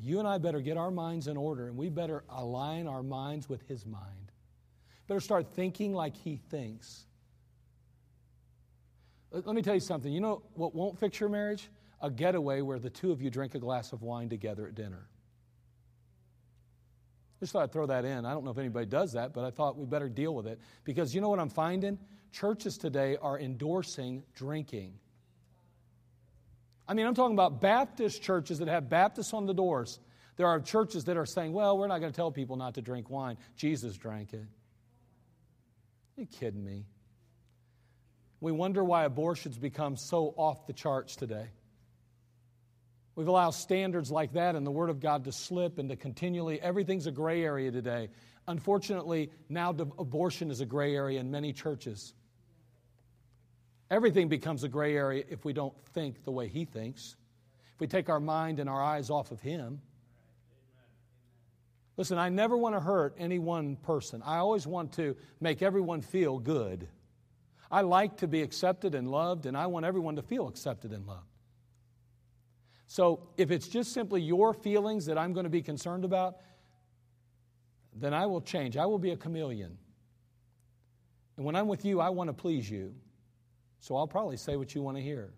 You 0.00 0.18
and 0.18 0.28
I 0.28 0.38
better 0.38 0.60
get 0.60 0.76
our 0.76 0.90
minds 0.90 1.26
in 1.26 1.36
order, 1.36 1.68
and 1.68 1.76
we 1.76 1.88
better 1.88 2.24
align 2.28 2.86
our 2.86 3.02
minds 3.02 3.48
with 3.48 3.66
His 3.68 3.84
mind. 3.84 4.32
Better 5.06 5.20
start 5.20 5.54
thinking 5.54 5.92
like 5.92 6.16
He 6.16 6.36
thinks. 6.50 7.06
Let 9.30 9.54
me 9.54 9.62
tell 9.62 9.74
you 9.74 9.80
something. 9.80 10.12
You 10.12 10.20
know 10.20 10.42
what 10.54 10.74
won't 10.74 10.98
fix 10.98 11.20
your 11.20 11.28
marriage? 11.28 11.68
a 12.00 12.10
getaway 12.10 12.60
where 12.60 12.78
the 12.78 12.90
two 12.90 13.10
of 13.10 13.20
you 13.20 13.30
drink 13.30 13.54
a 13.54 13.58
glass 13.58 13.92
of 13.92 14.02
wine 14.02 14.28
together 14.28 14.66
at 14.66 14.74
dinner. 14.74 15.08
Just 17.40 17.52
thought 17.52 17.62
I'd 17.62 17.72
throw 17.72 17.86
that 17.86 18.04
in. 18.04 18.24
I 18.24 18.32
don't 18.32 18.44
know 18.44 18.50
if 18.50 18.58
anybody 18.58 18.86
does 18.86 19.12
that, 19.12 19.32
but 19.32 19.44
I 19.44 19.50
thought 19.50 19.76
we 19.76 19.86
better 19.86 20.08
deal 20.08 20.34
with 20.34 20.46
it. 20.46 20.60
Because 20.84 21.14
you 21.14 21.20
know 21.20 21.28
what 21.28 21.38
I'm 21.38 21.48
finding? 21.48 21.98
Churches 22.32 22.76
today 22.76 23.16
are 23.22 23.38
endorsing 23.38 24.24
drinking. 24.34 24.94
I 26.88 26.94
mean, 26.94 27.06
I'm 27.06 27.14
talking 27.14 27.36
about 27.36 27.60
Baptist 27.60 28.22
churches 28.22 28.58
that 28.60 28.68
have 28.68 28.88
Baptists 28.88 29.34
on 29.34 29.44
the 29.44 29.52
doors. 29.52 30.00
There 30.36 30.46
are 30.46 30.58
churches 30.58 31.04
that 31.04 31.18
are 31.18 31.26
saying, 31.26 31.52
well, 31.52 31.76
we're 31.76 31.86
not 31.86 31.98
going 31.98 32.10
to 32.10 32.16
tell 32.16 32.30
people 32.32 32.56
not 32.56 32.74
to 32.74 32.82
drink 32.82 33.10
wine. 33.10 33.36
Jesus 33.56 33.96
drank 33.96 34.32
it. 34.32 34.46
Are 36.16 36.20
you 36.22 36.26
kidding 36.26 36.64
me? 36.64 36.86
We 38.40 38.52
wonder 38.52 38.82
why 38.82 39.04
abortions 39.04 39.58
become 39.58 39.96
so 39.96 40.32
off 40.36 40.66
the 40.66 40.72
charts 40.72 41.16
today. 41.16 41.48
We've 43.16 43.28
allowed 43.28 43.50
standards 43.50 44.12
like 44.12 44.34
that 44.34 44.54
and 44.54 44.64
the 44.64 44.70
Word 44.70 44.90
of 44.90 45.00
God 45.00 45.24
to 45.24 45.32
slip 45.32 45.78
and 45.78 45.88
to 45.88 45.96
continually, 45.96 46.60
everything's 46.60 47.06
a 47.06 47.10
gray 47.10 47.42
area 47.42 47.72
today. 47.72 48.10
Unfortunately, 48.46 49.30
now 49.48 49.70
abortion 49.70 50.52
is 50.52 50.60
a 50.60 50.66
gray 50.66 50.94
area 50.94 51.18
in 51.18 51.30
many 51.30 51.52
churches. 51.52 52.14
Everything 53.90 54.28
becomes 54.28 54.64
a 54.64 54.68
gray 54.68 54.94
area 54.94 55.24
if 55.28 55.44
we 55.44 55.52
don't 55.52 55.74
think 55.94 56.24
the 56.24 56.30
way 56.30 56.48
He 56.48 56.64
thinks, 56.64 57.16
if 57.74 57.80
we 57.80 57.86
take 57.86 58.08
our 58.08 58.20
mind 58.20 58.60
and 58.60 58.68
our 58.68 58.82
eyes 58.82 59.10
off 59.10 59.30
of 59.30 59.40
Him. 59.40 59.80
Listen, 61.96 62.18
I 62.18 62.28
never 62.28 62.56
want 62.56 62.76
to 62.76 62.80
hurt 62.80 63.14
any 63.18 63.38
one 63.38 63.76
person. 63.76 64.22
I 64.24 64.36
always 64.36 64.66
want 64.66 64.92
to 64.94 65.16
make 65.40 65.62
everyone 65.62 66.00
feel 66.00 66.38
good. 66.38 66.88
I 67.70 67.80
like 67.80 68.18
to 68.18 68.28
be 68.28 68.42
accepted 68.42 68.94
and 68.94 69.10
loved, 69.10 69.46
and 69.46 69.56
I 69.56 69.66
want 69.66 69.84
everyone 69.84 70.16
to 70.16 70.22
feel 70.22 70.48
accepted 70.48 70.92
and 70.92 71.06
loved. 71.06 71.26
So 72.86 73.28
if 73.36 73.50
it's 73.50 73.68
just 73.68 73.92
simply 73.92 74.22
your 74.22 74.54
feelings 74.54 75.06
that 75.06 75.18
I'm 75.18 75.32
going 75.32 75.44
to 75.44 75.50
be 75.50 75.60
concerned 75.60 76.04
about, 76.04 76.36
then 77.94 78.14
I 78.14 78.26
will 78.26 78.40
change. 78.40 78.76
I 78.76 78.86
will 78.86 78.98
be 78.98 79.10
a 79.10 79.16
chameleon. 79.16 79.76
And 81.36 81.44
when 81.44 81.56
I'm 81.56 81.68
with 81.68 81.84
you, 81.84 82.00
I 82.00 82.10
want 82.10 82.28
to 82.28 82.34
please 82.34 82.70
you. 82.70 82.94
So 83.80 83.96
I'll 83.96 84.06
probably 84.06 84.36
say 84.36 84.56
what 84.56 84.74
you 84.74 84.82
want 84.82 84.96
to 84.96 85.02
hear. 85.02 85.30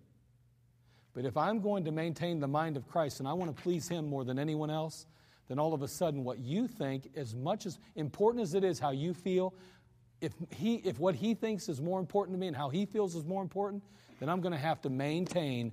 But 1.12 1.24
if 1.24 1.36
I'm 1.36 1.60
going 1.60 1.84
to 1.84 1.92
maintain 1.92 2.40
the 2.40 2.48
mind 2.48 2.76
of 2.76 2.88
Christ 2.88 3.20
and 3.20 3.28
I 3.28 3.32
want 3.32 3.54
to 3.54 3.62
please 3.62 3.88
Him 3.88 4.08
more 4.08 4.24
than 4.24 4.38
anyone 4.38 4.70
else, 4.70 5.06
then 5.48 5.58
all 5.58 5.74
of 5.74 5.82
a 5.82 5.88
sudden 5.88 6.24
what 6.24 6.38
you 6.38 6.68
think, 6.68 7.10
as 7.16 7.34
much 7.34 7.66
as 7.66 7.78
important 7.96 8.42
as 8.42 8.54
it 8.54 8.62
is 8.62 8.78
how 8.78 8.90
you 8.90 9.12
feel, 9.12 9.54
if, 10.20 10.32
he, 10.50 10.76
if 10.76 10.98
what 10.98 11.14
He 11.14 11.34
thinks 11.34 11.68
is 11.68 11.80
more 11.80 11.98
important 11.98 12.36
to 12.36 12.40
me 12.40 12.46
and 12.46 12.56
how 12.56 12.68
He 12.68 12.86
feels 12.86 13.16
is 13.16 13.24
more 13.24 13.42
important, 13.42 13.82
then 14.20 14.28
I'm 14.28 14.40
going 14.40 14.52
to 14.52 14.58
have 14.58 14.80
to 14.82 14.90
maintain 14.90 15.72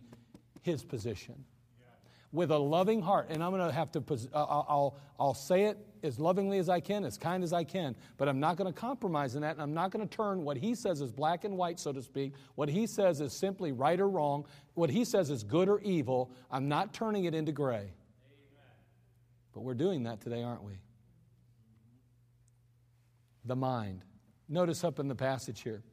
His 0.61 0.83
position 0.83 1.45
with 2.31 2.51
a 2.51 2.57
loving 2.57 3.01
heart. 3.01 3.27
And 3.29 3.43
I'm 3.43 3.51
going 3.51 3.67
to 3.67 3.73
have 3.73 3.91
to, 3.91 4.03
uh, 4.33 4.43
I'll, 4.43 4.97
I'll 5.19 5.33
say 5.33 5.65
it 5.65 5.77
as 6.03 6.19
lovingly 6.19 6.57
as 6.59 6.69
I 6.69 6.79
can, 6.79 7.03
as 7.05 7.17
kind 7.17 7.43
as 7.43 7.53
I 7.53 7.63
can, 7.63 7.95
but 8.17 8.27
I'm 8.27 8.39
not 8.39 8.57
going 8.57 8.71
to 8.71 8.79
compromise 8.79 9.35
in 9.35 9.41
that. 9.41 9.53
And 9.53 9.61
I'm 9.61 9.73
not 9.73 9.91
going 9.91 10.07
to 10.07 10.15
turn 10.15 10.43
what 10.43 10.57
he 10.57 10.75
says 10.75 11.01
is 11.01 11.11
black 11.11 11.43
and 11.43 11.57
white, 11.57 11.79
so 11.79 11.91
to 11.91 12.01
speak. 12.01 12.33
What 12.55 12.69
he 12.69 12.87
says 12.87 13.21
is 13.21 13.33
simply 13.33 13.71
right 13.71 13.99
or 13.99 14.09
wrong. 14.09 14.45
What 14.73 14.89
he 14.89 15.05
says 15.05 15.29
is 15.29 15.43
good 15.43 15.69
or 15.69 15.79
evil. 15.81 16.31
I'm 16.51 16.67
not 16.67 16.93
turning 16.93 17.25
it 17.25 17.33
into 17.33 17.51
gray. 17.51 17.75
Amen. 17.75 17.91
But 19.53 19.61
we're 19.61 19.73
doing 19.73 20.03
that 20.03 20.21
today, 20.21 20.43
aren't 20.43 20.63
we? 20.63 20.73
The 23.45 23.55
mind. 23.55 24.03
Notice 24.49 24.83
up 24.83 24.99
in 24.99 25.07
the 25.07 25.15
passage 25.15 25.61
here. 25.61 25.83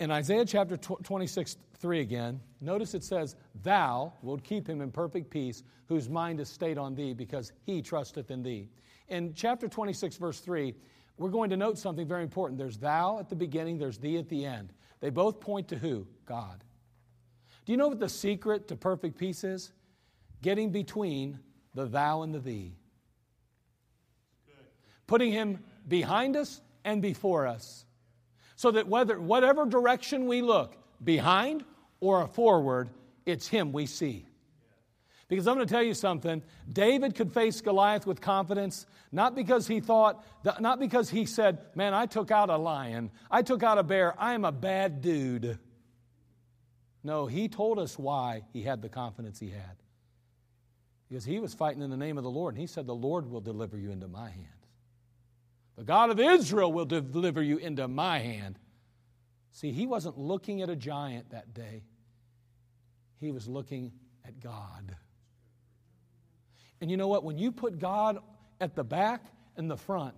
In 0.00 0.10
Isaiah 0.10 0.44
chapter 0.44 0.76
26, 0.76 1.56
3 1.82 2.00
again, 2.00 2.40
notice 2.60 2.94
it 2.94 3.02
says, 3.02 3.34
Thou 3.62 4.12
wilt 4.22 4.44
keep 4.44 4.68
him 4.68 4.80
in 4.80 4.92
perfect 4.92 5.28
peace, 5.30 5.64
whose 5.88 6.08
mind 6.08 6.38
is 6.40 6.48
stayed 6.48 6.78
on 6.78 6.94
thee, 6.94 7.12
because 7.12 7.52
he 7.64 7.82
trusteth 7.82 8.30
in 8.30 8.42
thee. 8.42 8.68
In 9.08 9.34
chapter 9.34 9.68
26, 9.68 10.16
verse 10.16 10.38
3, 10.38 10.74
we're 11.18 11.28
going 11.28 11.50
to 11.50 11.56
note 11.56 11.76
something 11.76 12.06
very 12.06 12.22
important. 12.22 12.56
There's 12.56 12.78
thou 12.78 13.18
at 13.18 13.28
the 13.28 13.36
beginning, 13.36 13.78
there's 13.78 13.98
thee 13.98 14.16
at 14.16 14.28
the 14.28 14.46
end. 14.46 14.72
They 15.00 15.10
both 15.10 15.40
point 15.40 15.68
to 15.68 15.76
who? 15.76 16.06
God. 16.24 16.62
Do 17.66 17.72
you 17.72 17.76
know 17.76 17.88
what 17.88 18.00
the 18.00 18.08
secret 18.08 18.68
to 18.68 18.76
perfect 18.76 19.18
peace 19.18 19.42
is? 19.42 19.72
Getting 20.40 20.70
between 20.70 21.40
the 21.74 21.86
thou 21.86 22.22
and 22.22 22.32
the 22.32 22.38
thee. 22.38 22.76
Putting 25.08 25.32
him 25.32 25.58
behind 25.88 26.36
us 26.36 26.60
and 26.84 27.02
before 27.02 27.46
us. 27.46 27.84
So 28.54 28.70
that 28.70 28.86
whether 28.86 29.20
whatever 29.20 29.66
direction 29.66 30.26
we 30.26 30.42
look, 30.42 30.76
behind 31.02 31.64
or 32.00 32.22
a 32.22 32.28
forward, 32.28 32.90
it's 33.26 33.48
him 33.48 33.72
we 33.72 33.86
see. 33.86 34.26
Because 35.28 35.46
I'm 35.46 35.54
going 35.54 35.66
to 35.66 35.72
tell 35.72 35.82
you 35.82 35.94
something. 35.94 36.42
David 36.70 37.14
could 37.14 37.32
face 37.32 37.60
Goliath 37.62 38.06
with 38.06 38.20
confidence, 38.20 38.86
not 39.12 39.34
because 39.34 39.66
he 39.66 39.80
thought, 39.80 40.24
not 40.60 40.78
because 40.78 41.08
he 41.08 41.24
said, 41.24 41.58
Man, 41.74 41.94
I 41.94 42.04
took 42.04 42.30
out 42.30 42.50
a 42.50 42.56
lion, 42.56 43.10
I 43.30 43.40
took 43.42 43.62
out 43.62 43.78
a 43.78 43.82
bear, 43.82 44.14
I 44.18 44.34
am 44.34 44.44
a 44.44 44.52
bad 44.52 45.00
dude. 45.00 45.58
No, 47.04 47.26
he 47.26 47.48
told 47.48 47.78
us 47.78 47.98
why 47.98 48.42
he 48.52 48.62
had 48.62 48.82
the 48.82 48.88
confidence 48.88 49.40
he 49.40 49.48
had. 49.48 49.76
Because 51.08 51.24
he 51.24 51.40
was 51.40 51.52
fighting 51.52 51.82
in 51.82 51.90
the 51.90 51.96
name 51.96 52.16
of 52.16 52.24
the 52.24 52.30
Lord, 52.30 52.54
and 52.54 52.60
he 52.60 52.66
said, 52.66 52.86
The 52.86 52.94
Lord 52.94 53.30
will 53.30 53.40
deliver 53.40 53.76
you 53.76 53.90
into 53.90 54.08
my 54.08 54.28
hands. 54.28 54.46
The 55.76 55.84
God 55.84 56.10
of 56.10 56.20
Israel 56.20 56.72
will 56.72 56.84
deliver 56.84 57.42
you 57.42 57.56
into 57.56 57.88
my 57.88 58.18
hand. 58.18 58.58
See, 59.52 59.70
he 59.70 59.86
wasn't 59.86 60.18
looking 60.18 60.62
at 60.62 60.70
a 60.70 60.76
giant 60.76 61.30
that 61.30 61.54
day, 61.54 61.84
he 63.20 63.30
was 63.30 63.46
looking 63.46 63.92
at 64.24 64.40
God. 64.40 64.96
And 66.80 66.90
you 66.90 66.96
know 66.96 67.06
what? 67.06 67.22
When 67.22 67.38
you 67.38 67.52
put 67.52 67.78
God 67.78 68.18
at 68.60 68.74
the 68.74 68.82
back 68.82 69.24
and 69.56 69.70
the 69.70 69.76
front, 69.76 70.14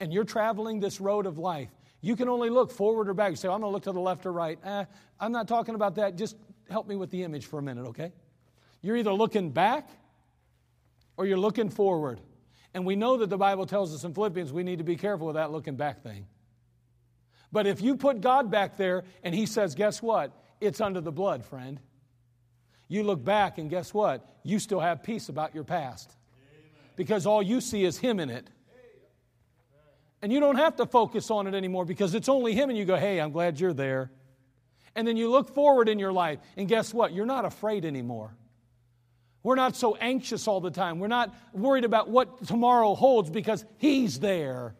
and 0.00 0.12
you're 0.12 0.24
traveling 0.24 0.80
this 0.80 1.00
road 1.00 1.26
of 1.26 1.38
life, 1.38 1.68
you 2.00 2.16
can 2.16 2.28
only 2.28 2.50
look 2.50 2.70
forward 2.70 3.08
or 3.08 3.14
back. 3.14 3.30
You 3.30 3.36
say, 3.36 3.48
I'm 3.48 3.60
going 3.60 3.70
to 3.70 3.74
look 3.74 3.82
to 3.84 3.92
the 3.92 4.00
left 4.00 4.24
or 4.26 4.32
right. 4.32 4.58
Eh, 4.64 4.84
I'm 5.18 5.32
not 5.32 5.48
talking 5.48 5.74
about 5.74 5.96
that. 5.96 6.16
Just 6.16 6.36
help 6.70 6.86
me 6.86 6.96
with 6.96 7.10
the 7.10 7.22
image 7.22 7.46
for 7.46 7.58
a 7.58 7.62
minute, 7.62 7.86
okay? 7.88 8.12
You're 8.82 8.96
either 8.96 9.12
looking 9.12 9.50
back 9.50 9.88
or 11.16 11.26
you're 11.26 11.38
looking 11.38 11.70
forward. 11.70 12.20
And 12.74 12.84
we 12.84 12.94
know 12.94 13.16
that 13.18 13.30
the 13.30 13.38
Bible 13.38 13.66
tells 13.66 13.94
us 13.94 14.04
in 14.04 14.12
Philippians 14.12 14.52
we 14.52 14.62
need 14.62 14.78
to 14.78 14.84
be 14.84 14.96
careful 14.96 15.26
with 15.26 15.36
that 15.36 15.50
looking 15.50 15.76
back 15.76 16.02
thing. 16.02 16.26
But 17.52 17.66
if 17.66 17.80
you 17.80 17.96
put 17.96 18.20
God 18.20 18.50
back 18.50 18.76
there 18.76 19.04
and 19.22 19.34
He 19.34 19.46
says, 19.46 19.74
guess 19.74 20.02
what? 20.02 20.32
It's 20.60 20.80
under 20.80 21.00
the 21.00 21.12
blood, 21.12 21.44
friend. 21.44 21.80
You 22.88 23.02
look 23.02 23.24
back 23.24 23.58
and 23.58 23.68
guess 23.68 23.92
what? 23.92 24.28
You 24.42 24.58
still 24.58 24.80
have 24.80 25.02
peace 25.02 25.28
about 25.28 25.54
your 25.54 25.64
past. 25.64 26.10
Because 26.94 27.26
all 27.26 27.42
you 27.42 27.60
see 27.60 27.84
is 27.84 27.98
Him 27.98 28.20
in 28.20 28.30
it. 28.30 28.48
And 30.22 30.32
you 30.32 30.40
don't 30.40 30.56
have 30.56 30.76
to 30.76 30.86
focus 30.86 31.30
on 31.30 31.46
it 31.46 31.54
anymore 31.54 31.84
because 31.84 32.14
it's 32.14 32.28
only 32.28 32.54
Him, 32.54 32.70
and 32.70 32.78
you 32.78 32.84
go, 32.84 32.96
hey, 32.96 33.20
I'm 33.20 33.32
glad 33.32 33.60
you're 33.60 33.74
there. 33.74 34.10
And 34.94 35.06
then 35.06 35.16
you 35.16 35.30
look 35.30 35.54
forward 35.54 35.88
in 35.88 35.98
your 35.98 36.12
life, 36.12 36.38
and 36.56 36.66
guess 36.66 36.94
what? 36.94 37.12
You're 37.12 37.26
not 37.26 37.44
afraid 37.44 37.84
anymore. 37.84 38.34
We're 39.42 39.56
not 39.56 39.76
so 39.76 39.94
anxious 39.96 40.48
all 40.48 40.60
the 40.60 40.70
time. 40.70 40.98
We're 40.98 41.06
not 41.06 41.34
worried 41.52 41.84
about 41.84 42.08
what 42.08 42.46
tomorrow 42.46 42.94
holds 42.94 43.30
because 43.30 43.64
He's 43.76 44.18
there. 44.18 44.74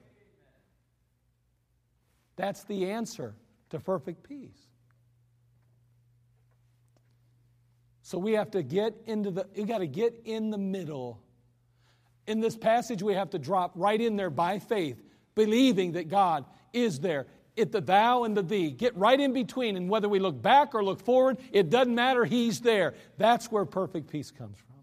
That's 2.36 2.64
the 2.64 2.90
answer 2.90 3.34
to 3.70 3.80
perfect 3.80 4.22
peace. 4.22 4.58
So 8.02 8.18
we 8.18 8.34
have 8.34 8.52
to 8.52 8.62
get 8.62 8.94
into 9.06 9.32
the, 9.32 9.46
you 9.54 9.66
got 9.66 9.78
to 9.78 9.86
get 9.88 10.22
in 10.24 10.50
the 10.50 10.58
middle. 10.58 11.20
In 12.26 12.40
this 12.40 12.56
passage, 12.56 13.02
we 13.02 13.14
have 13.14 13.30
to 13.30 13.38
drop 13.38 13.72
right 13.74 14.00
in 14.00 14.14
there 14.14 14.30
by 14.30 14.60
faith, 14.60 15.02
believing 15.34 15.92
that 15.92 16.08
God 16.08 16.44
is 16.72 17.00
there. 17.00 17.26
It 17.56 17.72
the 17.72 17.80
thou 17.80 18.24
and 18.24 18.36
the 18.36 18.42
thee. 18.42 18.70
Get 18.70 18.96
right 18.96 19.18
in 19.18 19.32
between, 19.32 19.76
and 19.76 19.88
whether 19.88 20.08
we 20.08 20.18
look 20.18 20.40
back 20.40 20.74
or 20.74 20.84
look 20.84 21.00
forward, 21.00 21.38
it 21.50 21.70
doesn't 21.70 21.94
matter, 21.94 22.24
He's 22.24 22.60
there. 22.60 22.94
That's 23.16 23.50
where 23.50 23.64
perfect 23.64 24.10
peace 24.10 24.30
comes 24.30 24.58
from. 24.58 24.76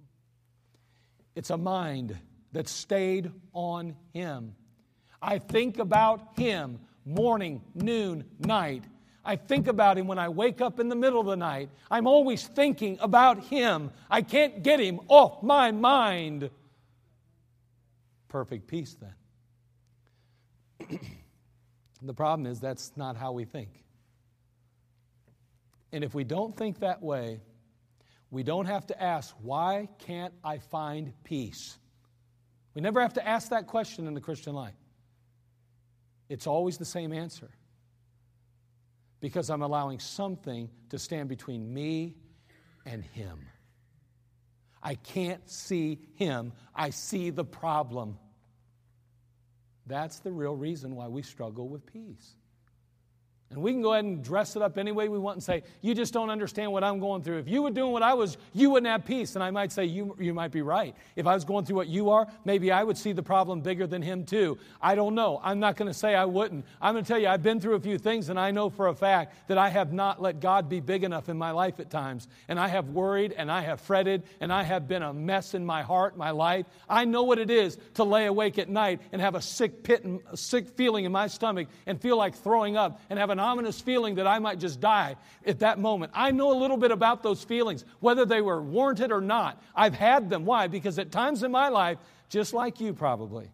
It's 1.36 1.50
a 1.50 1.58
mind 1.58 2.18
that 2.52 2.68
stayed 2.68 3.32
on 3.54 3.96
Him. 4.14 4.56
I 5.22 5.38
think 5.38 5.80
about 5.80 6.38
Him 6.38 6.80
morning, 7.06 7.62
noon, 7.74 8.24
night. 8.40 8.84
I 9.26 9.36
think 9.36 9.68
about 9.68 9.98
Him 9.98 10.08
when 10.08 10.20
I 10.20 10.30
wake 10.30 10.62
up 10.62 10.80
in 10.80 10.90
the 10.90 10.96
middle 10.96 11.20
of 11.20 11.28
the 11.28 11.36
night. 11.36 11.70
I'm 11.90 12.08
always 12.08 12.48
thinking 12.48 12.98
about 13.02 13.44
Him. 13.46 13.92
I 14.10 14.22
can't 14.22 14.64
get 14.64 14.80
Him 14.80 15.00
off 15.08 15.42
my 15.42 15.72
mind. 15.72 16.50
Perfect 18.28 18.68
peace, 18.68 18.96
then. 19.00 19.14
the 22.02 22.14
problem 22.14 22.46
is 22.46 22.60
that's 22.60 22.92
not 22.96 23.16
how 23.16 23.32
we 23.32 23.46
think. 23.46 23.84
And 25.94 26.04
if 26.04 26.16
we 26.16 26.24
don't 26.24 26.58
think 26.58 26.80
that 26.80 27.02
way, 27.02 27.40
we 28.32 28.42
don't 28.42 28.66
have 28.66 28.88
to 28.88 29.02
ask, 29.02 29.34
why 29.44 29.88
can't 30.00 30.34
I 30.44 30.58
find 30.58 31.14
peace? 31.24 31.78
We 32.74 32.82
never 32.82 33.00
have 33.00 33.14
to 33.14 33.28
ask 33.28 33.50
that 33.50 33.68
question 33.68 34.08
in 34.08 34.16
the 34.16 34.22
Christian 34.22 34.54
life. 34.54 34.74
It's 36.34 36.48
always 36.48 36.80
the 36.80 36.86
same 36.86 37.14
answer. 37.14 37.52
Because 39.20 39.52
I'm 39.52 39.62
allowing 39.62 40.00
something 40.00 40.68
to 40.90 40.98
stand 40.98 41.30
between 41.30 41.72
me 41.72 42.16
and 42.88 43.04
Him. 43.04 43.46
I 44.82 44.96
can't 44.96 45.48
see 45.48 46.00
Him, 46.16 46.54
I 46.74 46.90
see 46.90 47.30
the 47.30 47.46
problem. 47.46 48.18
That's 49.86 50.22
the 50.22 50.32
real 50.32 50.56
reason 50.56 50.96
why 50.96 51.08
we 51.08 51.22
struggle 51.22 51.70
with 51.70 51.86
peace. 51.86 52.34
And 53.54 53.64
we 53.64 53.72
can 53.72 53.82
go 53.82 53.94
ahead 53.94 54.06
and 54.06 54.24
dress 54.24 54.56
it 54.56 54.62
up 54.62 54.78
any 54.78 54.92
way 54.92 55.10
we 55.10 55.18
want 55.18 55.38
and 55.38 55.44
say, 55.44 55.64
You 55.82 55.96
just 55.96 56.14
don't 56.14 56.30
understand 56.30 56.72
what 56.72 56.84
I'm 56.84 57.00
going 57.00 57.24
through. 57.24 57.40
If 57.40 57.48
you 57.48 57.64
were 57.64 57.72
doing 57.72 57.92
what 57.92 58.04
I 58.04 58.14
was, 58.14 58.38
you 58.54 58.70
wouldn't 58.70 58.92
have 58.92 59.06
peace. 59.06 59.36
And 59.36 59.44
I 59.44 59.52
might 59.52 59.72
say, 59.72 59.86
You, 59.86 60.16
you 60.20 60.34
might 60.34 60.52
be 60.52 60.62
right. 60.62 60.96
If 61.16 61.28
I 61.28 61.34
was 61.34 61.46
going 61.46 61.66
through 61.66 61.78
what 61.78 61.88
you 61.88 62.10
are, 62.10 62.28
maybe 62.46 62.72
I 62.72 62.84
would 62.84 62.98
see 62.98 63.14
the 63.14 63.24
problem 63.24 63.62
bigger 63.62 63.88
than 63.88 64.02
him 64.02 64.26
too. 64.26 64.58
I 64.82 64.96
don't 64.96 65.16
know. 65.16 65.40
I'm 65.44 65.60
not 65.60 65.76
going 65.76 65.88
to 65.88 65.94
say 65.94 66.16
I 66.16 66.26
wouldn't. 66.26 66.66
I'm 66.82 66.94
going 66.94 67.04
to 67.04 67.08
tell 67.08 67.20
you, 67.20 67.28
I've 67.28 67.44
been 67.44 67.60
through 67.60 67.76
a 67.76 67.80
few 67.80 67.98
things, 67.98 68.30
and 68.30 68.40
I 68.40 68.52
know 68.52 68.70
for 68.70 68.88
a 68.88 68.96
fact 68.96 69.48
that 69.48 69.58
I 69.58 69.70
have 69.70 69.94
not 69.94 70.22
let 70.22 70.40
God 70.40 70.70
be 70.70 70.80
big 70.80 71.04
enough 71.04 71.30
in 71.30 71.38
my 71.38 71.52
life 71.52 71.80
at 71.80 71.90
times. 71.90 72.28
And 72.48 72.60
I 72.60 72.68
have 72.68 72.90
worried, 72.90 73.34
and 73.38 73.52
I 73.52 73.62
have 73.62 73.82
fretted, 73.82 74.24
and 74.40 74.52
I 74.52 74.64
have 74.64 74.88
been 74.88 75.04
a 75.04 75.14
mess 75.14 75.54
in 75.54 75.66
my 75.66 75.82
heart, 75.82 76.18
my 76.18 76.32
life. 76.32 76.66
I 76.90 77.06
know 77.06 77.24
what 77.24 77.40
it 77.40 77.50
is 77.50 77.78
to 77.96 78.04
lay 78.04 78.26
awake 78.26 78.58
at 78.58 78.70
night 78.70 79.02
and 79.12 79.22
have 79.22 79.36
a 79.36 79.42
sick 79.42 79.84
pit, 79.84 80.04
and, 80.04 80.22
a 80.32 80.38
sick 80.38 80.70
feeling 80.70 81.06
in 81.06 81.12
my 81.12 81.28
stomach, 81.28 81.68
and 81.86 82.02
feel 82.02 82.18
like 82.18 82.36
throwing 82.36 82.78
up, 82.78 83.00
and 83.10 83.20
have 83.20 83.30
an 83.30 83.40
ominous 83.44 83.80
feeling 83.80 84.16
that 84.16 84.26
I 84.26 84.40
might 84.40 84.60
just 84.60 84.80
die 84.80 85.16
at 85.46 85.60
that 85.60 85.78
moment. 85.80 86.12
I 86.16 86.32
know 86.32 86.52
a 86.52 86.58
little 86.58 86.78
bit 86.78 86.92
about 86.92 87.22
those 87.22 87.44
feelings, 87.44 87.86
whether 88.00 88.26
they 88.26 88.42
were 88.42 88.62
warranted 88.62 89.12
or 89.12 89.22
not. 89.22 89.62
I've 89.76 89.94
had 89.94 90.30
them. 90.30 90.46
Why? 90.46 90.68
Because 90.68 90.98
at 90.98 91.12
times 91.12 91.44
in 91.44 91.52
my 91.52 91.70
life, 91.70 92.00
just 92.30 92.54
like 92.54 92.80
you 92.80 92.94
probably, 92.94 93.52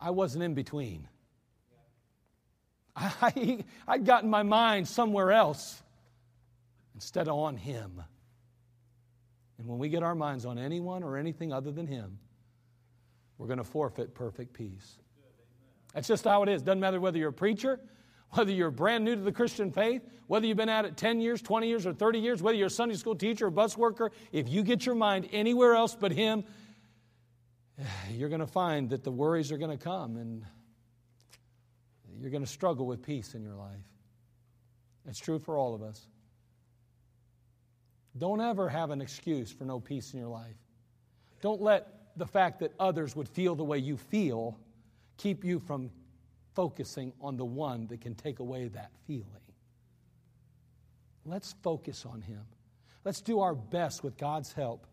I 0.00 0.10
wasn't 0.10 0.42
in 0.44 0.54
between. 0.54 1.06
I, 2.96 3.64
I'd 3.86 4.04
gotten 4.04 4.30
my 4.30 4.42
mind 4.42 4.88
somewhere 4.88 5.30
else 5.30 5.82
instead 6.94 7.28
of 7.28 7.38
on 7.38 7.56
Him. 7.56 8.02
And 9.58 9.68
when 9.68 9.78
we 9.78 9.88
get 9.88 10.02
our 10.02 10.14
minds 10.14 10.44
on 10.44 10.58
anyone 10.58 11.02
or 11.02 11.16
anything 11.16 11.52
other 11.52 11.70
than 11.70 11.86
Him, 11.86 12.18
we're 13.38 13.46
going 13.46 13.58
to 13.58 13.64
forfeit 13.64 14.14
perfect 14.14 14.52
peace. 14.52 14.98
That's 15.92 16.08
just 16.08 16.24
how 16.24 16.42
it 16.42 16.48
is. 16.48 16.62
Doesn't 16.62 16.80
matter 16.80 17.00
whether 17.00 17.18
you're 17.18 17.30
a 17.30 17.32
preacher, 17.32 17.80
whether 18.34 18.50
you're 18.50 18.70
brand 18.70 19.04
new 19.04 19.14
to 19.14 19.20
the 19.20 19.32
Christian 19.32 19.70
faith, 19.70 20.02
whether 20.26 20.46
you've 20.46 20.56
been 20.56 20.68
at 20.68 20.84
it 20.84 20.96
10 20.96 21.20
years, 21.20 21.40
20 21.40 21.68
years, 21.68 21.86
or 21.86 21.92
30 21.92 22.18
years, 22.18 22.42
whether 22.42 22.56
you're 22.56 22.66
a 22.66 22.70
Sunday 22.70 22.96
school 22.96 23.14
teacher 23.14 23.46
or 23.46 23.50
bus 23.50 23.76
worker, 23.76 24.10
if 24.32 24.48
you 24.48 24.62
get 24.62 24.84
your 24.84 24.94
mind 24.94 25.28
anywhere 25.32 25.74
else 25.74 25.96
but 25.98 26.12
Him, 26.12 26.44
you're 28.10 28.28
going 28.28 28.40
to 28.40 28.46
find 28.46 28.90
that 28.90 29.04
the 29.04 29.10
worries 29.10 29.52
are 29.52 29.58
going 29.58 29.76
to 29.76 29.82
come 29.82 30.16
and 30.16 30.44
you're 32.20 32.30
going 32.30 32.44
to 32.44 32.50
struggle 32.50 32.86
with 32.86 33.02
peace 33.02 33.34
in 33.34 33.42
your 33.42 33.54
life. 33.54 33.84
It's 35.06 35.18
true 35.18 35.38
for 35.38 35.56
all 35.56 35.74
of 35.74 35.82
us. 35.82 36.06
Don't 38.16 38.40
ever 38.40 38.68
have 38.68 38.90
an 38.90 39.00
excuse 39.00 39.52
for 39.52 39.64
no 39.64 39.80
peace 39.80 40.12
in 40.14 40.20
your 40.20 40.28
life. 40.28 40.56
Don't 41.40 41.60
let 41.60 41.88
the 42.16 42.26
fact 42.26 42.60
that 42.60 42.72
others 42.78 43.16
would 43.16 43.28
feel 43.28 43.54
the 43.54 43.64
way 43.64 43.78
you 43.78 43.96
feel 43.96 44.58
keep 45.16 45.44
you 45.44 45.58
from 45.58 45.90
focusing 46.54 47.12
on 47.20 47.36
the 47.36 47.44
one 47.44 47.86
that 47.88 48.00
can 48.00 48.14
take 48.14 48.38
away 48.38 48.68
that 48.68 48.90
feeling. 49.06 49.26
Let's 51.24 51.54
focus 51.62 52.06
on 52.06 52.22
Him. 52.22 52.42
Let's 53.04 53.20
do 53.20 53.40
our 53.40 53.54
best 53.54 54.02
with 54.02 54.16
God's 54.16 54.52
help. 54.52 54.86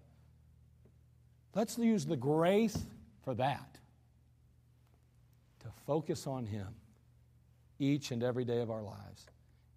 Let's 1.53 1.77
use 1.77 2.05
the 2.05 2.15
grace 2.15 2.77
for 3.23 3.33
that 3.35 3.77
to 5.59 5.67
focus 5.85 6.27
on 6.27 6.45
Him 6.45 6.67
each 7.79 8.11
and 8.11 8.23
every 8.23 8.45
day 8.45 8.61
of 8.61 8.71
our 8.71 8.83
lives 8.83 9.25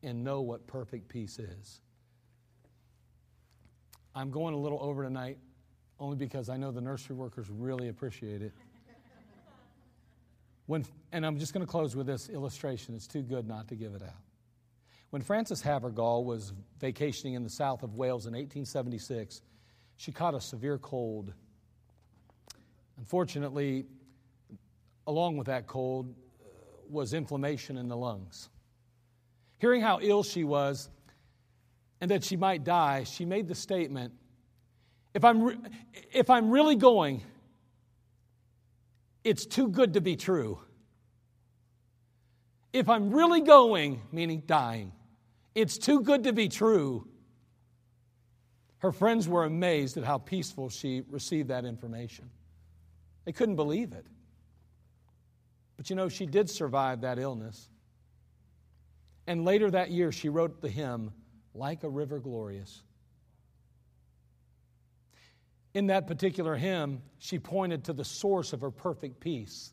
and 0.03 0.23
know 0.23 0.43
what 0.43 0.67
perfect 0.67 1.09
peace 1.09 1.39
is. 1.39 1.81
I'm 4.15 4.31
going 4.31 4.55
a 4.55 4.59
little 4.59 4.79
over 4.81 5.03
tonight 5.03 5.39
only 5.99 6.17
because 6.17 6.49
I 6.49 6.57
know 6.57 6.71
the 6.71 6.81
nursery 6.81 7.17
workers 7.17 7.49
really 7.51 7.89
appreciate 7.89 8.43
it. 8.43 8.53
When, 10.67 10.85
and 11.13 11.27
I'm 11.27 11.39
just 11.39 11.53
going 11.53 11.65
to 11.65 11.71
close 11.71 11.95
with 11.95 12.07
this 12.07 12.29
illustration. 12.29 12.95
It's 12.95 13.07
too 13.07 13.23
good 13.23 13.47
not 13.47 13.69
to 13.69 13.75
give 13.75 13.95
it 13.95 14.03
out. 14.03 14.23
When 15.11 15.23
Frances 15.23 15.63
Havergal 15.63 16.25
was 16.25 16.53
vacationing 16.81 17.35
in 17.35 17.45
the 17.45 17.51
south 17.51 17.83
of 17.83 17.95
Wales 17.95 18.27
in 18.27 18.33
1876, 18.33 19.43
she 19.97 20.11
caught 20.11 20.35
a 20.35 20.41
severe 20.41 20.79
cold. 20.79 21.33
Unfortunately, 22.99 23.85
along 25.07 25.37
with 25.37 25.47
that 25.47 25.67
cold 25.67 26.09
uh, 26.09 26.49
was 26.89 27.15
inflammation 27.15 27.77
in 27.77 27.89
the 27.89 27.97
lungs. 27.97 28.49
Hearing 29.59 29.83
how 29.83 30.01
ill 30.01 30.23
she 30.23 30.45
was 30.45 30.89
and 32.01 32.11
that 32.11 32.25
she 32.25 32.37
might 32.37 32.65
die, 32.65 33.05
she 33.05 33.25
made 33.25 33.47
the 33.47 33.55
statement 33.55 34.13
if 35.15 35.25
I'm, 35.25 35.43
re- 35.45 35.59
if 36.13 36.29
I'm 36.29 36.51
really 36.51 36.75
going, 36.75 37.23
it's 39.25 39.47
too 39.47 39.69
good 39.69 39.95
to 39.95 40.01
be 40.01 40.17
true. 40.17 40.61
If 42.73 42.89
I'm 42.89 43.11
really 43.11 43.41
going, 43.41 44.03
meaning 44.13 44.43
dying, 44.47 44.93
it's 45.55 45.79
too 45.79 46.03
good 46.03 46.25
to 46.25 46.33
be 46.33 46.49
true. 46.49 47.09
Her 48.79 48.93
friends 48.93 49.27
were 49.27 49.45
amazed 49.45 49.97
at 49.97 50.05
how 50.05 50.19
peaceful 50.19 50.69
she 50.69 51.03
received 51.09 51.49
that 51.49 51.65
information. 51.65 52.29
They 53.25 53.33
couldn't 53.33 53.57
believe 53.57 53.93
it. 53.93 54.07
But 55.77 55.89
you 55.89 55.97
know, 55.97 56.09
she 56.09 56.27
did 56.27 56.51
survive 56.51 57.01
that 57.01 57.19
illness. 57.19 57.71
And 59.27 59.45
later 59.45 59.71
that 59.71 59.91
year, 59.91 60.13
she 60.13 60.29
wrote 60.29 60.61
the 60.61 60.69
hymn, 60.69 61.13
Like 61.55 61.83
a 61.83 61.89
River 61.89 62.19
Glorious. 62.19 62.83
In 65.75 65.89
that 65.89 66.07
particular 66.07 66.55
hymn, 66.55 67.03
she 67.19 67.41
pointed 67.41 67.85
to 67.85 67.93
the 67.93 68.05
source 68.05 68.53
of 68.53 68.61
her 68.61 68.71
perfect 68.71 69.19
peace. 69.19 69.73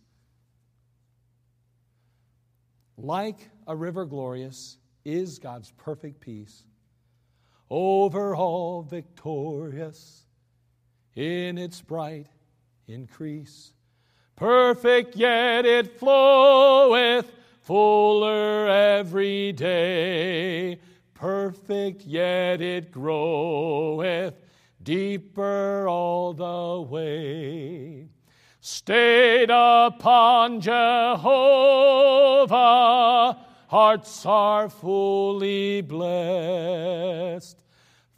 Like 2.97 3.49
a 3.67 3.75
river 3.75 4.05
glorious 4.05 4.77
is 5.05 5.37
God's 5.37 5.71
perfect 5.77 6.19
peace, 6.19 6.63
over 7.69 8.35
all 8.35 8.81
victorious 8.81 10.25
in 11.15 11.59
its 11.59 11.81
bright 11.81 12.27
increase. 12.87 13.73
Perfect, 14.35 15.15
yet 15.15 15.65
it 15.67 15.99
floweth 15.99 17.31
fuller 17.61 18.67
every 18.67 19.51
day. 19.51 20.79
Perfect, 21.13 22.01
yet 22.05 22.59
it 22.59 22.91
groweth 22.91 24.33
deeper 24.83 25.87
all 25.87 26.33
the 26.33 26.81
way. 26.89 28.09
Stayed 28.59 29.49
upon 29.49 30.61
Jehovah, 30.61 31.27
hearts 33.67 34.25
are 34.25 34.69
fully 34.69 35.81
blessed, 35.81 37.63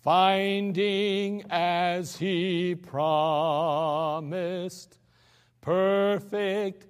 finding 0.02 1.46
as 1.50 2.18
he 2.18 2.76
promised 2.76 3.80
perfect 5.62 6.88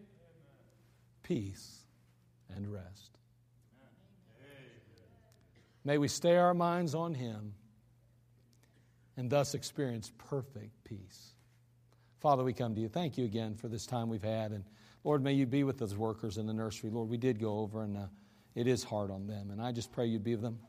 peace 1.21 1.85
and 2.55 2.71
rest. 2.71 3.11
May 5.85 5.97
we 5.99 6.07
stay 6.07 6.37
our 6.37 6.53
minds 6.53 6.95
on 6.95 7.13
him 7.13 7.53
and 9.17 9.29
thus 9.29 9.53
experience 9.53 10.11
perfect 10.17 10.83
peace. 10.83 11.33
Father, 12.19 12.43
we 12.43 12.53
come 12.53 12.73
to 12.75 12.81
you. 12.81 12.89
Thank 12.89 13.17
you 13.17 13.25
again 13.25 13.55
for 13.55 13.67
this 13.67 13.85
time 13.85 14.09
we've 14.09 14.23
had. 14.23 14.51
And 14.51 14.63
Lord, 15.03 15.23
may 15.23 15.33
you 15.33 15.45
be 15.45 15.63
with 15.63 15.77
those 15.77 15.95
workers 15.95 16.37
in 16.37 16.47
the 16.47 16.53
nursery. 16.53 16.89
Lord, 16.89 17.09
we 17.09 17.17
did 17.17 17.39
go 17.39 17.59
over, 17.59 17.83
and 17.83 17.97
uh, 17.97 18.05
it 18.55 18.67
is 18.67 18.83
hard 18.83 19.11
on 19.11 19.27
them. 19.27 19.51
And 19.51 19.61
I 19.61 19.71
just 19.71 19.91
pray 19.91 20.07
you'd 20.07 20.23
be 20.23 20.35
with 20.35 20.43
them. 20.43 20.59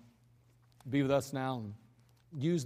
Be 0.88 1.02
with 1.02 1.10
us 1.10 1.32
now 1.32 1.58
and 1.58 1.74
use 2.36 2.62